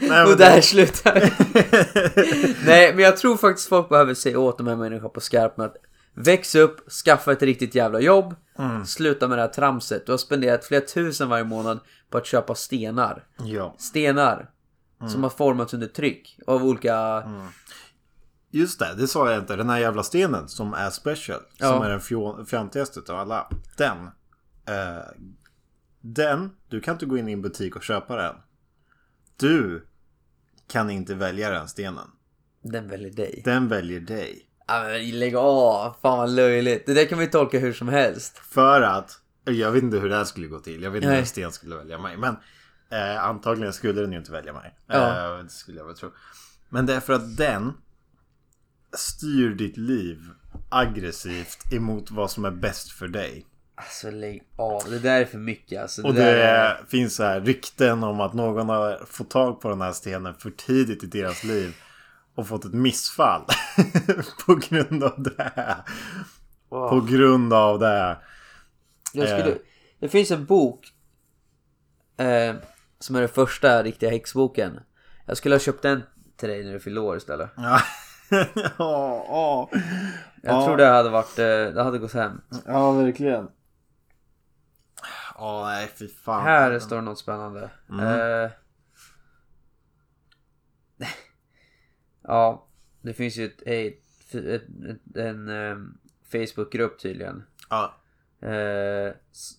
Nej, 0.00 0.24
och 0.24 0.36
där 0.36 0.60
slutar 0.60 1.14
Nej, 2.66 2.94
men 2.94 3.04
jag 3.04 3.16
tror 3.16 3.36
faktiskt 3.36 3.68
folk 3.68 3.88
behöver 3.88 4.14
säga 4.14 4.38
åt 4.38 4.58
de 4.58 4.66
här 4.66 4.76
människorna 4.76 5.08
på 5.08 5.20
skarpt 5.20 5.56
med 5.56 5.66
att 5.66 5.76
Väx 6.18 6.54
upp, 6.54 6.90
skaffa 6.90 7.32
ett 7.32 7.42
riktigt 7.42 7.74
jävla 7.74 8.00
jobb, 8.00 8.34
sluta 8.86 9.28
med 9.28 9.38
det 9.38 9.42
här 9.42 9.48
tramset. 9.48 10.06
Du 10.06 10.12
har 10.12 10.18
spenderat 10.18 10.64
flera 10.64 10.80
tusen 10.80 11.28
varje 11.28 11.44
månad 11.44 11.80
på 12.10 12.18
att 12.18 12.26
köpa 12.26 12.54
stenar. 12.54 13.24
Ja, 13.44 13.74
Stenar. 13.78 14.50
Som 15.08 15.22
har 15.22 15.30
formats 15.30 15.74
under 15.74 15.86
tryck 15.86 16.38
av 16.46 16.64
olika... 16.64 17.24
just 18.50 18.78
det. 18.78 18.94
Det 18.96 19.08
sa 19.08 19.30
jag 19.30 19.42
inte. 19.42 19.56
Den 19.56 19.70
här 19.70 19.78
jävla 19.78 20.02
stenen 20.02 20.48
som 20.48 20.74
är 20.74 20.90
special. 20.90 21.40
Ja. 21.58 21.72
Som 21.72 21.82
är 21.82 21.88
den 21.88 22.46
fjantigaste 22.46 23.12
av 23.12 23.18
alla. 23.18 23.50
Den. 23.76 23.98
Eh, 24.66 25.04
den. 26.00 26.50
Du 26.68 26.80
kan 26.80 26.94
inte 26.94 27.06
gå 27.06 27.18
in 27.18 27.28
i 27.28 27.32
en 27.32 27.42
butik 27.42 27.76
och 27.76 27.82
köpa 27.82 28.16
den. 28.16 28.34
Du 29.36 29.86
kan 30.68 30.90
inte 30.90 31.14
välja 31.14 31.50
den 31.50 31.68
stenen. 31.68 32.10
Den 32.62 32.88
väljer 32.88 33.10
dig. 33.10 33.42
Den 33.44 33.68
väljer 33.68 34.00
dig. 34.00 34.42
Ja, 34.66 34.82
men 34.82 35.18
lägg 35.18 35.36
av, 35.36 35.96
fan 36.02 36.18
vad 36.18 36.30
löjligt. 36.30 36.86
Det 36.86 36.94
där 36.94 37.04
kan 37.04 37.18
vi 37.18 37.26
tolka 37.26 37.58
hur 37.58 37.72
som 37.72 37.88
helst. 37.88 38.38
För 38.38 38.80
att, 38.82 39.20
jag 39.44 39.72
vet 39.72 39.82
inte 39.82 39.98
hur 39.98 40.08
det 40.08 40.16
här 40.16 40.24
skulle 40.24 40.46
gå 40.46 40.58
till. 40.58 40.82
Jag 40.82 40.90
vet 40.90 40.98
inte 40.98 41.08
Nej. 41.08 41.18
hur 41.18 41.26
sten 41.26 41.52
skulle 41.52 41.76
välja 41.76 41.98
mig. 41.98 42.16
Men 42.16 42.36
eh, 42.90 43.24
antagligen 43.24 43.72
skulle 43.72 44.00
den 44.00 44.12
ju 44.12 44.18
inte 44.18 44.32
välja 44.32 44.52
mig. 44.52 44.78
Ja. 44.86 45.36
Eh, 45.36 45.44
det 45.44 45.50
skulle 45.50 45.78
jag 45.78 45.86
väl 45.86 45.96
tro. 45.96 46.10
Men 46.68 46.86
det 46.86 46.94
är 46.94 47.00
för 47.00 47.12
att 47.12 47.36
den 47.36 47.72
styr 48.92 49.54
ditt 49.54 49.76
liv 49.76 50.18
aggressivt 50.68 51.72
emot 51.72 52.10
vad 52.10 52.30
som 52.30 52.44
är 52.44 52.50
bäst 52.50 52.90
för 52.90 53.08
dig. 53.08 53.46
Alltså 53.78 54.10
lägg 54.10 54.42
av, 54.56 54.82
det 54.90 54.98
där 54.98 55.20
är 55.20 55.24
för 55.24 55.38
mycket 55.38 55.82
alltså. 55.82 56.02
Och 56.02 56.14
där 56.14 56.36
det 56.36 56.42
är... 56.42 56.84
finns 56.88 57.14
så 57.16 57.22
här 57.22 57.40
rykten 57.40 58.04
om 58.04 58.20
att 58.20 58.34
någon 58.34 58.68
har 58.68 59.06
fått 59.06 59.30
tag 59.30 59.60
på 59.60 59.68
den 59.68 59.80
här 59.80 59.92
stenen 59.92 60.34
för 60.34 60.50
tidigt 60.50 61.04
i 61.04 61.06
deras 61.06 61.44
liv. 61.44 61.76
Och 62.34 62.48
fått 62.48 62.64
ett 62.64 62.74
missfall. 62.74 63.42
på 64.46 64.54
grund 64.54 65.04
av 65.04 65.22
det. 65.22 65.76
Wow. 66.68 66.88
På 66.88 67.00
grund 67.00 67.52
av 67.52 67.78
det 67.78 68.16
skulle... 69.12 69.50
Eh. 69.50 69.56
Det 70.00 70.08
finns 70.08 70.30
en 70.30 70.44
bok 70.44 70.92
eh, 72.16 72.54
som 72.98 73.16
är 73.16 73.20
den 73.20 73.28
första 73.28 73.82
riktiga 73.82 74.10
häxboken. 74.10 74.80
Jag 75.26 75.36
skulle 75.36 75.54
ha 75.54 75.60
köpt 75.60 75.82
den 75.82 76.02
till 76.36 76.48
dig 76.48 76.64
när 76.64 76.72
du 76.72 76.80
fyllde 76.80 77.00
år 77.00 77.16
istället. 77.16 77.50
Ja. 77.56 77.80
ja, 78.54 79.26
ja. 79.28 79.68
Jag 80.42 80.54
Ja. 80.54 80.64
tror 80.66 80.76
det 80.76 80.86
hade 80.86 81.10
varit, 81.10 81.38
eh, 81.38 81.74
det 81.74 81.82
hade 81.82 81.98
gått 81.98 82.12
hem. 82.12 82.40
Ja, 82.66 82.92
verkligen. 82.92 83.48
Ja, 85.38 85.64
nej, 85.66 85.90
fy 85.98 86.08
fan. 86.08 86.42
Här 86.44 86.78
står 86.78 87.00
något 87.00 87.18
spännande. 87.18 87.70
Eh, 87.90 88.50
ja, 92.22 92.66
det 93.02 93.14
finns 93.14 93.36
ju 93.36 93.44
ett, 93.46 93.62
ett, 93.66 94.34
ett, 94.34 94.62
ett 94.88 95.16
en 95.16 95.48
ehm, 95.48 95.98
Facebookgrupp 96.32 96.98
tydligen. 97.00 97.42
Ja. 97.70 97.94
S- 99.32 99.52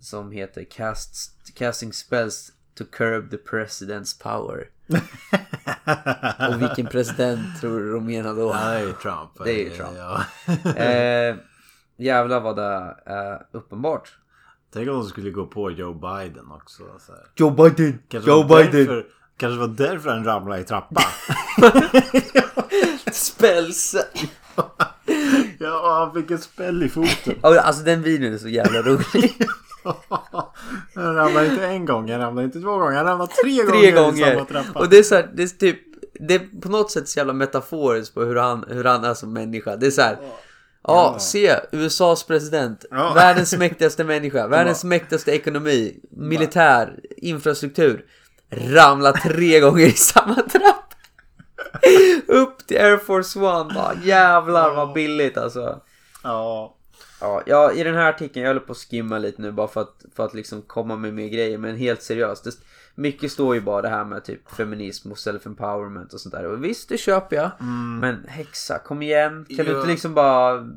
som 0.00 0.30
heter 0.32 0.64
Cast, 0.64 1.54
Casting 1.56 1.92
Spells 1.92 2.52
to 2.74 2.84
curb 2.92 3.30
the 3.30 3.36
president's 3.36 4.22
power. 4.22 4.70
Och 6.54 6.62
vilken 6.62 6.86
president 6.86 7.60
tror 7.60 7.80
du 7.80 7.92
de 7.92 8.06
menar 8.06 8.34
då? 8.34 8.48
Ja, 8.54 8.70
det 8.70 8.76
är 8.78 8.86
ju 8.86 8.92
Trump. 8.92 9.30
Det 9.44 9.50
är 9.50 9.64
ju 9.64 9.70
Trump. 9.70 9.96
Ja. 9.96 10.24
Eh, 10.82 11.36
jävlar 11.96 12.40
vad 12.40 12.56
det 12.56 12.96
är 13.06 13.46
uppenbart. 13.52 14.18
Tänk 14.72 14.88
om 14.88 14.94
de 14.94 15.04
skulle 15.08 15.30
gå 15.30 15.46
på 15.46 15.70
Joe 15.70 15.94
Biden 15.94 16.50
också. 16.50 16.82
Joe 17.36 17.50
Biden! 17.50 17.98
Kanske 18.08 18.30
var 18.30 18.64
Därför, 18.64 19.06
kanske 19.36 19.58
var 19.60 19.68
därför 19.68 20.10
han 20.10 20.24
ramlade 20.24 20.60
i 20.60 20.64
trappan. 20.64 21.02
Spells! 23.12 23.96
ja, 25.58 25.94
han 25.98 26.22
fick 26.22 26.30
en 26.30 26.38
späll 26.38 26.82
i 26.82 26.88
foten. 26.88 27.34
Alltså 27.42 27.84
den 27.84 28.02
videon 28.02 28.32
är 28.34 28.38
så 28.38 28.48
jävla 28.48 28.82
rolig. 28.82 29.36
Han 30.94 31.14
ramlade 31.14 31.46
inte 31.46 31.66
en 31.66 31.86
gång, 31.86 32.10
han 32.10 32.20
ramlade 32.20 32.44
inte 32.44 32.60
två 32.60 32.78
gånger, 32.78 32.96
han 32.96 33.06
ramlade 33.06 33.32
tre, 33.42 33.62
Tre 33.62 33.90
gånger, 33.90 34.12
i 34.14 34.20
samma 34.20 34.32
gånger. 34.32 34.44
trappa. 34.44 34.78
Och 34.78 34.88
det 34.88 34.98
är 34.98 35.02
så 35.02 35.14
här, 35.14 35.30
det 35.34 35.42
är 35.42 35.46
typ 35.46 35.78
det 36.28 36.34
är 36.34 36.60
på 36.60 36.68
något 36.68 36.90
sätt 36.90 37.08
så 37.08 37.18
jävla 37.18 37.32
metaforiskt 37.32 38.14
på 38.14 38.22
hur 38.22 38.36
han, 38.36 38.64
hur 38.68 38.84
han 38.84 39.04
är 39.04 39.14
som 39.14 39.32
människa. 39.32 39.76
Det 39.76 39.86
är 39.86 39.90
så 39.90 40.02
här. 40.02 40.18
Ja, 40.82 41.18
se 41.18 41.60
USAs 41.72 42.24
president. 42.24 42.84
Ja. 42.90 43.12
Världens 43.14 43.56
mäktigaste 43.56 44.04
människa. 44.14 44.46
Världens 44.46 44.84
mäktigaste 44.84 45.32
ekonomi. 45.32 46.00
Militär. 46.10 47.00
Infrastruktur. 47.16 48.04
Ramlar 48.50 49.12
tre 49.12 49.60
gånger 49.60 49.86
i 49.86 49.92
samma 49.92 50.34
trapp. 50.34 50.94
Upp 52.26 52.66
till 52.66 52.76
Air 52.78 52.96
Force 52.96 53.38
One. 53.38 53.74
Bara, 53.74 53.94
jävlar 54.02 54.74
vad 54.74 54.92
billigt 54.92 55.36
alltså. 55.38 55.80
Ja. 56.22 56.76
Ja, 57.20 57.42
ja, 57.46 57.72
i 57.72 57.82
den 57.82 57.94
här 57.94 58.08
artikeln, 58.08 58.42
jag 58.42 58.50
håller 58.50 58.66
på 58.66 58.72
att 58.72 58.78
skimma 58.78 59.18
lite 59.18 59.42
nu 59.42 59.52
bara 59.52 59.68
för 59.68 59.80
att, 59.80 60.04
för 60.16 60.24
att 60.24 60.34
liksom 60.34 60.62
komma 60.62 60.96
med 60.96 61.14
mer 61.14 61.28
grejer. 61.28 61.58
Men 61.58 61.76
helt 61.76 62.02
seriöst. 62.02 62.44
Det, 62.44 62.50
mycket 62.94 63.32
står 63.32 63.54
ju 63.54 63.60
bara 63.60 63.82
det 63.82 63.88
här 63.88 64.04
med 64.04 64.24
typ 64.24 64.50
feminism 64.50 65.10
och 65.12 65.16
self-empowerment 65.18 66.14
och 66.14 66.20
sånt 66.20 66.34
där. 66.34 66.46
Och 66.46 66.64
visst, 66.64 66.88
det 66.88 66.98
köper 66.98 67.36
jag. 67.36 67.50
Men 68.00 68.24
häxa, 68.28 68.78
kom 68.78 69.02
igen. 69.02 69.46
Kan 69.56 69.64
du 69.66 69.72
Ja. 69.72 69.76
inte 69.78 69.90
liksom 69.90 70.14
bara 70.14 70.68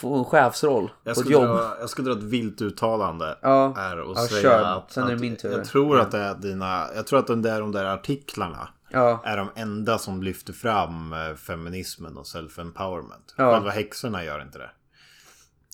få 0.00 0.18
en 0.18 0.24
chefsroll 0.24 0.90
Jag 1.04 1.14
på 1.14 1.20
ett 1.20 1.30
jobb? 1.30 1.42
dra, 1.44 1.76
jag 1.80 1.90
ska 1.90 2.02
dra 2.02 2.12
ett 2.12 2.22
vilt 2.22 2.62
uttalande. 2.62 3.38
Ja. 3.42 3.72
Här 3.76 4.00
och 4.00 4.16
Ja, 4.16 4.26
säga 4.26 4.42
kör. 4.42 4.62
att, 4.78 4.92
Sen 4.92 5.04
är 5.06 5.10
det 5.10 5.16
min 5.20 5.36
tur. 5.36 5.50
Jag 5.52 5.64
tror 5.64 6.00
att 6.00 6.10
det 6.10 6.18
är 6.18 6.34
dina, 6.34 6.86
jag 6.94 7.06
tror 7.06 7.18
att 7.18 7.26
de 7.26 7.42
där, 7.42 7.60
de 7.60 7.72
där 7.72 7.84
artiklarna 7.84 8.68
Ja, 8.90 9.20
är 9.24 9.36
de 9.36 9.50
enda 9.54 9.98
som 9.98 10.22
lyfter 10.22 10.52
fram 10.52 11.12
eh, 11.12 11.34
feminismen 11.34 12.16
och 12.16 12.24
self-empowerment. 12.26 13.34
Ja. 13.36 13.52
Själva 13.54 13.70
häxorna 13.70 14.24
gör 14.24 14.42
inte 14.42 14.58
det. 14.58 14.70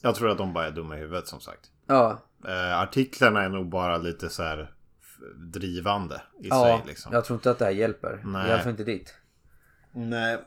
Jag 0.03 0.15
tror 0.15 0.31
att 0.31 0.39
de 0.39 0.53
bara 0.53 0.67
är 0.67 0.71
dumma 0.71 0.97
i 0.97 1.01
huvudet 1.01 1.29
som 1.29 1.41
sagt. 1.41 1.61
ja, 1.87 2.19
Eh, 2.47 2.81
artiklarna 2.81 3.43
är 3.43 3.49
nog 3.49 3.69
bara 3.69 3.99
lite 3.99 4.29
så 4.29 4.43
här 4.43 4.73
drivande 5.37 6.23
i 6.41 6.49
ja. 6.49 6.79
sig 6.79 6.89
liksom. 6.89 7.13
Jag 7.13 7.25
tror 7.25 7.37
inte 7.37 7.51
att 7.51 7.59
det 7.59 7.65
här 7.65 7.73
hjälper. 7.73 8.23
Nej. 8.25 8.63
Fall 8.63 8.71
inte 8.71 8.85
dit. 8.85 9.15
Nej. 9.93 10.39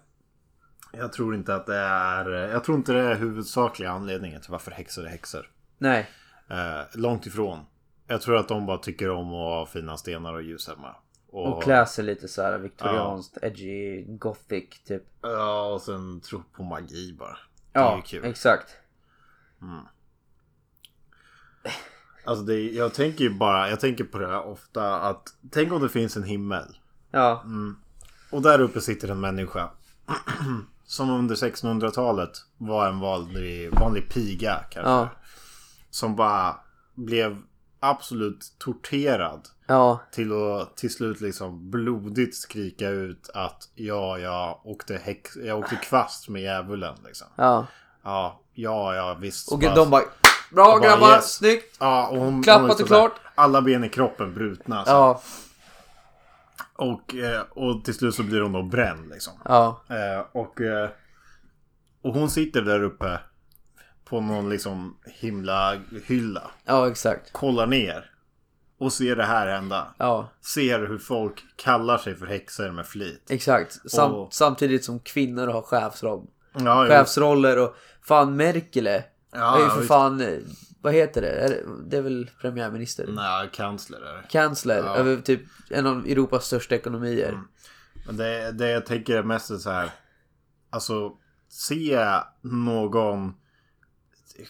Jag 0.94 1.14
tror 1.14 1.36
inte 1.36 1.56
att 1.56 1.66
det 1.66 1.78
är, 1.78 2.30
jag 2.30 2.64
tror 2.64 2.78
inte 2.78 2.94
det 2.94 3.00
är 3.00 3.16
huvudsakliga 3.16 3.92
anledningen 3.92 4.42
till 4.42 4.52
varför 4.52 4.72
häxor 4.72 5.06
är 5.06 5.10
häxor. 5.10 5.50
Nej. 5.78 6.10
Eh, 6.50 6.82
långt 6.94 7.26
ifrån. 7.26 7.60
Jag 8.08 8.22
tror 8.22 8.38
att 8.38 8.48
de 8.48 8.66
bara 8.66 8.78
tycker 8.78 9.10
om 9.10 9.28
att 9.28 9.34
ha 9.34 9.66
fina 9.66 9.98
stenar 9.98 10.34
och 10.34 10.42
ljus 10.42 10.68
hemma. 10.68 10.96
Och 11.28 11.64
klä 11.64 11.86
sig 11.86 12.04
lite 12.04 12.28
så 12.28 12.42
här 12.42 12.58
viktorianskt, 12.58 13.38
edgy, 13.42 14.04
gothic 14.08 14.84
typ. 14.86 15.04
Ja, 15.22 15.66
och 15.66 15.82
sen 15.82 16.22
tro 16.22 16.44
på 16.56 16.64
magi 16.64 17.16
bara. 17.20 17.38
Det 17.72 17.80
är 17.80 17.84
ju 17.84 17.90
Ja, 17.98 18.02
kul. 18.06 18.26
exakt. 18.26 18.78
Alltså 22.26 22.44
det, 22.46 22.62
jag 22.72 22.94
tänker 22.94 23.24
ju 23.24 23.30
bara, 23.38 23.70
jag 23.70 23.80
tänker 23.80 24.04
på 24.04 24.18
det 24.18 24.28
här 24.28 24.46
ofta 24.48 25.00
att 25.02 25.24
Tänk 25.52 25.72
om 25.72 25.82
det 25.82 25.90
finns 25.90 26.18
en 26.18 26.24
himmel. 26.24 26.78
Ja, 27.12 27.44
Och 28.32 28.42
där 28.42 28.62
uppe 28.62 28.82
sitter 28.82 29.08
en 29.12 29.20
människa. 29.20 29.70
Som 30.86 31.10
under 31.10 31.36
1600-talet 31.36 32.32
var 32.58 32.88
en 32.88 33.00
vanlig, 33.00 33.74
vanlig 33.80 34.10
piga 34.10 34.64
kanske. 34.72 34.92
ja, 34.92 35.10
Som 35.90 36.16
bara 36.16 36.56
blev 36.96 37.38
absolut 37.80 38.54
torterad. 38.58 39.48
ja, 39.68 40.00
Till 40.12 40.32
att 40.34 40.78
till 40.78 40.94
slut 40.94 41.22
liksom 41.22 41.70
blodigt 41.72 42.36
skrika 42.38 42.90
ut 42.90 43.30
att 43.34 43.70
ja, 43.76 44.18
jag 44.18 44.62
åkte, 44.64 44.98
häx, 45.04 45.36
jag 45.36 45.60
åkte 45.60 45.76
kvast 45.76 46.30
med 46.30 46.42
djävulen 46.42 46.96
liksom. 47.06 47.28
ja. 47.36 47.66
Ja, 48.04 48.42
ja, 48.54 48.96
ja 48.96 49.14
visst. 49.22 49.52
Och 49.52 49.60
Bara- 49.60 49.76
de 49.76 49.90
bara 49.90 50.02
Bra 50.52 50.66
bara, 50.66 50.80
grabbar, 50.80 51.16
yes. 51.16 51.34
snyggt! 51.34 51.78
Ja, 51.80 52.08
och 52.08 52.18
hon, 52.18 52.44
Klappat 52.44 52.80
och 52.82 52.88
klart. 52.88 53.12
Alla 53.36 53.62
ben 53.62 53.84
i 53.84 53.90
kroppen 53.90 54.34
brutna. 54.34 54.86
Så. 54.86 54.92
Ja, 54.92 55.22
Och, 56.76 57.16
eh, 57.16 57.42
och 57.50 57.84
till 57.86 57.94
slut 57.94 58.16
så 58.16 58.24
blir 58.24 58.42
hon 58.42 58.52
då 58.52 58.64
bränd 58.64 59.10
liksom. 59.10 59.34
ja, 59.46 59.82
Eh, 59.90 60.26
och, 60.32 60.62
eh, 60.62 60.90
och 62.04 62.14
hon 62.14 62.30
sitter 62.30 62.62
där 62.62 62.84
uppe 62.84 63.20
på 64.06 64.22
någon 64.22 64.50
liksom 64.50 64.98
himla 65.06 65.78
hylla. 66.06 66.52
ja 66.66 66.88
exakt. 66.88 67.34
Kollar 67.34 67.68
ner. 67.68 68.08
Och 68.80 68.94
ser 68.94 69.16
det 69.16 69.24
här 69.24 69.48
hända. 69.48 69.88
Ja, 69.98 70.30
Ser 70.54 70.80
hur 70.80 70.98
folk 70.98 71.44
kallar 71.56 71.98
sig 71.98 72.16
för 72.16 72.26
häxor 72.26 72.72
med 72.72 72.88
flit. 72.88 73.28
exakt. 73.30 73.92
Sam, 73.92 74.12
Och- 74.14 74.34
Samtidigt 74.34 74.86
som 74.86 75.00
kvinnor 75.00 75.48
har 75.48 75.62
chefsroll. 75.62 76.26
Ja. 76.54 76.86
Chefsroller 76.88 77.60
och 77.60 77.76
fan 78.02 78.36
Merkele 78.36 79.04
Ja, 79.32 79.58
är 79.60 79.64
ju 79.64 79.70
för 79.70 79.82
fan, 79.84 80.22
eh, 80.22 80.40
vad 80.82 80.94
heter 80.94 81.22
det? 81.22 81.30
Är 81.32 81.50
det? 81.50 81.64
Det 81.90 81.98
är 81.98 82.02
väl 82.02 82.30
premiärminister? 82.42 83.08
Nej, 83.08 83.50
kansler 83.54 84.00
är 84.02 84.16
det. 84.18 84.24
Kansler 84.30 84.78
Ja. 84.78 84.96
över 84.96 85.18
typ 85.18 85.42
en 85.70 85.88
av 85.88 86.06
Europas 86.06 86.46
största 86.46 86.76
ekonomier. 86.76 87.42
Men 88.06 88.18
det, 88.18 88.52
det 88.52 88.70
jag 88.70 88.86
tänker 88.86 89.18
är 89.18 89.24
mest 89.24 89.52
är 89.52 89.58
så 89.58 89.70
här. 89.70 89.92
Alltså, 90.70 91.12
se 91.50 92.06
någon 92.42 93.34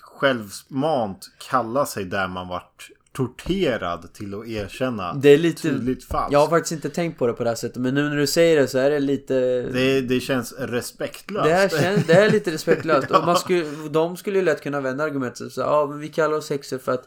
självmant 0.01 1.31
kalla 1.49 1.85
sig 1.85 2.05
där 2.05 2.27
man 2.27 2.47
vart 2.47 2.89
torterad 3.13 4.13
till 4.13 4.33
att 4.33 4.47
erkänna 4.47 5.13
Det 5.13 5.29
är 5.29 5.37
lite... 5.37 5.61
tydligt 5.61 6.03
falskt. 6.03 6.33
Jag 6.33 6.39
har 6.39 6.47
faktiskt 6.47 6.71
inte 6.71 6.89
tänkt 6.89 7.19
på 7.19 7.27
det 7.27 7.33
på 7.33 7.43
det 7.43 7.49
här 7.49 7.55
sättet 7.55 7.77
men 7.81 7.93
nu 7.93 8.09
när 8.09 8.15
du 8.15 8.27
säger 8.27 8.61
det 8.61 8.67
så 8.67 8.77
är 8.77 8.89
det 8.89 8.99
lite... 8.99 9.33
det, 9.61 10.01
det 10.01 10.19
känns 10.19 10.53
respektlöst. 10.59 11.45
Det, 11.45 11.53
här 11.53 11.69
känns, 11.69 12.07
det 12.07 12.13
är 12.13 12.31
lite 12.31 12.51
respektlöst. 12.51 13.11
Och 13.11 13.25
man 13.25 13.35
skulle, 13.35 13.65
de 13.89 14.17
skulle 14.17 14.39
ju 14.39 14.45
lätt 14.45 14.61
kunna 14.61 14.81
vända 14.81 15.03
argumentet 15.03 15.51
så 15.51 15.61
ja 15.61 15.87
men 15.89 15.99
vi 15.99 16.07
kallar 16.07 16.37
oss 16.37 16.49
häxor 16.49 16.77
för 16.77 16.91
att, 16.91 17.03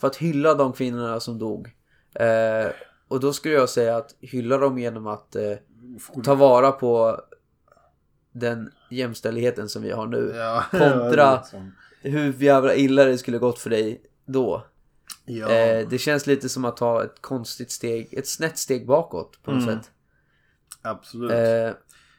för 0.00 0.06
att 0.06 0.16
hylla 0.16 0.54
de 0.54 0.72
kvinnorna 0.72 1.20
som 1.20 1.38
dog. 1.38 1.68
Eh, 2.14 2.70
och 3.08 3.20
då 3.20 3.32
skulle 3.32 3.54
jag 3.54 3.68
säga 3.68 3.96
att 3.96 4.14
hylla 4.20 4.58
dem 4.58 4.78
genom 4.78 5.06
att 5.06 5.36
eh, 5.36 5.52
ta 6.24 6.34
vara 6.34 6.72
på 6.72 7.20
den 8.32 8.70
jämställdheten 8.90 9.68
som 9.68 9.82
vi 9.82 9.90
har 9.90 10.06
nu. 10.06 10.32
Ja, 10.36 10.64
Kontra- 10.70 11.36
liksom. 11.36 11.72
Hur 12.02 12.42
jävla 12.42 12.74
illa 12.74 13.04
det 13.04 13.18
skulle 13.18 13.38
gått 13.38 13.58
för 13.58 13.70
dig 13.70 14.02
då. 14.26 14.64
Ja, 15.28 15.48
Eh, 15.48 15.88
det 15.88 15.98
känns 15.98 16.26
lite 16.26 16.48
som 16.48 16.64
att 16.64 16.76
ta 16.76 17.04
ett 17.04 17.22
konstigt 17.22 17.70
steg, 17.70 18.14
ett 18.14 18.28
snett 18.28 18.58
steg 18.58 18.86
bakåt 18.86 19.42
på 19.42 19.50
något 19.52 19.62
Mm. 19.62 19.74
sätt. 19.80 19.90
absolut. 20.82 21.30
Eh, 21.32 21.70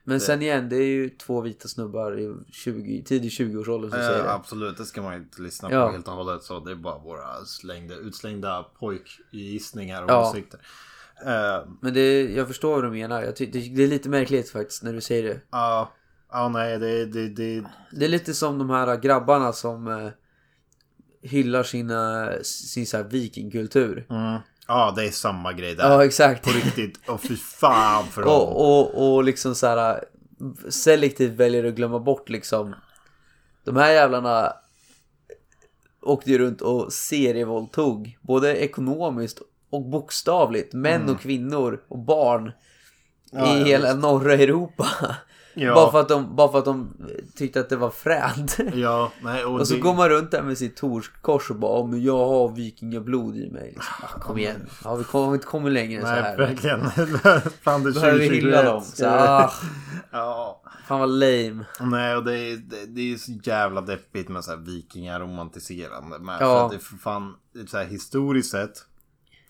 men 0.03 0.19
sen 0.19 0.41
igen, 0.41 0.69
det 0.69 0.75
är 0.75 0.85
ju 0.87 1.09
två 1.09 1.41
vita 1.41 1.67
snubbar 1.67 2.19
i 2.19 2.35
20, 2.51 3.03
tidig 3.03 3.31
20-årsåldern 3.31 3.91
som 3.91 3.99
säger 3.99 4.17
Eh, 4.19 4.23
det. 4.23 4.33
absolut, 4.33 4.77
det 4.77 4.85
ska 4.85 5.01
man 5.01 5.13
inte 5.13 5.41
lyssna 5.41 5.71
Ja. 5.71 5.85
på 5.87 5.91
helt 5.91 6.07
och 6.07 6.13
hållet. 6.13 6.43
Så 6.43 6.59
det 6.59 6.71
är 6.71 6.75
bara 6.75 6.97
våra 6.97 7.45
slängda, 7.45 7.95
utslängda 7.95 8.63
pojkgissningar 8.79 10.03
och 10.03 10.09
Ja. 10.11 10.29
åsikter. 10.29 10.59
Eh, 11.25 11.67
Men 11.81 11.93
det, 11.93 12.21
jag 12.33 12.47
förstår 12.47 12.75
vad 12.75 12.83
du 12.83 12.89
menar. 12.91 13.23
Jag 13.23 13.35
ty- 13.35 13.45
det, 13.51 13.59
det 13.59 13.83
är 13.83 13.87
lite 13.87 14.09
märkligt 14.09 14.49
faktiskt 14.49 14.83
när 14.83 14.93
du 14.93 15.01
säger 15.01 15.23
det. 15.23 15.41
Ja, 15.51 15.91
ja 16.31 16.49
nej, 16.49 16.79
det, 16.79 17.05
det, 17.05 17.29
det, 17.29 17.63
Det 17.91 18.05
är 18.05 18.09
lite 18.09 18.33
som 18.33 18.57
de 18.57 18.69
här 18.69 18.97
grabbarna 18.97 19.53
som 19.53 19.87
eh, 19.87 20.09
hyllar 21.27 21.63
sina, 21.63 22.29
sin 22.43 22.87
så 22.87 22.97
här 22.97 23.03
vikingkultur. 23.03 24.05
mm, 24.09 24.39
ja, 24.67 24.93
det 24.95 25.05
är 25.05 25.11
samma 25.11 25.53
grej 25.53 25.75
där. 25.75 25.91
Ja, 25.91 26.05
exakt. 26.05 26.43
På 26.45 26.51
riktigt, 26.51 26.99
och 27.09 27.21
fy 27.21 27.35
fan 27.35 28.05
för 28.05 28.21
dem. 28.25 28.31
Och, 28.31 28.79
och, 28.79 29.15
och 29.15 29.23
liksom 29.23 29.55
så 29.55 29.67
här 29.67 30.03
selektivt 30.69 31.31
väljer 31.33 31.63
att 31.63 31.73
glömma 31.75 31.99
bort 31.99 32.29
liksom 32.29 32.75
de 33.63 33.75
här 33.75 33.91
jävlarna 33.91 34.53
åkte 36.01 36.31
ju 36.31 36.37
runt 36.37 36.61
och 36.61 36.93
serievåldtog 36.93 38.17
både 38.21 38.57
ekonomiskt 38.57 39.41
och 39.69 39.85
bokstavligt 39.85 40.73
män 40.73 41.09
och 41.09 41.21
kvinnor 41.21 41.83
och 41.87 41.99
barn 41.99 42.51
Mm. 43.33 43.45
Ja, 43.45 43.57
i 43.57 43.63
hela 43.63 43.93
norra 43.93 44.33
Europa. 44.33 44.87
Ja. 45.59 45.73
Bara, 45.75 45.91
för 45.91 46.01
att 46.01 46.09
de, 46.09 46.35
bara 46.35 46.51
för 46.51 46.59
att 46.59 46.65
de 46.65 46.93
tyckte 47.35 47.59
att 47.59 47.69
det 47.69 47.75
var 47.75 47.89
fränt. 47.89 48.57
Ja, 48.73 49.11
nej, 49.21 49.45
och, 49.45 49.59
Och 49.59 49.67
så 49.67 49.73
det, 49.73 49.79
går 49.79 49.93
man 49.93 50.09
runt 50.09 50.31
där 50.31 50.41
med 50.43 50.57
sitt 50.57 50.75
torskors 50.75 51.49
och 51.49 51.55
bara 51.55 51.79
"Ja, 51.79 51.85
men 51.87 52.03
jag 52.03 52.17
har 52.27 52.49
vikingablod 52.55 53.35
i 53.37 53.49
mig. 53.51 53.65
Liksom. 53.75 53.93
Ah, 54.03 54.19
kom 54.19 54.37
igen. 54.37 54.69
Ja, 54.83 54.95
vi 54.95 55.03
kommer 55.03 55.33
inte 55.33 55.45
kommit 55.47 55.73
längre 55.73 55.99
än 56.01 56.05
så 56.07 56.11
Nej, 56.11 56.21
här. 56.21 56.37
verkligen. 56.37 56.81
fan, 57.61 57.85
är 57.87 57.91
Behöver 57.93 58.19
vi 58.19 58.25
hylla 58.27 58.61
2021. 58.61 58.65
dem? 58.65 58.81
Så, 58.83 59.07
ah, 59.07 59.51
Ja. 60.11 60.61
fan 60.87 60.99
vad 60.99 61.09
lame. 61.09 61.65
Nej, 61.79 62.15
och 62.15 62.23
det 62.23 62.37
är, 62.39 62.57
det, 62.57 62.85
det 62.85 63.13
är 63.13 63.17
så 63.17 63.31
jävla 63.43 63.81
deppigt 63.81 64.29
med 64.29 64.43
så 64.43 64.51
här 64.51 64.57
vikingaromantiserande 64.57 66.19
med. 66.19 66.35
Ja. 66.35 66.37
För 66.39 66.65
att 66.65 66.71
det 66.71 66.77
är 66.77 66.79
för 66.79 66.97
fan, 66.97 67.33
så 67.67 67.77
här, 67.77 67.85
historiskt 67.85 68.51
sett 68.51 68.85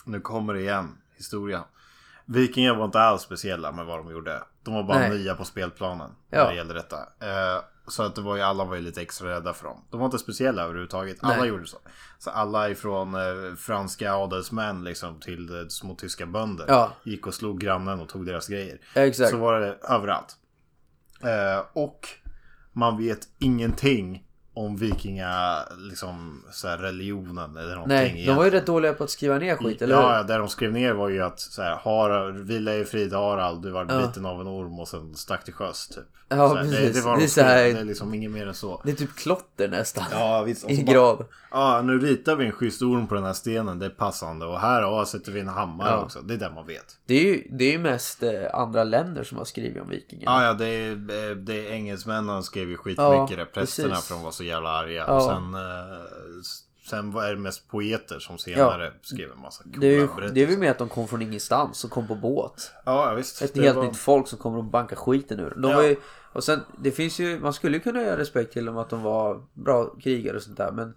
Nu 0.06 0.20
kommer 0.20 0.54
det 0.54 0.60
igen. 0.62 0.88
Historia. 1.18 1.64
Vikingar 2.28 2.76
var 2.76 2.86
inte 2.86 3.00
alls 3.00 3.22
speciella 3.22 3.72
med 3.72 3.86
vad 3.86 4.00
de 4.00 4.12
gjorde. 4.12 4.44
De 4.64 4.74
var 4.74 4.84
bara 4.84 5.00
Nej. 5.00 5.10
nya 5.10 5.36
på 5.36 5.46
spelplanen. 5.46 6.12
Ja. 6.30 6.38
När 6.44 6.50
det 6.50 6.56
gällde 6.56 6.74
detta. 6.74 6.98
Eh, 6.98 7.62
så 7.88 8.04
att 8.04 8.16
det 8.16 8.22
var 8.22 8.36
ju, 8.36 8.42
alla 8.42 8.64
var 8.64 8.76
ju 8.76 8.82
lite 8.82 9.02
extra 9.02 9.30
rädda 9.30 9.54
för 9.54 9.66
dem. 9.66 9.86
De 9.92 10.00
var 10.00 10.06
inte 10.06 10.20
speciella 10.20 10.64
överhuvudtaget. 10.64 11.18
Alla 11.22 11.38
Nej. 11.38 11.48
gjorde 11.48 11.68
så. 11.68 11.78
Så 12.20 12.30
alla 12.30 12.70
ifrån 12.70 13.16
eh, 13.16 13.56
franska 13.58 14.14
adelsmän 14.14 14.84
liksom 14.84 15.20
till 15.20 15.62
eh, 15.62 15.68
små 15.68 15.96
tyska 15.96 16.26
bönder. 16.26 16.66
Ja. 16.68 16.92
Gick 17.04 17.28
och 17.28 17.34
slog 17.34 17.60
grannen 17.60 18.00
och 18.00 18.10
tog 18.10 18.26
deras 18.26 18.48
grejer. 18.48 18.80
Exakt. 18.94 19.30
Så 19.30 19.38
var 19.38 19.60
det 19.60 19.78
överallt. 19.90 20.36
Eh, 21.24 21.66
och 21.74 22.08
man 22.74 22.98
vet 22.98 23.28
ingenting 23.40 24.27
om 24.66 24.76
vikinga, 24.78 25.60
liksom 25.78 26.44
så 26.52 26.68
här, 26.68 26.78
religionen 26.78 27.58
eller 27.58 27.74
någonting. 27.76 27.98
Nej, 27.98 28.24
de 28.28 28.36
var 28.36 28.46
ju 28.46 28.50
rätt 28.52 28.66
dåliga 28.66 28.94
på 28.94 29.04
att 29.04 29.10
skriva 29.10 29.38
ner 29.38 29.56
skit, 29.56 29.82
eller 29.82 29.96
Ja, 29.96 30.02
hur? 30.10 30.16
ja, 30.16 30.24
det 30.24 30.38
de 30.38 30.50
skrev 30.50 30.72
ner 30.72 30.94
var 30.94 31.10
ju 31.10 31.22
att 31.24 31.40
så 31.40 31.62
här, 31.62 31.76
Harald, 31.76 32.38
vila 32.48 32.76
i 32.76 32.86
frid 32.86 33.14
Harald, 33.14 33.64
du 33.64 33.72
var 33.72 33.86
Ja. 33.90 34.08
biten 34.08 34.26
av 34.26 34.42
en 34.42 34.48
orm 34.48 34.80
och 34.80 34.88
sen 34.88 35.16
stack 35.16 35.44
till 35.44 35.54
sjöss 35.54 35.88
typ. 35.88 36.04
Ja, 36.30 36.36
här, 36.48 36.64
Det, 36.64 36.70
precis. 36.70 36.96
det 36.96 37.02
var 37.02 37.14
Det 37.14 37.20
de 37.20 37.24
är 37.24 37.28
så 37.28 37.42
här- 37.42 37.64
det 37.74 37.80
är 37.80 37.84
liksom 37.86 38.14
inget 38.14 38.32
mer 38.32 38.48
än 38.48 38.54
så. 38.54 38.82
Det 38.86 38.92
är 38.92 38.96
typ 38.96 39.16
klotter 39.16 39.68
nästan. 39.68 40.04
Ja, 40.12 40.44
visst. 40.44 40.70
I 40.70 40.76
grav. 40.84 41.26
Ja, 41.52 41.82
nu 41.82 42.00
ritar 42.00 42.36
vi 42.36 42.46
en 42.46 42.52
schysst 42.52 42.82
orm 42.82 43.08
på 43.08 43.16
den 43.16 43.24
här 43.24 43.34
stenen, 43.34 43.80
det 43.80 43.86
är 43.86 43.90
passande. 43.90 44.46
Och 44.46 44.60
här 44.60 44.82
ja, 44.82 45.06
sätter 45.06 45.32
vi 45.32 45.40
en 45.40 45.48
hammare 45.48 45.90
Ja. 45.90 45.98
också, 46.04 46.22
det 46.22 46.34
är 46.34 46.38
det 46.38 46.50
man 46.50 46.68
vet. 46.68 46.98
Det 47.06 47.14
är 47.14 47.24
ju, 47.24 47.48
det 47.52 47.66
är 47.66 47.72
ju 47.72 47.80
mest 47.80 48.24
eh, 48.24 48.32
andra 48.54 48.84
länder 48.84 49.24
som 49.24 49.38
har 49.38 49.46
skrivit 49.46 49.82
om 49.82 49.90
vikingar. 49.90 50.24
Ja, 50.26 50.44
ja, 50.46 50.54
det 50.54 50.66
är, 50.68 50.92
eh, 50.92 51.36
det 51.36 51.68
är 51.68 51.72
engelsmännen 51.72 52.44
skrev 52.44 52.70
ju 52.70 52.78
skitmycket 52.78 52.98
Ja, 53.30 53.36
det. 53.38 53.46
Prästerna 53.46 53.90
precis. 53.90 54.08
för 54.08 54.16
de 54.16 54.24
var 54.24 54.32
så 54.32 54.44
jävla 54.48 54.70
arga. 54.70 55.04
Ja. 55.08 55.16
Och 55.16 55.24
sen, 55.24 55.54
eh, 55.54 56.00
sen 56.90 57.12
var 57.12 57.28
det 57.30 57.36
mest 57.36 57.68
poeter 57.68 58.20
som 58.20 58.38
senare 58.38 58.94
skrev 59.02 59.32
en 59.32 59.40
massa 59.42 59.64
coola 59.64 59.78
Det 59.80 59.88
är 59.88 59.92
ju 59.92 59.98
det 59.98 60.04
är 60.04 60.16
berättelser. 60.16 60.46
väl 60.48 60.58
med 60.60 60.72
att 60.72 60.78
de 60.78 60.90
kom 60.90 61.08
från 61.08 61.22
ingenstans 61.22 61.84
och 61.84 61.92
kom 61.92 62.08
på 62.08 62.16
båt. 62.16 62.72
Ja, 62.86 63.14
visst. 63.14 63.42
Ett 63.42 63.58
helt 63.58 63.76
var- 63.76 63.84
nytt 63.84 63.98
folk 63.98 64.28
som 64.28 64.40
kommer 64.40 64.58
och 64.58 64.64
bankar 64.64 64.96
skiten 64.96 65.40
ur 65.40 65.50
dem. 65.50 65.62
De 65.62 65.72
Ja. 65.72 65.84
ju, 65.84 65.96
och 66.34 66.44
sen, 66.44 66.60
det 66.80 66.92
finns 66.92 67.20
ju, 67.20 67.40
man 67.40 67.54
skulle 67.54 67.78
ju 67.78 67.84
kunna 67.84 68.02
göra 68.02 68.18
respekt 68.18 68.54
till 68.54 68.66
dem 68.66 68.78
att 68.78 68.90
de 68.90 69.02
var 69.04 69.46
bra 69.54 69.86
krigare 70.04 70.36
och 70.38 70.44
sånt 70.44 70.58
där. 70.58 70.72
Men 70.72 70.96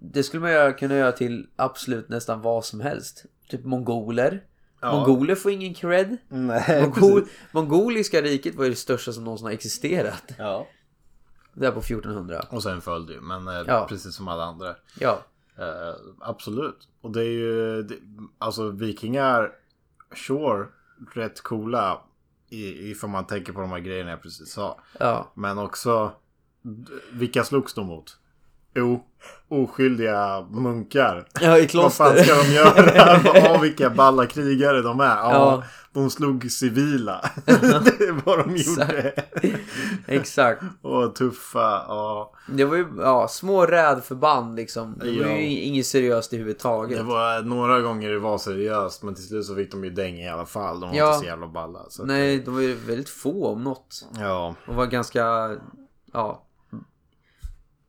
det 0.00 0.22
skulle 0.22 0.40
man 0.40 0.50
göra, 0.52 0.72
kunna 0.72 0.94
göra 0.96 1.12
till 1.12 1.46
absolut 1.56 2.08
nästan 2.08 2.40
vad 2.42 2.64
som 2.64 2.80
helst. 2.80 3.24
Typ 3.50 3.64
mongoler. 3.64 4.42
Ja. 4.80 4.92
Mongoler 4.92 5.34
får 5.34 5.52
ingen 5.52 5.74
cred. 5.74 6.16
Nej, 6.28 6.82
Mongol, 6.82 7.24
mongoliska 7.52 8.20
riket 8.22 8.54
var 8.54 8.64
ju 8.64 8.70
det 8.70 8.76
största 8.76 9.12
som 9.12 9.24
någonsin 9.24 9.46
har 9.46 9.52
existerat. 9.52 10.22
Ja. 10.38 10.66
Där 11.58 11.70
på 11.72 11.78
1400. 11.80 12.40
Och 12.50 12.62
sen 12.62 12.80
föll 12.80 13.06
det 13.06 13.12
ju, 13.12 13.20
men 13.20 13.48
eh, 13.48 13.62
Ja. 13.66 13.86
precis 13.88 14.14
som 14.14 14.28
alla 14.28 14.44
andra. 14.44 14.74
Ja. 15.00 15.18
Eh, 15.58 15.94
absolut. 16.20 16.88
Och 17.00 17.10
det 17.10 17.20
är 17.20 17.30
ju, 17.30 17.82
det, 17.82 17.94
alltså 18.38 18.70
vikingar, 18.70 19.52
sure, 20.26 20.66
rätt 21.14 21.40
coola. 21.40 22.00
I, 22.50 22.90
ifall 22.90 23.10
man 23.10 23.26
tänker 23.26 23.52
på 23.52 23.60
de 23.60 23.70
här 23.70 23.78
grejerna 23.78 24.10
jag 24.10 24.22
precis 24.22 24.52
sa. 24.52 24.80
Ja. 24.98 25.30
Men 25.34 25.58
också, 25.58 26.12
vilka 27.12 27.44
slogs 27.44 27.74
de 27.74 27.86
mot? 27.86 28.18
Jo, 28.78 29.04
oskyldiga 29.48 30.46
munkar. 30.50 31.26
Ja, 31.40 31.58
i 31.58 31.68
Vad 31.74 31.92
fan 31.92 32.14
kloster. 32.14 32.22
ska 32.24 32.42
de 32.42 32.52
göra? 32.54 33.20
Ja, 33.44 33.58
vilka 33.62 33.90
balla 33.90 34.26
krigare 34.26 34.82
de 34.82 35.00
är. 35.00 35.04
Ja, 35.16 35.32
Ja. 35.32 35.62
de 35.92 36.10
slog 36.10 36.50
civila. 36.50 37.30
det 37.44 37.50
är 38.04 38.24
vad 38.24 38.38
de 38.38 38.56
gjorde. 38.56 39.12
Exakt. 40.06 40.62
Och 40.82 41.14
tuffa, 41.14 41.60
ja. 41.88 42.32
Det 42.46 42.64
var 42.64 42.76
ju 42.76 42.86
ja, 42.98 43.28
små 43.28 43.66
rädförband 43.66 44.56
liksom. 44.56 44.94
Det 44.98 45.04
var 45.20 45.30
Ja. 45.30 45.36
ju 45.36 45.60
inget 45.60 45.86
seriöst 45.86 46.32
överhuvudtaget. 46.32 46.98
Det 46.98 47.04
var 47.04 47.42
några 47.42 47.80
gånger 47.80 48.10
det 48.10 48.18
var 48.18 48.38
seriöst 48.38 49.02
men 49.02 49.14
till 49.14 49.24
slut 49.24 49.46
så 49.46 49.54
fick 49.54 49.70
de 49.72 49.84
ju 49.84 49.90
däng 49.90 50.18
i 50.18 50.28
alla 50.28 50.46
fall. 50.46 50.80
De 50.80 50.90
var 50.90 50.96
Ja. 50.96 51.06
inte 51.08 51.18
så 51.18 51.24
jävla 51.24 51.46
balla. 51.48 51.80
Så 51.88 52.04
Nej, 52.04 52.38
de 52.38 52.54
var 52.54 52.60
ju 52.60 52.74
väldigt 52.74 53.08
få 53.10 53.46
om 53.52 53.64
något. 53.64 54.04
Ja, 54.18 54.54
De 54.66 54.76
var 54.76 54.86
ganska, 54.86 55.56
ja, 56.12 56.44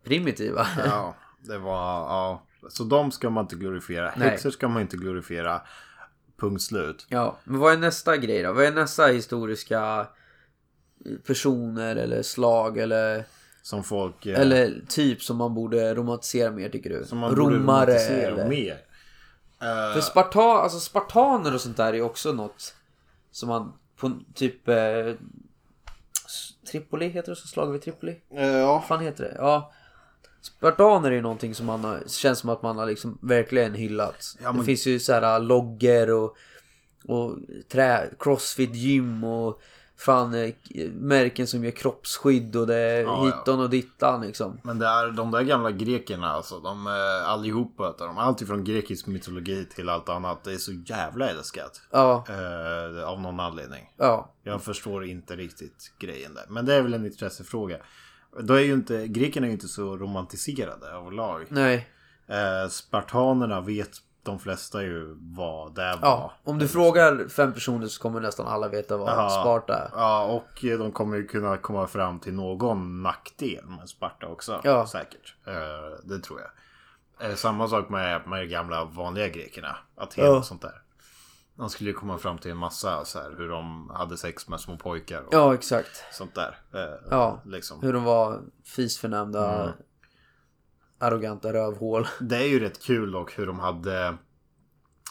primitiva. 0.04 0.68
ja, 0.86 1.16
det 1.40 1.58
var, 1.58 2.00
ja. 2.00 2.44
Så 2.70 2.84
de 2.84 3.12
ska 3.12 3.30
man 3.30 3.44
inte 3.46 3.56
glorifiera. 3.56 4.14
Nej. 4.18 4.30
Häxor 4.30 4.50
ska 4.52 4.68
man 4.68 4.82
inte 4.82 4.98
glorifiera. 4.98 5.62
Punkt 6.40 6.62
slut. 6.62 7.06
Ja, 7.10 7.38
men 7.44 7.60
vad 7.60 7.74
är 7.74 7.78
nästa 7.78 8.18
grej 8.18 8.44
då? 8.44 8.54
Vad 8.54 8.66
är 8.66 8.72
nästa 8.72 9.06
historiska 9.08 10.08
personer 11.28 11.96
eller 11.96 12.22
slag 12.24 12.78
eller, 12.78 13.24
Som 13.62 13.84
folk... 13.84 14.26
eh, 14.26 14.40
eller 14.40 14.82
typ 14.88 15.22
som 15.24 15.38
man 15.38 15.54
borde 15.54 15.96
romantisera 15.96 16.52
mer 16.52 16.70
tycker 16.70 16.90
du? 16.90 17.06
som 17.06 17.18
man 17.18 17.30
borde 17.36 17.42
Romare 17.56 17.86
romantisera 17.86 18.28
eller? 18.32 18.50
mer. 18.50 18.72
Eh, 19.62 19.94
För 19.94 20.02
Sparta, 20.02 20.42
alltså 20.42 20.80
spartaner 20.80 21.54
och 21.54 21.62
sånt 21.62 21.78
där 21.78 21.94
är 21.94 22.02
också 22.02 22.32
något 22.34 22.76
som 23.32 23.50
man 23.50 23.74
på 23.98 24.12
typ 24.34 24.68
eh, 24.68 24.76
Tripoli 26.72 27.08
heter 27.08 27.30
det 27.32 27.36
så? 27.36 27.48
Slag 27.48 27.72
vid 27.72 27.82
Tripoli? 27.82 28.22
eh, 28.36 28.48
ja. 28.48 28.68
Vad 28.74 28.86
fan 28.86 29.00
heter 29.04 29.24
det? 29.24 29.36
Ja. 29.38 29.72
Spartaner 30.42 31.12
är 31.12 31.16
ju 31.16 31.22
någonting 31.22 31.56
som 31.56 31.66
man 31.66 31.84
har, 31.84 32.00
känns 32.08 32.40
som 32.40 32.50
att 32.50 32.62
man 32.64 32.78
har 32.78 32.86
liksom 32.86 33.18
verkligen 33.22 33.74
hyllat. 33.74 34.36
Ja, 34.42 34.48
Det 34.52 34.56
men- 34.56 34.66
finns 34.66 34.88
ju 34.88 35.00
så 35.00 35.14
här 35.14 35.40
logger 35.40 36.12
och, 36.14 36.36
och 37.06 37.36
trä, 37.72 38.10
crossfit 38.20 38.76
gym 38.76 39.24
och 39.24 39.62
fan 39.98 40.34
eh, 40.34 40.54
märken 40.94 41.48
som 41.48 41.64
gör 41.64 41.72
kroppsskydd 41.72 42.56
och 42.56 42.68
det 42.68 42.76
är 42.76 43.02
Ja, 43.02 43.08
ja. 43.08 43.26
hitton 43.26 43.60
och 43.60 43.70
dittan 43.70 44.22
liksom. 44.22 44.60
Men 44.64 44.80
det 44.80 44.86
är 44.88 45.12
de 45.12 45.32
där 45.32 45.42
gamla 45.42 45.72
grekerna 45.72 46.30
alltså. 46.32 46.60
De 46.60 46.88
eh, 46.88 47.30
allihopa. 47.30 47.96
De, 47.98 48.18
allt 48.18 48.42
ifrån 48.42 48.64
grekisk 48.64 49.08
mytologi 49.08 49.66
till 49.76 49.90
allt 49.90 50.10
annat. 50.10 50.44
Det 50.44 50.54
är 50.54 50.58
så 50.58 50.72
jävla 50.86 51.30
älskat. 51.30 51.82
Ja, 51.92 52.26
Eh, 52.30 53.04
av 53.10 53.22
någon 53.22 53.40
anledning. 53.40 53.94
ja, 53.98 54.34
Jag 54.44 54.62
förstår 54.64 55.06
inte 55.06 55.36
riktigt 55.36 55.92
grejen 56.00 56.34
där. 56.34 56.46
Men 56.50 56.66
det 56.66 56.74
är 56.76 56.82
väl 56.82 56.94
en 56.94 57.06
intressefråga. 57.06 57.78
Då 58.40 58.54
är 58.54 58.60
ju 58.60 58.74
inte, 58.74 59.08
grekerna 59.08 59.46
är 59.46 59.50
ju 59.50 59.54
inte 59.54 59.68
så 59.68 59.98
romantiserade 59.98 60.88
överlag. 60.88 61.46
nej. 61.50 61.90
Eh, 62.28 62.70
spartanerna 62.70 63.62
vet 63.62 63.90
de 64.24 64.40
flesta 64.40 64.84
ju 64.84 65.16
vad 65.20 65.76
det 65.76 65.82
var. 66.02 66.10
Ja, 66.10 66.34
om 66.44 66.60
du 66.60 66.68
frågar 66.68 67.28
fem 67.28 67.54
personer 67.54 67.88
så 67.88 68.02
kommer 68.02 68.20
nästan 68.20 68.48
alla 68.48 68.68
veta 68.68 68.98
vad 68.98 69.10
Ja. 69.10 69.30
Sparta 69.30 69.74
är. 69.74 69.90
Ja, 69.94 70.24
och 70.26 70.60
de 70.62 70.92
kommer 70.92 71.18
ju 71.18 71.28
kunna 71.28 71.58
komma 71.58 71.88
fram 71.88 72.20
till 72.20 72.34
någon 72.34 73.04
nackdel 73.04 73.66
med 73.66 73.90
Sparta 73.90 74.28
också. 74.28 74.62
Ja. 74.64 74.88
Säkert. 74.88 75.36
Eh, 75.48 75.54
det 76.04 76.20
tror 76.20 76.40
jag. 76.42 77.30
Eh, 77.30 77.36
samma 77.36 77.68
sak 77.68 77.90
med, 77.90 78.28
med 78.28 78.42
de 78.42 78.48
gamla 78.48 78.86
vanliga 78.86 79.28
grekerna. 79.28 79.76
Aten 79.96 80.26
Ja. 80.26 80.38
och 80.38 80.46
sånt 80.46 80.62
där. 80.62 80.82
De 81.60 81.70
skulle 81.70 81.90
ju 81.90 81.94
komma 81.94 82.18
fram 82.18 82.38
till 82.38 82.52
en 82.52 82.58
massa 82.58 83.06
så 83.06 83.20
här, 83.20 83.36
hur 83.38 83.50
de 83.50 83.90
hade 83.90 84.18
sex 84.18 84.48
med 84.48 84.60
små 84.60 84.78
pojkar 84.78 85.22
och 85.22 85.34
Ja, 85.34 85.54
exakt. 85.54 86.04
sånt 86.12 86.36
där. 86.36 86.58
Eh, 86.74 87.08
Ja. 87.10 87.42
Liksom. 87.46 87.82
Hur 87.82 87.94
de 87.94 88.04
var 88.04 88.42
fisförnämnda, 88.66 89.64
Mm. 89.64 89.74
arroganta 91.00 91.54
rövhål. 91.54 92.08
Det 92.22 92.36
är 92.38 92.48
ju 92.48 92.60
rätt 92.60 92.84
kul 92.84 93.12
dock 93.12 93.40
hur 93.40 93.48
de 93.48 93.60
hade 93.60 94.18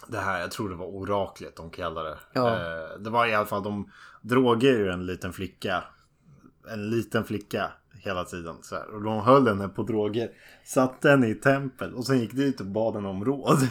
det 0.06 0.18
här, 0.18 0.40
jag 0.40 0.50
tror 0.50 0.68
det 0.68 0.76
var 0.76 0.86
oraklet 0.86 1.56
de 1.56 1.70
kallade 1.70 2.08
det. 2.10 2.18
Ja. 2.32 2.48
Eh, 2.50 2.98
Det 2.98 3.10
var 3.10 3.26
i 3.26 3.34
alla 3.34 3.46
fall, 3.46 3.62
de 3.62 3.90
droger 4.22 4.72
ju 4.78 4.88
en 4.90 5.06
liten 5.06 5.32
flicka. 5.32 5.84
En 6.72 6.90
liten 6.90 7.24
flicka 7.24 7.72
hela 8.04 8.24
tiden. 8.24 8.54
Så 8.62 8.74
här. 8.74 8.94
Och 8.94 9.02
de 9.02 9.20
höll 9.20 9.48
henne 9.48 9.68
på 9.68 9.82
droger. 9.82 10.28
Satte 10.64 11.10
henne 11.10 11.28
i 11.28 11.34
tempel 11.34 11.94
och 11.94 12.06
sen 12.06 12.18
gick 12.18 12.32
dit 12.32 12.60
och 12.60 12.66
bad 12.66 12.94
henne 12.94 13.08
om 13.08 13.24
råd. 13.24 13.58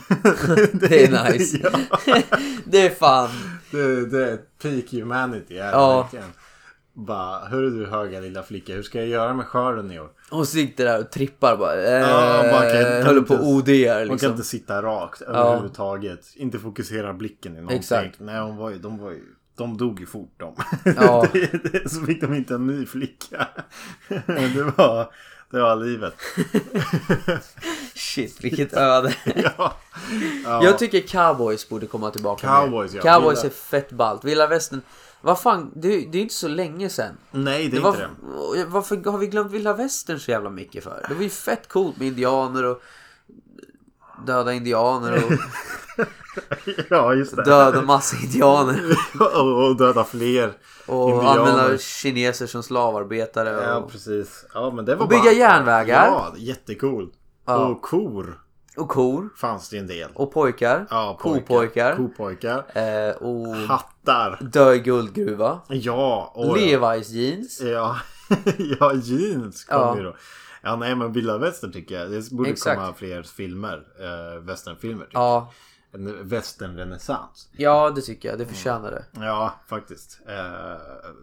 Det 0.74 1.04
är 1.06 1.32
nice. 1.32 1.58
ja, 1.64 1.80
det 2.66 2.82
är 2.86 2.90
fan. 2.90 3.30
det, 3.72 4.06
det 4.06 4.32
är 4.32 4.38
peak 4.62 4.92
humanity. 4.92 5.58
Är 5.58 5.64
det 5.66 5.72
Ja. 5.72 6.02
verkligen. 6.02 6.26
Bara, 6.94 7.46
hörru 7.48 7.70
du 7.70 7.86
höga 7.86 8.20
lilla 8.20 8.44
flicka, 8.44 8.74
hur 8.74 8.84
ska 8.84 9.00
jag 9.00 9.08
göra 9.08 9.34
med 9.34 9.46
skörden 9.46 9.92
i 9.92 10.00
år? 10.00 10.10
Och 10.32 10.48
sitter 10.48 10.86
där 10.86 11.00
och 11.00 11.12
trippar 11.12 11.58
bara. 11.58 11.74
Eh, 11.84 12.02
Ja, 12.10 12.44
bara 12.52 12.72
kan- 12.74 12.84
kan 12.84 13.04
håller 13.06 13.22
på 13.22 13.34
och 13.34 13.48
ODR 13.48 14.00
Hon 14.00 14.08
kan 14.08 14.08
liksom. 14.08 14.32
inte 14.32 14.44
sitta 14.44 14.82
rakt 14.82 15.22
överhuvudtaget. 15.22 16.20
Inte 16.36 16.60
fokusera 16.60 17.14
blicken 17.14 17.52
i 17.52 17.56
någonting. 17.56 17.78
Exakt. 17.80 18.20
Nej, 18.20 18.42
hon 18.42 18.58
var 18.58 18.70
ju, 18.70 18.78
de 18.78 18.98
var 18.98 19.12
ju... 19.12 19.24
De 19.58 19.78
dog 19.78 20.00
ju 20.00 20.06
fort 20.06 20.34
de. 20.38 20.56
Ja. 20.98 21.28
Det- 21.34 21.64
det- 21.72 21.90
Så 21.90 22.02
fick 22.06 22.22
de 22.22 22.34
inte 22.34 22.54
en 22.56 22.68
ny 22.68 22.86
flicka. 22.86 23.48
Det 24.28 24.74
var, 24.78 25.12
det 25.52 25.60
var 25.62 25.76
livet. 25.76 26.14
Shit, 27.96 28.44
vilket 28.44 28.74
öde. 28.74 29.16
Ja. 29.36 29.74
Ja. 30.46 30.64
Jag 30.64 30.80
tycker 30.80 31.02
cowboys 31.08 31.70
borde 31.70 31.88
komma 31.88 32.12
tillbaka 32.12 32.48
Cowboys, 32.48 32.94
ja. 32.94 33.02
Cowboys 33.02 33.44
är 33.44 33.50
fett 33.50 33.92
ballt. 33.92 34.24
Vilda 34.26 34.48
västern. 34.48 34.82
Vad 35.22 35.40
fan, 35.42 35.72
det, 35.76 35.88
det 36.12 36.18
är 36.18 36.22
inte 36.22 36.34
så 36.34 36.48
länge 36.48 36.90
sen. 36.90 37.18
Nej, 37.32 37.68
det 37.68 37.78
är 37.78 37.82
var, 37.82 37.90
inte 37.90 38.10
det. 38.56 38.66
varför 38.66 39.12
har 39.12 39.18
vi 39.18 39.28
glömt 39.28 39.52
vilda 39.52 39.74
västern 39.74 40.20
så 40.20 40.32
jävla 40.32 40.50
mycket 40.50 40.84
för? 40.84 41.06
Det 41.10 41.14
var 41.14 41.24
ju 41.24 41.30
fett 41.30 41.68
coolt 41.70 41.98
med 41.98 42.08
indianer 42.08 42.64
och 42.64 42.82
döda 44.28 44.54
indianer 44.54 45.14
och 45.26 45.32
Ja, 46.90 47.14
just 47.14 47.36
det. 47.36 47.44
döda 47.44 47.82
massa 47.82 48.18
indianer. 48.24 48.82
och, 49.70 49.78
döda 49.78 50.04
fler. 50.04 50.54
Och 50.86 51.10
Indianer. 51.10 51.40
använda 51.40 51.78
kineser 51.78 52.48
som 52.48 52.64
slavarbetare. 52.64 53.50
Ja, 53.50 53.76
Och, 53.76 53.92
precis. 53.92 54.46
Ja, 54.54 54.72
men 54.72 54.86
det 54.86 54.96
var 54.96 55.04
Och 55.04 55.10
bygga 55.10 55.22
bara... 55.24 55.32
järnvägar. 55.34 56.06
Ja, 56.08 56.34
jättekul. 56.38 57.10
Ja. 57.46 57.66
Och 57.66 57.82
kor. 57.82 58.42
Och 58.78 58.90
kor. 58.90 59.30
fanns 59.38 59.70
det 59.70 59.78
en 59.78 59.88
del. 59.88 60.10
Och 60.14 60.34
pojkar. 60.34 60.88
Ja, 60.90 61.20
pojkar. 61.22 61.46
Kopojkar. 61.48 61.96
Kopojkar. 61.96 62.66
Eh, 62.74 63.16
och 63.16 63.56
Hattar. 63.56 64.38
dö 64.42 64.74
i 64.74 64.80
guldgruva. 64.80 65.60
Ja. 65.68 66.32
Och, 66.36 66.58
Levi's 66.58 67.12
jeans. 67.12 67.62
Ja, 67.62 67.96
ja 68.80 68.94
jeans 68.94 69.66
kom 69.66 69.78
Ja. 69.80 69.98
ju 69.98 70.04
då. 70.04 70.16
Ja 70.62 70.76
nej 70.76 70.96
men 70.96 71.12
vilda 71.14 71.38
västern 71.38 71.72
tycker 71.72 72.00
jag. 72.00 72.12
Det 72.12 72.32
borde 72.32 72.50
Exakt. 72.50 72.80
komma 72.80 72.94
fler 72.94 73.24
filmer. 73.24 73.84
Eh, 74.00 74.42
westernfilmer. 74.42 75.08
Ja. 75.12 75.20
jag. 75.20 75.48
En 75.92 76.28
westernrenässans. 76.28 77.50
ja, 77.52 77.90
det 77.90 78.02
tycker 78.02 78.30
jag. 78.30 78.38
Det 78.40 78.46
förtjänar 78.46 78.92
det. 78.92 79.06
Ja 79.14 79.54
faktiskt. 79.68 80.20
Eh, 80.28 80.76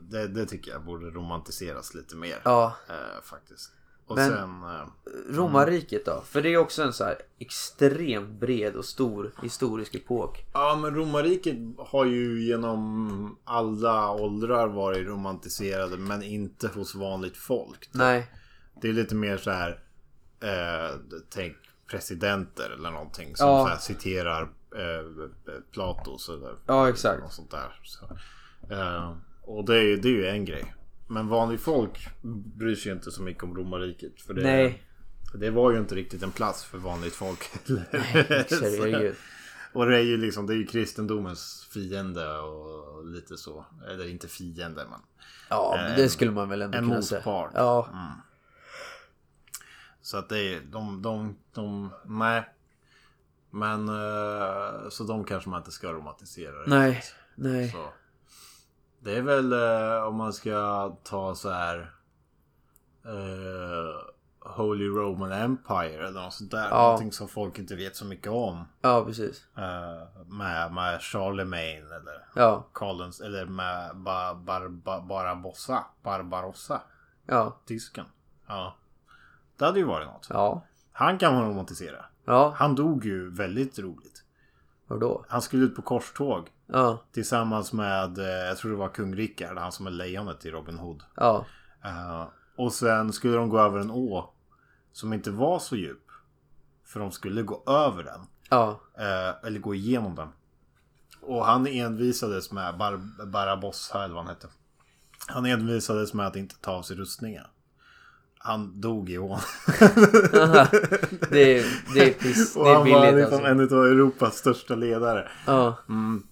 det, 0.03 0.27
det 0.29 0.47
tycker 0.47 0.71
jag 0.71 0.85
borde 0.85 1.11
romantiseras 1.11 1.95
lite 1.95 2.17
mer. 2.17 2.39
Ja. 2.45 2.77
Eh, 2.89 3.23
faktiskt. 3.23 3.73
Och 4.07 4.17
Men- 4.17 4.31
sen... 4.31 4.63
Eh, 4.63 4.87
Romarriket 5.37 6.07
då? 6.07 6.23
För 6.27 6.43
det 6.43 6.49
är 6.49 6.57
också 6.57 6.83
en 6.83 6.93
så 6.93 7.05
här 7.05 7.17
extremt 7.39 8.41
bred 8.41 8.77
och 8.77 8.85
stor 8.85 9.33
historisk 9.43 9.95
epok. 9.95 10.45
Ja 10.53 10.79
men 10.83 10.95
romarriket 10.95 11.57
har 11.79 12.05
ju 12.05 12.43
genom 12.45 13.39
alla 13.45 14.11
åldrar 14.11 14.69
varit 14.69 15.07
romantiserade 15.09 15.97
men 15.97 16.23
inte 16.23 16.69
hos 16.69 16.95
vanligt 16.95 17.37
folk. 17.37 17.89
Nej. 17.93 18.27
Det 18.83 18.89
är 18.89 18.93
lite 18.93 19.15
mer 19.15 19.37
så 19.37 19.51
här 19.51 19.81
eh, 20.41 20.97
Tänk 21.31 21.57
presidenter 21.87 22.71
eller 22.71 22.91
någonting 22.91 23.37
som 23.37 23.49
Ja. 23.49 23.77
så 23.77 23.83
citerar 23.83 24.43
eh, 24.77 25.29
Plato 25.73 26.19
så 26.19 26.37
där, 26.37 26.55
Ja, 26.67 26.89
exakt. 26.89 27.23
Något 27.23 27.33
sånt 27.33 27.51
där. 27.51 27.81
Så, 27.83 28.05
eh, 28.75 29.13
och 29.43 29.65
det 29.65 29.77
är, 29.79 29.83
ju- 29.83 29.97
det 29.97 30.09
är 30.09 30.13
ju 30.13 30.27
en 30.29 30.45
grej. 30.45 30.75
Men 31.07 31.29
vanligt 31.29 31.61
folk 31.61 32.09
bryr 32.57 32.75
sig 32.75 32.93
inte 32.93 33.11
så 33.11 33.23
mycket 33.23 33.43
om 33.43 33.57
romarriket. 33.57 34.21
För 34.21 34.35
det, 34.35 34.43
Nej. 34.43 34.83
det 35.35 35.51
var 35.51 35.71
ju 35.73 35.79
inte 35.79 35.95
riktigt 35.95 36.23
en 36.23 36.31
plats 36.33 36.65
för 36.65 36.79
vanligt 36.79 37.15
folk. 37.15 37.39
Herregud. 37.93 39.15
Och 39.73 39.87
det 39.87 39.97
är 39.97 40.01
ju 40.03 40.17
liksom, 40.17 40.47
det 40.47 40.53
är 40.53 40.57
ju 40.57 40.67
kristendomens 40.67 41.69
fiende 41.73 42.39
och 42.39 43.07
lite 43.07 43.37
så. 43.37 43.65
Eller 43.91 44.11
inte 44.11 44.29
fiende 44.29 44.87
men. 44.91 45.01
Ja, 45.49 45.75
men 45.77 45.97
det 45.97 46.09
skulle 46.09 46.31
man 46.31 46.49
väl 46.49 46.63
ändå 46.63 46.79
En 46.79 46.89
kunna 46.89 47.03
säga. 47.03 47.19
motpart. 47.19 47.51
Ja. 47.55 47.89
Så 50.05 50.17
att 50.17 50.29
det 50.29 50.39
är, 50.55 50.61
de, 50.61 51.03
de, 51.03 51.37
de, 51.55 51.91
nej. 52.05 52.51
Men 53.51 53.89
eh, 53.89 54.89
så 54.89 55.05
de 55.05 55.25
kanske 55.25 55.51
man 55.51 55.61
inte 55.61 55.71
ska 55.71 55.93
romantisera. 55.93 56.55
Nej. 56.67 57.03
Nej. 57.35 57.69
Så. 57.71 57.85
Det 59.01 59.17
är 59.17 59.23
väl 59.23 59.53
eh, 59.53 60.05
om 60.07 60.17
man 60.17 60.33
ska 60.33 60.89
ta 61.03 61.35
så 61.35 61.51
här 61.51 61.95
eh, 63.05 64.51
Holy 64.51 64.87
Roman 64.87 65.33
Empire 65.33 66.09
eller 66.09 66.23
något 66.23 66.33
sånt 66.33 66.51
där. 66.51 66.69
Ja. 66.69 66.83
Någonting 66.83 67.13
som 67.13 67.29
folk 67.29 67.59
inte 67.59 67.77
vet 67.77 67.97
så 67.97 68.05
mycket 68.05 68.33
om. 68.33 68.65
Ja, 68.81 69.05
precis. 69.05 69.47
Eh, 69.57 70.25
med, 70.27 70.73
med 70.73 71.03
Charlemagne 71.03 71.95
eller 71.97 72.27
Ja. 72.35 72.67
Karlens 72.73 73.21
eller 73.21 73.47
med 73.47 73.97
ba, 73.97 74.35
bar, 74.35 74.69
ba, 74.69 75.01
Barbarossa. 75.01 75.85
Barbarossa. 76.03 76.83
Ja. 77.27 77.61
Tysken. 77.67 78.07
Ja. 78.47 78.77
Det 79.57 79.65
hade 79.65 79.79
ju 79.79 79.85
varit 79.85 80.07
något. 80.07 80.27
Ja. 80.31 80.65
Han 80.93 81.19
kan 81.19 81.35
man 81.35 81.49
romantisera. 81.49 82.05
Ja. 82.25 82.55
Han 82.57 82.75
dog 82.75 83.05
ju 83.05 83.31
väldigt 83.31 83.79
roligt. 83.79 84.25
Vadå? 84.87 85.25
Han 85.29 85.43
skulle 85.43 85.65
ut 85.65 85.77
på 85.77 85.83
korståg. 85.83 86.49
Ja. 86.67 86.99
Tillsammans 87.13 87.73
med, 87.73 88.19
eh, 88.19 88.25
jag 88.25 88.57
tror 88.57 88.71
det 88.71 88.77
var 88.77 88.89
kung 88.89 89.15
Rickard, 89.17 89.59
han 89.59 89.73
som 89.73 89.87
är 89.87 89.91
lejonet 89.91 90.45
i 90.47 90.51
Robin 90.51 90.79
Hood. 90.79 91.03
Ja. 91.17 91.45
Eh, 91.85 92.25
och 92.57 92.73
sen 92.73 93.13
skulle 93.13 93.37
de 93.37 93.49
gå 93.49 93.59
över 93.61 93.79
en 93.79 93.91
å. 93.91 94.31
Som 94.93 95.13
inte 95.13 95.31
var 95.31 95.59
så 95.59 95.77
djup. 95.77 96.01
För 96.85 97.01
de 97.01 97.11
skulle 97.13 97.43
gå 97.43 97.63
över 97.67 98.03
den. 98.03 98.21
Ja. 98.51 98.81
Eh, 98.99 99.47
eller 99.47 99.59
gå 99.61 99.75
igenom 99.75 100.15
den. 100.15 100.29
Och 101.21 101.45
han 101.47 101.67
envisades 101.67 102.53
med 102.53 102.77
Bar- 102.79 103.27
Barabossa 103.27 104.05
eller 104.05 104.15
vad 104.15 104.25
han 104.25 104.35
hette. 104.35 104.49
Han 105.29 105.47
envisades 105.47 106.15
med 106.15 106.27
att 106.27 106.37
inte 106.37 106.55
ta 106.61 106.73
av 106.73 106.83
sig 106.83 106.97
rustningen. 106.97 107.45
Han 108.47 108.81
dog 108.81 109.11
i 109.11 109.19
ån. 109.19 109.39
Det 111.31 111.59
är, 111.59 111.65
det 111.95 112.01
är 112.09 112.13
piss. 112.13 112.57
Och 112.57 112.65
Det 112.65 112.71
är 112.71 112.75
han 112.75 112.91
var 112.91 113.01
billigt 113.07 113.15
liksom 113.31 113.45
alltså. 113.45 113.75
en 113.75 113.79
av 113.79 113.87
Europas 113.87 114.37
största 114.37 114.75
ledare. 114.75 115.29
Ja. 115.47 115.77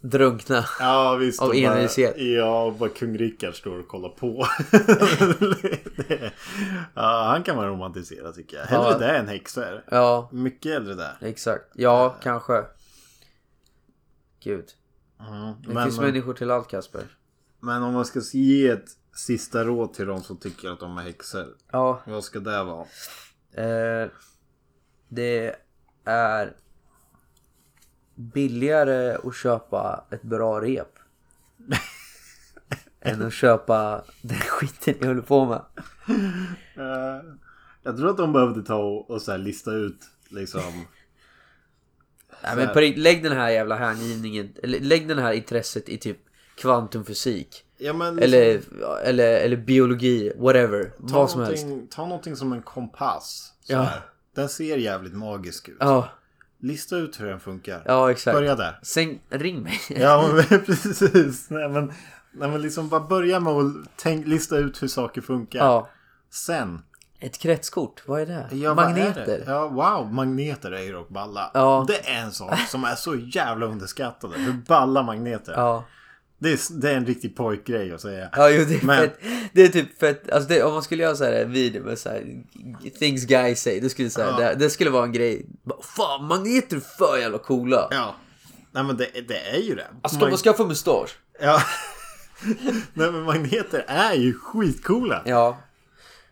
Drunkna. 0.00 0.64
Ja 0.80 1.16
visst. 1.20 1.42
Av 1.42 1.54
envishet. 1.54 2.14
Ja, 2.18 2.64
och 2.64 2.72
bara 2.72 2.88
kung 2.88 3.18
Rickard 3.18 3.54
står 3.54 3.78
och 3.78 3.88
kollar 3.88 4.08
på. 4.08 4.46
Det- 6.08 6.32
ja, 6.94 7.28
han 7.32 7.42
kan 7.42 7.56
man 7.56 7.66
romantisera 7.68 8.32
tycker 8.32 8.56
jag. 8.56 8.64
Hellre 8.64 8.88
Ja. 8.90 8.98
det 8.98 9.16
än 9.18 9.28
häxor. 9.28 9.84
Ja. 9.90 10.28
Mycket 10.32 10.72
hellre 10.72 10.94
det. 10.94 11.10
Exakt. 11.20 11.64
Ja, 11.74 12.16
kanske. 12.22 12.64
Gud. 14.44 14.64
Mm. 15.20 15.54
Det 15.66 15.74
Men, 15.74 15.84
finns 15.84 16.00
människor 16.00 16.34
till 16.34 16.50
allt 16.50 16.68
Kasper. 16.68 17.02
men 17.60 17.82
om 17.82 17.94
man 17.94 18.04
ska 18.04 18.20
ge 18.32 18.68
ett 18.68 18.84
sista 19.14 19.64
råd 19.64 19.94
till 19.94 20.06
de 20.06 20.22
som 20.22 20.36
tycker 20.36 20.70
att 20.70 20.80
de 20.80 20.98
är 20.98 21.02
häxor. 21.02 21.56
Ja. 21.70 22.02
Vad 22.06 22.24
ska 22.24 22.40
det 22.40 22.64
vara? 22.64 22.86
Eh, 23.52 24.08
det 25.08 25.56
är 26.04 26.52
billigare 28.14 29.16
att 29.24 29.36
köpa 29.36 30.04
ett 30.10 30.22
bra 30.22 30.60
rep. 30.60 30.98
än 33.00 33.22
att 33.22 33.32
köpa 33.32 34.04
den 34.22 34.38
skiten 34.38 34.94
jag 35.00 35.06
håller 35.06 35.22
på 35.22 35.46
med. 35.46 35.62
Eh, 36.76 37.24
jag 37.82 37.96
tror 37.96 38.10
att 38.10 38.16
de 38.16 38.32
behövde 38.32 38.62
ta 38.62 38.76
och, 38.76 39.10
och 39.10 39.22
så 39.22 39.36
lista 39.36 39.72
ut 39.72 40.00
liksom. 40.28 40.86
Nej, 42.42 42.56
men 42.56 42.68
på, 42.74 42.80
lägg 42.80 43.22
den 43.22 43.32
här 43.32 43.50
jävla 43.50 43.76
hängivningen, 43.76 44.52
lägg 44.62 45.08
den 45.08 45.18
här 45.18 45.32
intresset 45.32 45.88
i 45.88 45.98
typ 45.98 46.18
kvantumfysik. 46.62 47.64
Ja 47.78 47.92
men 47.92 48.16
liksom, 48.16 48.24
Eller, 48.38 48.60
eller, 49.04 49.40
eller 49.40 49.56
biologi, 49.56 50.32
whatever. 50.36 50.84
ta, 50.84 51.14
Vad 51.18 51.30
som 51.30 51.40
helst. 51.42 51.66
ta 51.90 52.02
någonting 52.06 52.36
som 52.36 52.52
en 52.52 52.62
kompass. 52.62 53.52
Ja. 53.66 53.88
Den 54.36 54.48
ser 54.48 54.76
jävligt 54.76 55.12
magisk 55.14 55.68
ut. 55.68 55.76
Ja, 55.80 56.08
Lista 56.60 56.96
ut 56.96 57.20
hur 57.20 57.26
den 57.26 57.40
funkar. 57.40 57.82
ja 57.86 58.10
exakt. 58.10 58.34
Börja 58.36 58.54
där. 58.56 58.78
Sen 58.82 59.18
ring 59.28 59.62
mig. 59.62 59.80
Ja 59.88 60.30
men 60.50 60.60
precis. 60.66 61.50
Nej 61.50 61.68
men, 61.68 61.92
nej, 62.32 62.48
men 62.50 62.62
liksom 62.62 62.88
bara 62.88 63.00
börja 63.00 63.40
med 63.40 63.52
att 63.52 63.72
tänk, 63.96 64.26
lista 64.26 64.56
ut 64.56 64.82
hur 64.82 64.88
saker 64.88 65.20
funkar. 65.20 65.58
Ja. 65.58 65.88
Sen. 66.30 66.82
Ett 67.20 67.38
kretskort, 67.38 68.02
vad 68.06 68.20
är 68.20 68.26
det? 68.26 68.48
Ja, 68.52 68.74
vad 68.74 68.84
är 68.84 68.88
Magneter. 68.88 69.26
det? 69.26 69.44
Ja 69.46 69.68
wow, 69.68 70.12
magneter 70.12 70.72
är 70.72 70.82
ju 70.82 70.92
dock 70.92 71.08
balla. 71.08 71.50
Ja. 71.54 71.84
Det 71.88 72.08
är 72.10 72.22
en 72.22 72.32
sak 72.32 72.58
som 72.68 72.84
är 72.84 72.94
så 72.94 73.14
jävla 73.14 73.66
underskattade. 73.66 74.38
Hur 74.38 74.52
balla 74.52 75.02
magneter. 75.02 75.52
Ja. 75.56 75.84
Det, 76.42 76.52
är, 76.52 76.80
det 76.80 76.90
är 76.90 76.96
en 76.96 77.06
riktig 77.06 77.36
pojkgrej 77.36 77.92
att 77.92 78.00
säga. 78.00 78.28
Ja, 78.36 78.50
jo, 78.50 78.64
det 78.68 78.74
är 78.82 78.86
Men- 78.86 78.98
fett. 79.00 79.18
Det 79.52 79.62
är 79.62 79.68
typ 79.68 79.98
fett. 79.98 80.30
Alltså 80.30 80.48
det, 80.48 80.62
om 80.62 80.72
man 80.72 80.82
skulle 80.82 81.02
göra 81.02 81.14
så 81.16 81.24
här 81.24 81.32
en 81.32 81.52
video 81.52 81.84
med 81.84 81.98
så 81.98 82.08
här 82.08 82.24
things 82.98 83.24
guys 83.26 83.62
say. 83.62 83.80
Det 83.80 83.90
skulle, 83.90 84.10
så 84.10 84.22
här, 84.22 84.28
Ja. 84.30 84.36
det, 84.48 84.54
det 84.54 84.70
skulle 84.70 84.90
vara 84.90 85.04
en 85.04 85.12
grej. 85.12 85.46
Fan, 85.96 86.24
magneter 86.26 86.76
är 86.76 86.80
för 86.80 87.18
jävla 87.18 87.38
coola. 87.38 87.88
Ja. 87.90 88.14
Nej 88.72 88.84
men 88.84 88.96
det, 88.96 89.06
det 89.28 89.38
är 89.50 89.58
ju 89.60 89.74
det. 89.74 89.86
Alltså, 90.02 90.18
ska 90.18 90.28
man 90.28 90.38
skaffa 90.38 90.64
mustasch? 90.66 91.18
Ja. 91.40 91.62
Nej 92.94 93.12
men 93.12 93.22
magneter 93.22 93.84
är 93.88 94.14
ju 94.14 94.32
skitcoola. 94.34 95.22
Ja. 95.24 95.58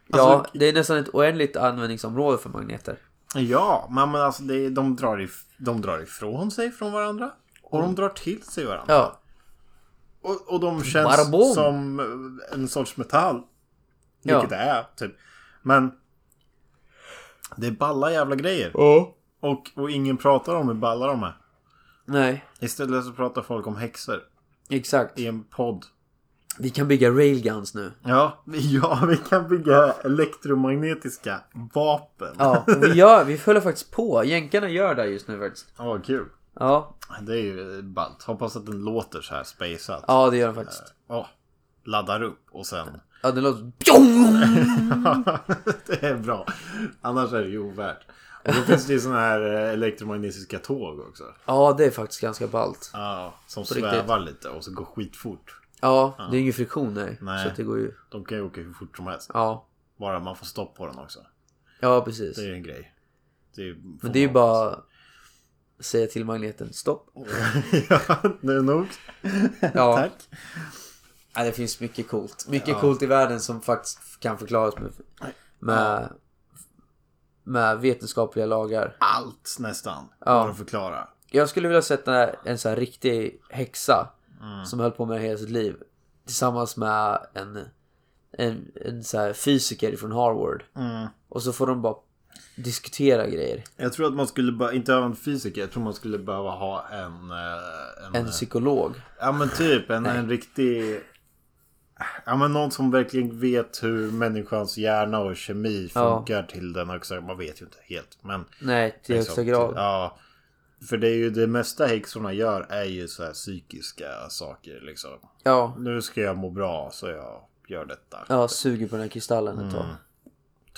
Ja, 0.07 0.19
Alltså- 0.35 0.59
det 0.59 0.69
är 0.69 0.73
nästan 0.73 0.97
ett 0.99 1.09
oändligt 1.15 1.57
användningsområde 1.57 2.39
för 2.39 2.49
magneter. 2.49 2.97
Ja, 3.35 3.89
men, 3.91 4.11
men 4.11 4.21
alltså 4.21 4.43
det, 4.43 4.71
de, 4.71 4.97
drar 4.97 5.21
if, 5.21 5.43
de 5.59 5.81
drar 5.81 6.03
ifrån 6.03 6.51
sig 6.51 6.71
från 6.71 6.93
varandra. 6.93 7.31
Och 7.63 7.83
de 7.83 7.95
drar 7.95 8.09
till 8.09 8.43
sig 8.43 8.65
varandra. 8.65 8.95
Ja. 8.95 9.20
Och, 10.23 10.53
och 10.55 10.61
de 10.61 10.85
känns 10.85 11.17
Barbom. 11.17 11.55
som 11.55 12.01
en 12.53 12.69
sorts 12.69 12.97
metall. 12.97 13.43
Ja. 14.23 14.35
Vilket 14.41 14.51
det 14.51 14.57
är, 14.65 14.87
typ. 14.97 15.13
Men 15.63 15.93
det 17.57 17.67
är 17.67 17.71
balla 17.71 18.13
jävla 18.13 18.35
grejer. 18.37 18.71
Ja. 18.75 19.15
Och, 19.41 19.71
och 19.77 19.91
ingen 19.91 20.17
pratar 20.17 20.55
om 20.55 20.69
hur 20.69 20.75
balla 20.75 21.07
de 21.07 21.23
är. 21.23 21.37
Nej, 22.05 22.45
Istället 22.61 23.05
så 23.05 23.13
pratar 23.13 23.43
folk 23.43 23.67
om 23.67 23.77
häxor 23.77 24.21
exakt. 24.69 25.19
i 25.19 25.27
en 25.27 25.45
podd. 25.45 25.85
Vi 26.59 26.71
kan 26.71 26.89
bygga 26.89 27.11
railguns 27.11 27.75
nu. 27.75 27.93
Ja, 28.03 28.43
vi- 28.47 28.77
ja, 28.83 29.05
vi 29.09 29.17
kan 29.17 29.49
bygga 29.49 29.93
elektromagnetiska 30.05 31.41
vapen. 31.75 32.35
Ja, 32.39 32.65
vi, 32.81 32.93
gör, 32.93 33.25
vi 33.25 33.39
följer 33.39 33.63
faktiskt 33.63 33.91
på. 33.91 34.25
Jänkarna 34.25 34.69
gör 34.69 34.95
det 34.95 35.07
just 35.07 35.29
nu 35.29 35.39
faktiskt. 35.39 35.67
Ja, 35.79 35.85
vad 35.85 36.05
kul. 36.05 36.27
Ja, 36.55 36.97
Det 37.23 37.33
är 37.33 37.43
ju 37.43 37.83
ballt. 37.83 38.23
Hoppas 38.23 38.57
att 38.57 38.67
den 38.67 38.85
låter 38.85 39.21
så 39.21 39.35
här 39.35 39.45
spacad. 39.45 40.05
ja 40.09 40.31
det 40.31 40.37
gör 40.37 40.47
de 40.47 40.55
faktiskt. 40.55 40.95
Ja, 41.09 41.29
laddar 41.85 42.23
upp 42.23 42.41
och 42.51 42.67
sen... 42.67 43.01
Ja, 43.23 43.31
det 43.31 43.41
låter... 43.41 43.73
det 45.87 46.03
är 46.07 46.17
bra. 46.17 46.47
Annars 47.01 47.33
är 47.33 47.43
det 47.43 47.49
ju 47.49 47.59
ovärt. 47.59 48.07
Och 48.45 48.55
då 48.55 48.63
finns 48.63 48.87
det 48.87 48.93
ju 48.93 49.01
såna 49.01 49.21
här 49.21 49.55
eh, 49.55 49.71
elektromagnetiska 49.71 50.59
tåg 50.59 51.01
också. 51.01 51.25
Ja, 51.45 51.75
det 51.79 51.85
är 51.85 51.91
faktiskt 51.91 52.21
ganska 52.21 52.47
ballt. 52.47 52.91
Ja, 52.93 53.35
som 53.47 53.63
riktigt. 53.63 53.79
svävar 53.79 54.21
lite 54.21 54.49
och 54.49 54.65
så 54.65 54.73
går 54.73 54.85
skitfort. 54.85 55.61
Ja, 55.81 56.15
det 56.31 56.37
är 56.37 56.41
ingen 56.41 56.53
friktion 56.53 56.95
nej. 56.95 57.19
Nej. 57.21 57.49
Så 57.49 57.57
det 57.57 57.63
går 57.63 57.79
ju... 57.79 57.93
De 58.11 58.25
kan 58.25 58.39
ju 58.39 58.45
åka 58.45 58.61
hur 58.61 58.73
fort 58.73 58.97
som 58.97 59.07
helst. 59.07 59.31
Ja. 59.35 59.67
Bara 59.97 60.21
man 60.21 60.37
får 60.37 60.47
stopp 60.47 60.77
på 60.77 60.87
den 60.87 60.99
också. 60.99 61.21
Ja, 61.81 62.01
precis. 62.05 62.37
Det 62.37 62.43
är 62.49 62.53
en 62.53 62.63
grej. 62.63 62.95
Det 63.55 63.63
är, 63.63 63.77
Men 64.03 64.13
det 64.13 64.19
är 64.19 64.21
ju 64.21 64.33
bara 64.33 64.79
säga 65.81 66.07
till 66.07 66.25
magneten 66.25 66.73
stopp. 66.73 67.11
ja, 67.89 68.17
det 68.41 68.53
är 68.53 68.63
nog. 68.63 68.87
Ja. 69.75 69.97
Tack. 69.97 70.13
Ja, 71.35 71.45
det 71.45 71.53
finns 71.53 71.81
mycket 71.81 72.09
coolt. 72.09 72.47
Mycket 72.49 72.81
coolt 72.81 73.03
i 73.03 73.07
världen 73.07 73.41
som 73.41 73.61
faktiskt 73.61 74.21
kan 74.21 74.39
förklaras 74.39 74.75
med, 74.79 74.93
med, 75.59 76.13
med 77.45 77.81
vetenskapliga 77.81 78.47
lagar. 78.47 78.97
Allt 79.01 79.57
nästan. 79.59 80.09
Ja. 80.25 80.43
Går 80.43 80.51
att 80.51 80.57
förklara. 80.57 81.09
Jag 81.31 81.49
skulle 81.49 81.69
vilja 81.69 81.83
sätta 81.83 82.31
en 82.31 82.59
sån 82.59 82.69
här 82.69 82.77
riktig 82.77 83.41
häxa 83.51 84.09
som 84.67 84.81
höll 84.81 84.91
på 84.91 85.07
med 85.07 85.21
hela 85.21 85.39
sitt 85.39 85.51
liv. 85.51 85.77
Tillsammans 86.27 86.77
med 86.77 87.27
en, 87.35 87.59
en, 88.33 88.73
en 88.75 89.05
så 89.05 89.35
fysiker 89.35 89.97
från 89.97 90.13
Harvard. 90.13 90.65
Och 91.29 91.43
så 91.43 91.53
får 91.53 91.67
de 91.67 91.83
bara 91.83 91.97
diskutera 92.57 93.27
grejer. 93.27 93.65
Jag 93.77 93.93
tror 93.93 94.07
att 94.07 94.15
man 94.15 94.27
skulle 94.27 94.53
bara, 94.53 94.73
inte 94.73 94.93
ha 94.93 95.05
en 95.05 95.17
fysiker, 95.17 95.61
jag 95.61 95.71
tror 95.71 95.83
man 95.83 95.95
skulle 95.95 96.19
behöva 96.19 96.51
ha 96.51 96.89
en... 96.89 97.31
eh, 97.31 98.07
en, 98.07 98.15
En 98.15 98.31
psykolog. 98.31 98.93
ja 99.21 99.33
men 99.33 99.49
typ 99.49 99.91
en, 99.91 100.07
en 100.07 100.29
riktig... 100.29 101.01
Ja 102.27 102.37
men 102.37 102.53
någon 102.53 102.71
som 102.71 102.91
verkligen 102.91 103.41
vet 103.41 103.83
hur 103.83 104.11
människans 104.11 104.79
hjärna 104.79 105.19
och 105.19 105.37
kemi 105.37 105.91
Ja. 105.95 106.17
funkar 106.17 106.43
till 106.43 106.73
den 106.73 106.89
högsta... 106.91 107.21
Man 107.21 107.39
vet 107.39 107.61
ju 107.61 107.65
inte 107.65 107.79
helt 107.83 108.19
men... 108.23 108.45
Nej, 108.61 109.01
till 109.05 109.15
högsta 109.17 109.41
liksom, 109.41 109.47
grad. 109.47 109.73
Ja. 109.77 110.19
För 110.89 110.97
det 110.97 111.09
är 111.09 111.15
ju 111.15 111.31
det 111.31 111.47
mesta 111.47 111.87
häxorna 111.87 112.33
gör 112.33 112.67
är 112.71 112.85
ju 112.85 113.09
så 113.09 113.25
här 113.25 113.33
psykiska 113.33 114.29
saker 114.29 114.81
liksom. 114.83 115.11
Ja, 115.43 115.75
Nu 115.79 116.03
ska 116.03 116.21
jag 116.21 116.37
må 116.39 116.51
bra 116.51 116.91
så 116.93 117.09
jag 117.09 117.43
gör 117.69 117.85
detta. 117.85 118.19
ja 118.29 118.49
suger 118.49 118.89
på 118.89 118.95
den 118.95 119.03
här 119.03 119.09
kristallen 119.11 119.59
ett 119.59 119.75
tag. 119.75 119.87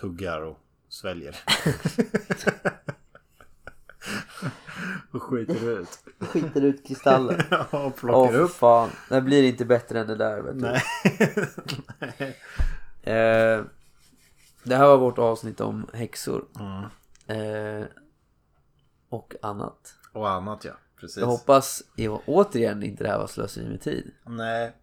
Tuggar 0.01 0.41
och 0.41 0.59
sväljer. 0.93 1.37
och 5.11 5.23
skiter 5.23 5.69
ut. 5.69 5.89
Skiter 6.21 6.65
ut 6.65 6.87
kristallen. 6.87 7.41
Ja, 7.51 7.67
och 7.87 7.97
plockar 7.97 8.33
för 8.33 8.41
upp. 8.41 8.51
fan. 8.51 8.91
Det 9.09 9.21
blir 9.21 9.43
inte 9.43 9.65
bättre 9.65 10.01
än 10.01 10.07
det 10.07 10.17
där 10.17 10.41
vet 10.43 10.59
du. 10.59 10.61
Nej. 10.61 10.83
Eh, 13.05 13.65
det 14.63 14.77
här 14.77 14.87
var 14.87 14.97
vårt 14.99 15.19
avsnitt 15.19 15.61
om 15.61 15.87
häxor. 15.93 16.45
Eh, 17.27 17.85
och 19.09 19.35
annat. 19.43 19.95
och 20.13 20.31
annat 20.31 20.65
ja. 20.65 20.73
Precis. 21.01 21.17
Jag 21.17 21.27
hoppas 21.27 21.83
återigen 22.27 22.83
inte 22.83 23.05
det 23.05 23.11
här 23.11 23.19
var 23.19 23.27
slöseri 23.27 23.69
med 23.69 23.81
tid. 23.81 24.15
Nej. 24.27 24.77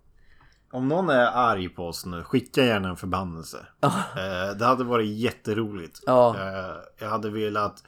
Om 0.72 0.88
någon 0.88 1.10
är 1.10 1.26
arg 1.26 1.70
på 1.70 1.88
oss 1.88 2.06
nu, 2.06 2.24
skicka 2.24 2.64
gärna 2.66 2.90
en 2.90 2.98
förbannelse. 2.98 3.66
Eh, 3.82 4.58
det 4.58 4.66
hade 4.66 4.84
varit 4.84 5.08
jätteroligt. 5.18 6.00
Ja. 6.06 6.36
Eh, 6.40 6.76
jag 7.00 7.10
hade 7.10 7.30
velat 7.30 7.84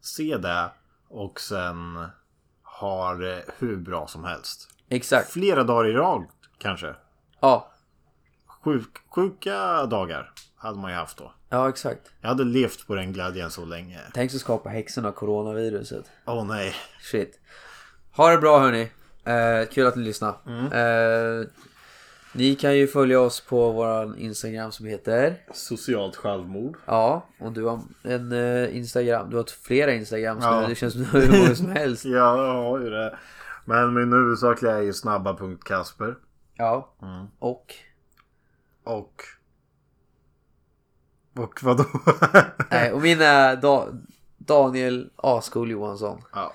se 0.00 0.36
det 0.36 0.70
och 1.08 1.40
sen 1.40 2.06
ha 2.80 3.14
det 3.14 3.44
hur 3.58 3.76
bra 3.76 4.06
som 4.06 4.24
helst. 4.24 4.68
Exakt. 4.88 5.30
Flera 5.32 5.64
dagar 5.64 5.88
i 5.88 5.92
rad 5.92 6.24
kanske. 6.58 6.94
Ja, 7.40 7.72
Sjuk, 8.64 8.98
sjuka 9.14 9.86
dagar 9.86 10.32
hade 10.56 10.78
man 10.78 10.90
ju 10.90 10.96
haft 10.96 11.18
då. 11.18 11.32
ja 11.48 11.68
exakt. 11.68 12.00
Jag 12.20 12.28
hade 12.28 12.44
levt 12.44 12.86
på 12.86 12.94
den 12.94 13.12
glädjen 13.12 13.50
så 13.50 13.64
länge. 13.64 14.00
Tänk 14.14 14.30
så 14.30 14.38
skapa 14.38 14.68
häxorna 14.68 15.12
coronaviruset. 15.12 16.04
Åh 16.26 16.44
nej. 16.44 16.74
Shit. 17.00 17.40
Ha 18.16 18.30
det 18.30 18.38
bra 18.38 18.58
hörni. 18.58 18.90
Eh, 19.24 19.68
kul 19.72 19.86
att 19.86 19.96
ni 19.96 20.02
lyssnade. 20.02 20.34
Eh, 20.72 21.48
ni 22.36 22.54
kan 22.54 22.76
ju 22.76 22.86
följa 22.86 23.20
oss 23.20 23.40
på 23.40 23.72
våran 23.72 24.18
Instagram 24.18 24.72
som 24.72 24.86
heter 24.86 25.42
Socialt 25.52 26.16
självmord. 26.16 26.76
Ja, 26.86 27.26
och 27.40 27.52
du 27.52 27.64
har 27.64 27.80
en 28.02 28.32
eh, 28.32 28.76
Instagram. 28.76 29.30
Du 29.30 29.36
har 29.36 29.44
flera 29.62 29.92
Instagrams 29.92 30.44
Ja. 30.44 30.60
nu. 30.60 30.66
Det 30.68 30.74
känns 30.74 30.92
som 30.92 31.02
du 31.02 31.08
har 31.08 31.20
hur 31.20 31.38
många 31.42 31.54
som 31.54 31.68
helst. 31.70 32.04
Ja, 32.04 32.46
jag 32.46 32.54
har 32.62 32.80
ju 32.80 32.90
det. 32.90 33.18
Men 33.64 33.94
min 33.94 34.12
huvudsakliga 34.12 34.72
är 34.76 34.82
ju 34.82 34.92
snabba.kasper. 34.92 36.14
Ja. 36.56 36.94
Och 37.38 37.74
Och... 38.84 39.22
Och 41.38 41.62
vadå? 41.62 41.84
Nej, 42.70 42.92
och 42.92 43.02
min 43.02 43.20
är 43.20 43.56
da 43.56 43.88
Daniel 44.36 45.10
Askol 45.16 45.70
Johansson. 45.70 46.22
ja. 46.34 46.52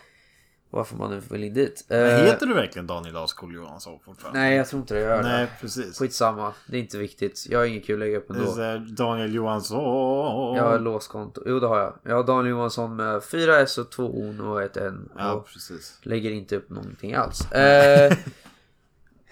Varför 0.74 0.96
man 0.96 1.10
nu 1.12 1.22
vill 1.30 1.44
in 1.44 1.54
dit. 1.54 1.86
Men 1.88 2.00
Eh, 2.20 2.26
heter 2.26 2.46
du 2.46 2.54
verkligen 2.54 2.88
Daniel 2.88 3.18
Askol 3.18 3.54
Johansson 3.56 4.00
fortfarande? 4.06 4.40
Nej, 4.40 4.56
jag 4.58 4.68
tror 4.68 4.80
inte 4.82 4.94
det 4.94 5.00
gör 5.00 5.24
Nej, 5.24 5.42
det. 5.46 5.50
precis. 5.62 5.98
Skitsamma. 6.00 6.54
Det 6.68 6.78
är 6.78 6.82
inte 6.82 6.98
viktigt. 6.98 7.46
Jag 7.50 7.60
har 7.60 7.66
inget 7.66 7.86
kul 7.86 7.96
att 7.96 8.00
lägga 8.00 8.18
upp 8.18 8.28
Det 8.28 8.34
är 8.34 8.38
ändå. 8.40 8.52
så 8.52 8.62
här, 8.62 8.78
Daniel 8.98 9.34
Johansson. 9.36 10.56
Jag 10.56 10.64
har 10.64 10.80
låskonto. 10.80 11.42
Jo, 11.46 11.60
det 11.60 11.68
har 11.68 11.80
jag. 11.80 11.94
Jag 12.04 12.16
har 12.16 12.24
Daniel 12.24 12.50
Johansson 12.52 12.96
med 12.96 13.24
4 13.24 13.60
S 13.60 13.78
och 13.78 13.92
2 13.92 14.04
O 14.06 14.46
och 14.52 14.62
ett 14.62 14.78
N. 14.78 15.10
Ja, 15.18 15.46
precis. 15.54 15.98
lägger 16.02 16.32
inte 16.32 16.56
upp 16.56 16.70
någonting 16.70 17.14
alls. 17.14 17.52
Eh, 17.52 18.14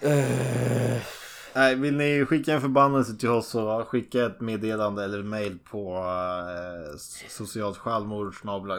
eh, 0.00 0.96
Nej, 1.54 1.74
vill 1.74 1.96
ni 1.96 2.26
skicka 2.26 2.54
en 2.54 2.60
förbannelse 2.60 3.16
till 3.16 3.28
oss 3.28 3.48
så 3.48 3.84
skicka 3.84 4.26
ett 4.26 4.40
meddelande 4.40 5.04
eller 5.04 5.22
mail 5.22 5.58
på 5.70 5.96
uh, 5.96 6.96
socialt 7.28 7.78
självmord 7.78 8.34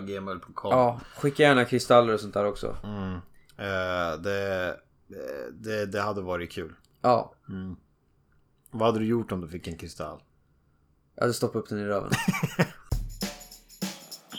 gmail.com. 0.08 0.72
ja, 0.72 1.00
skicka 1.18 1.44
gärna 1.44 1.66
kristaller 1.66 2.14
och 2.14 2.20
sånt 2.20 2.34
där 2.34 2.46
också. 2.46 2.78
Mm. 2.84 3.14
Eh, 3.58 4.22
det, 4.22 4.76
det, 5.52 5.86
det 5.86 6.02
hade 6.02 6.22
varit 6.22 6.52
kul. 6.52 6.74
Ja, 7.02 7.34
Vad 8.72 8.88
hade 8.88 9.00
du 9.00 9.06
gjort 9.06 9.32
om 9.32 9.42
du 9.42 9.48
fick 9.48 9.68
en 9.68 9.78
kristall? 9.78 10.20
jag 11.16 11.24
hade 11.24 11.34
stoppat 11.34 11.56
upp 11.56 11.70
den 11.70 11.80
i 11.80 11.84
röven. 11.86 12.12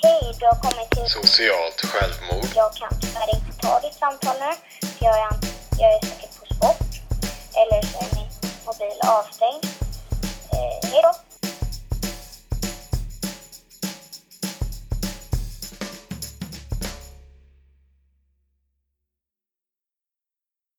Hej, 0.02 0.36
du 0.38 0.44
har 0.46 0.58
kommit 0.62 0.90
till... 0.90 1.06
Socialt 1.06 1.80
självmord. 1.84 2.50
Jag 2.54 2.72
kan 2.74 3.00
tyvärr 3.00 3.30
inte 3.36 3.52
ta 3.60 3.80
ditt 3.80 3.94
samtal 3.94 4.36
nu, 4.40 4.52
för 4.88 5.04
jag 5.04 5.18
är, 5.18 5.32
jag 5.78 5.88
är 5.96 6.00
säkert 6.06 6.38
på 6.40 6.41
LSM 7.70 8.26
model 8.66 8.98
of 9.08 9.32
Spain. 9.32 9.60
Eh, 10.52 10.86
Hero. 10.90 11.31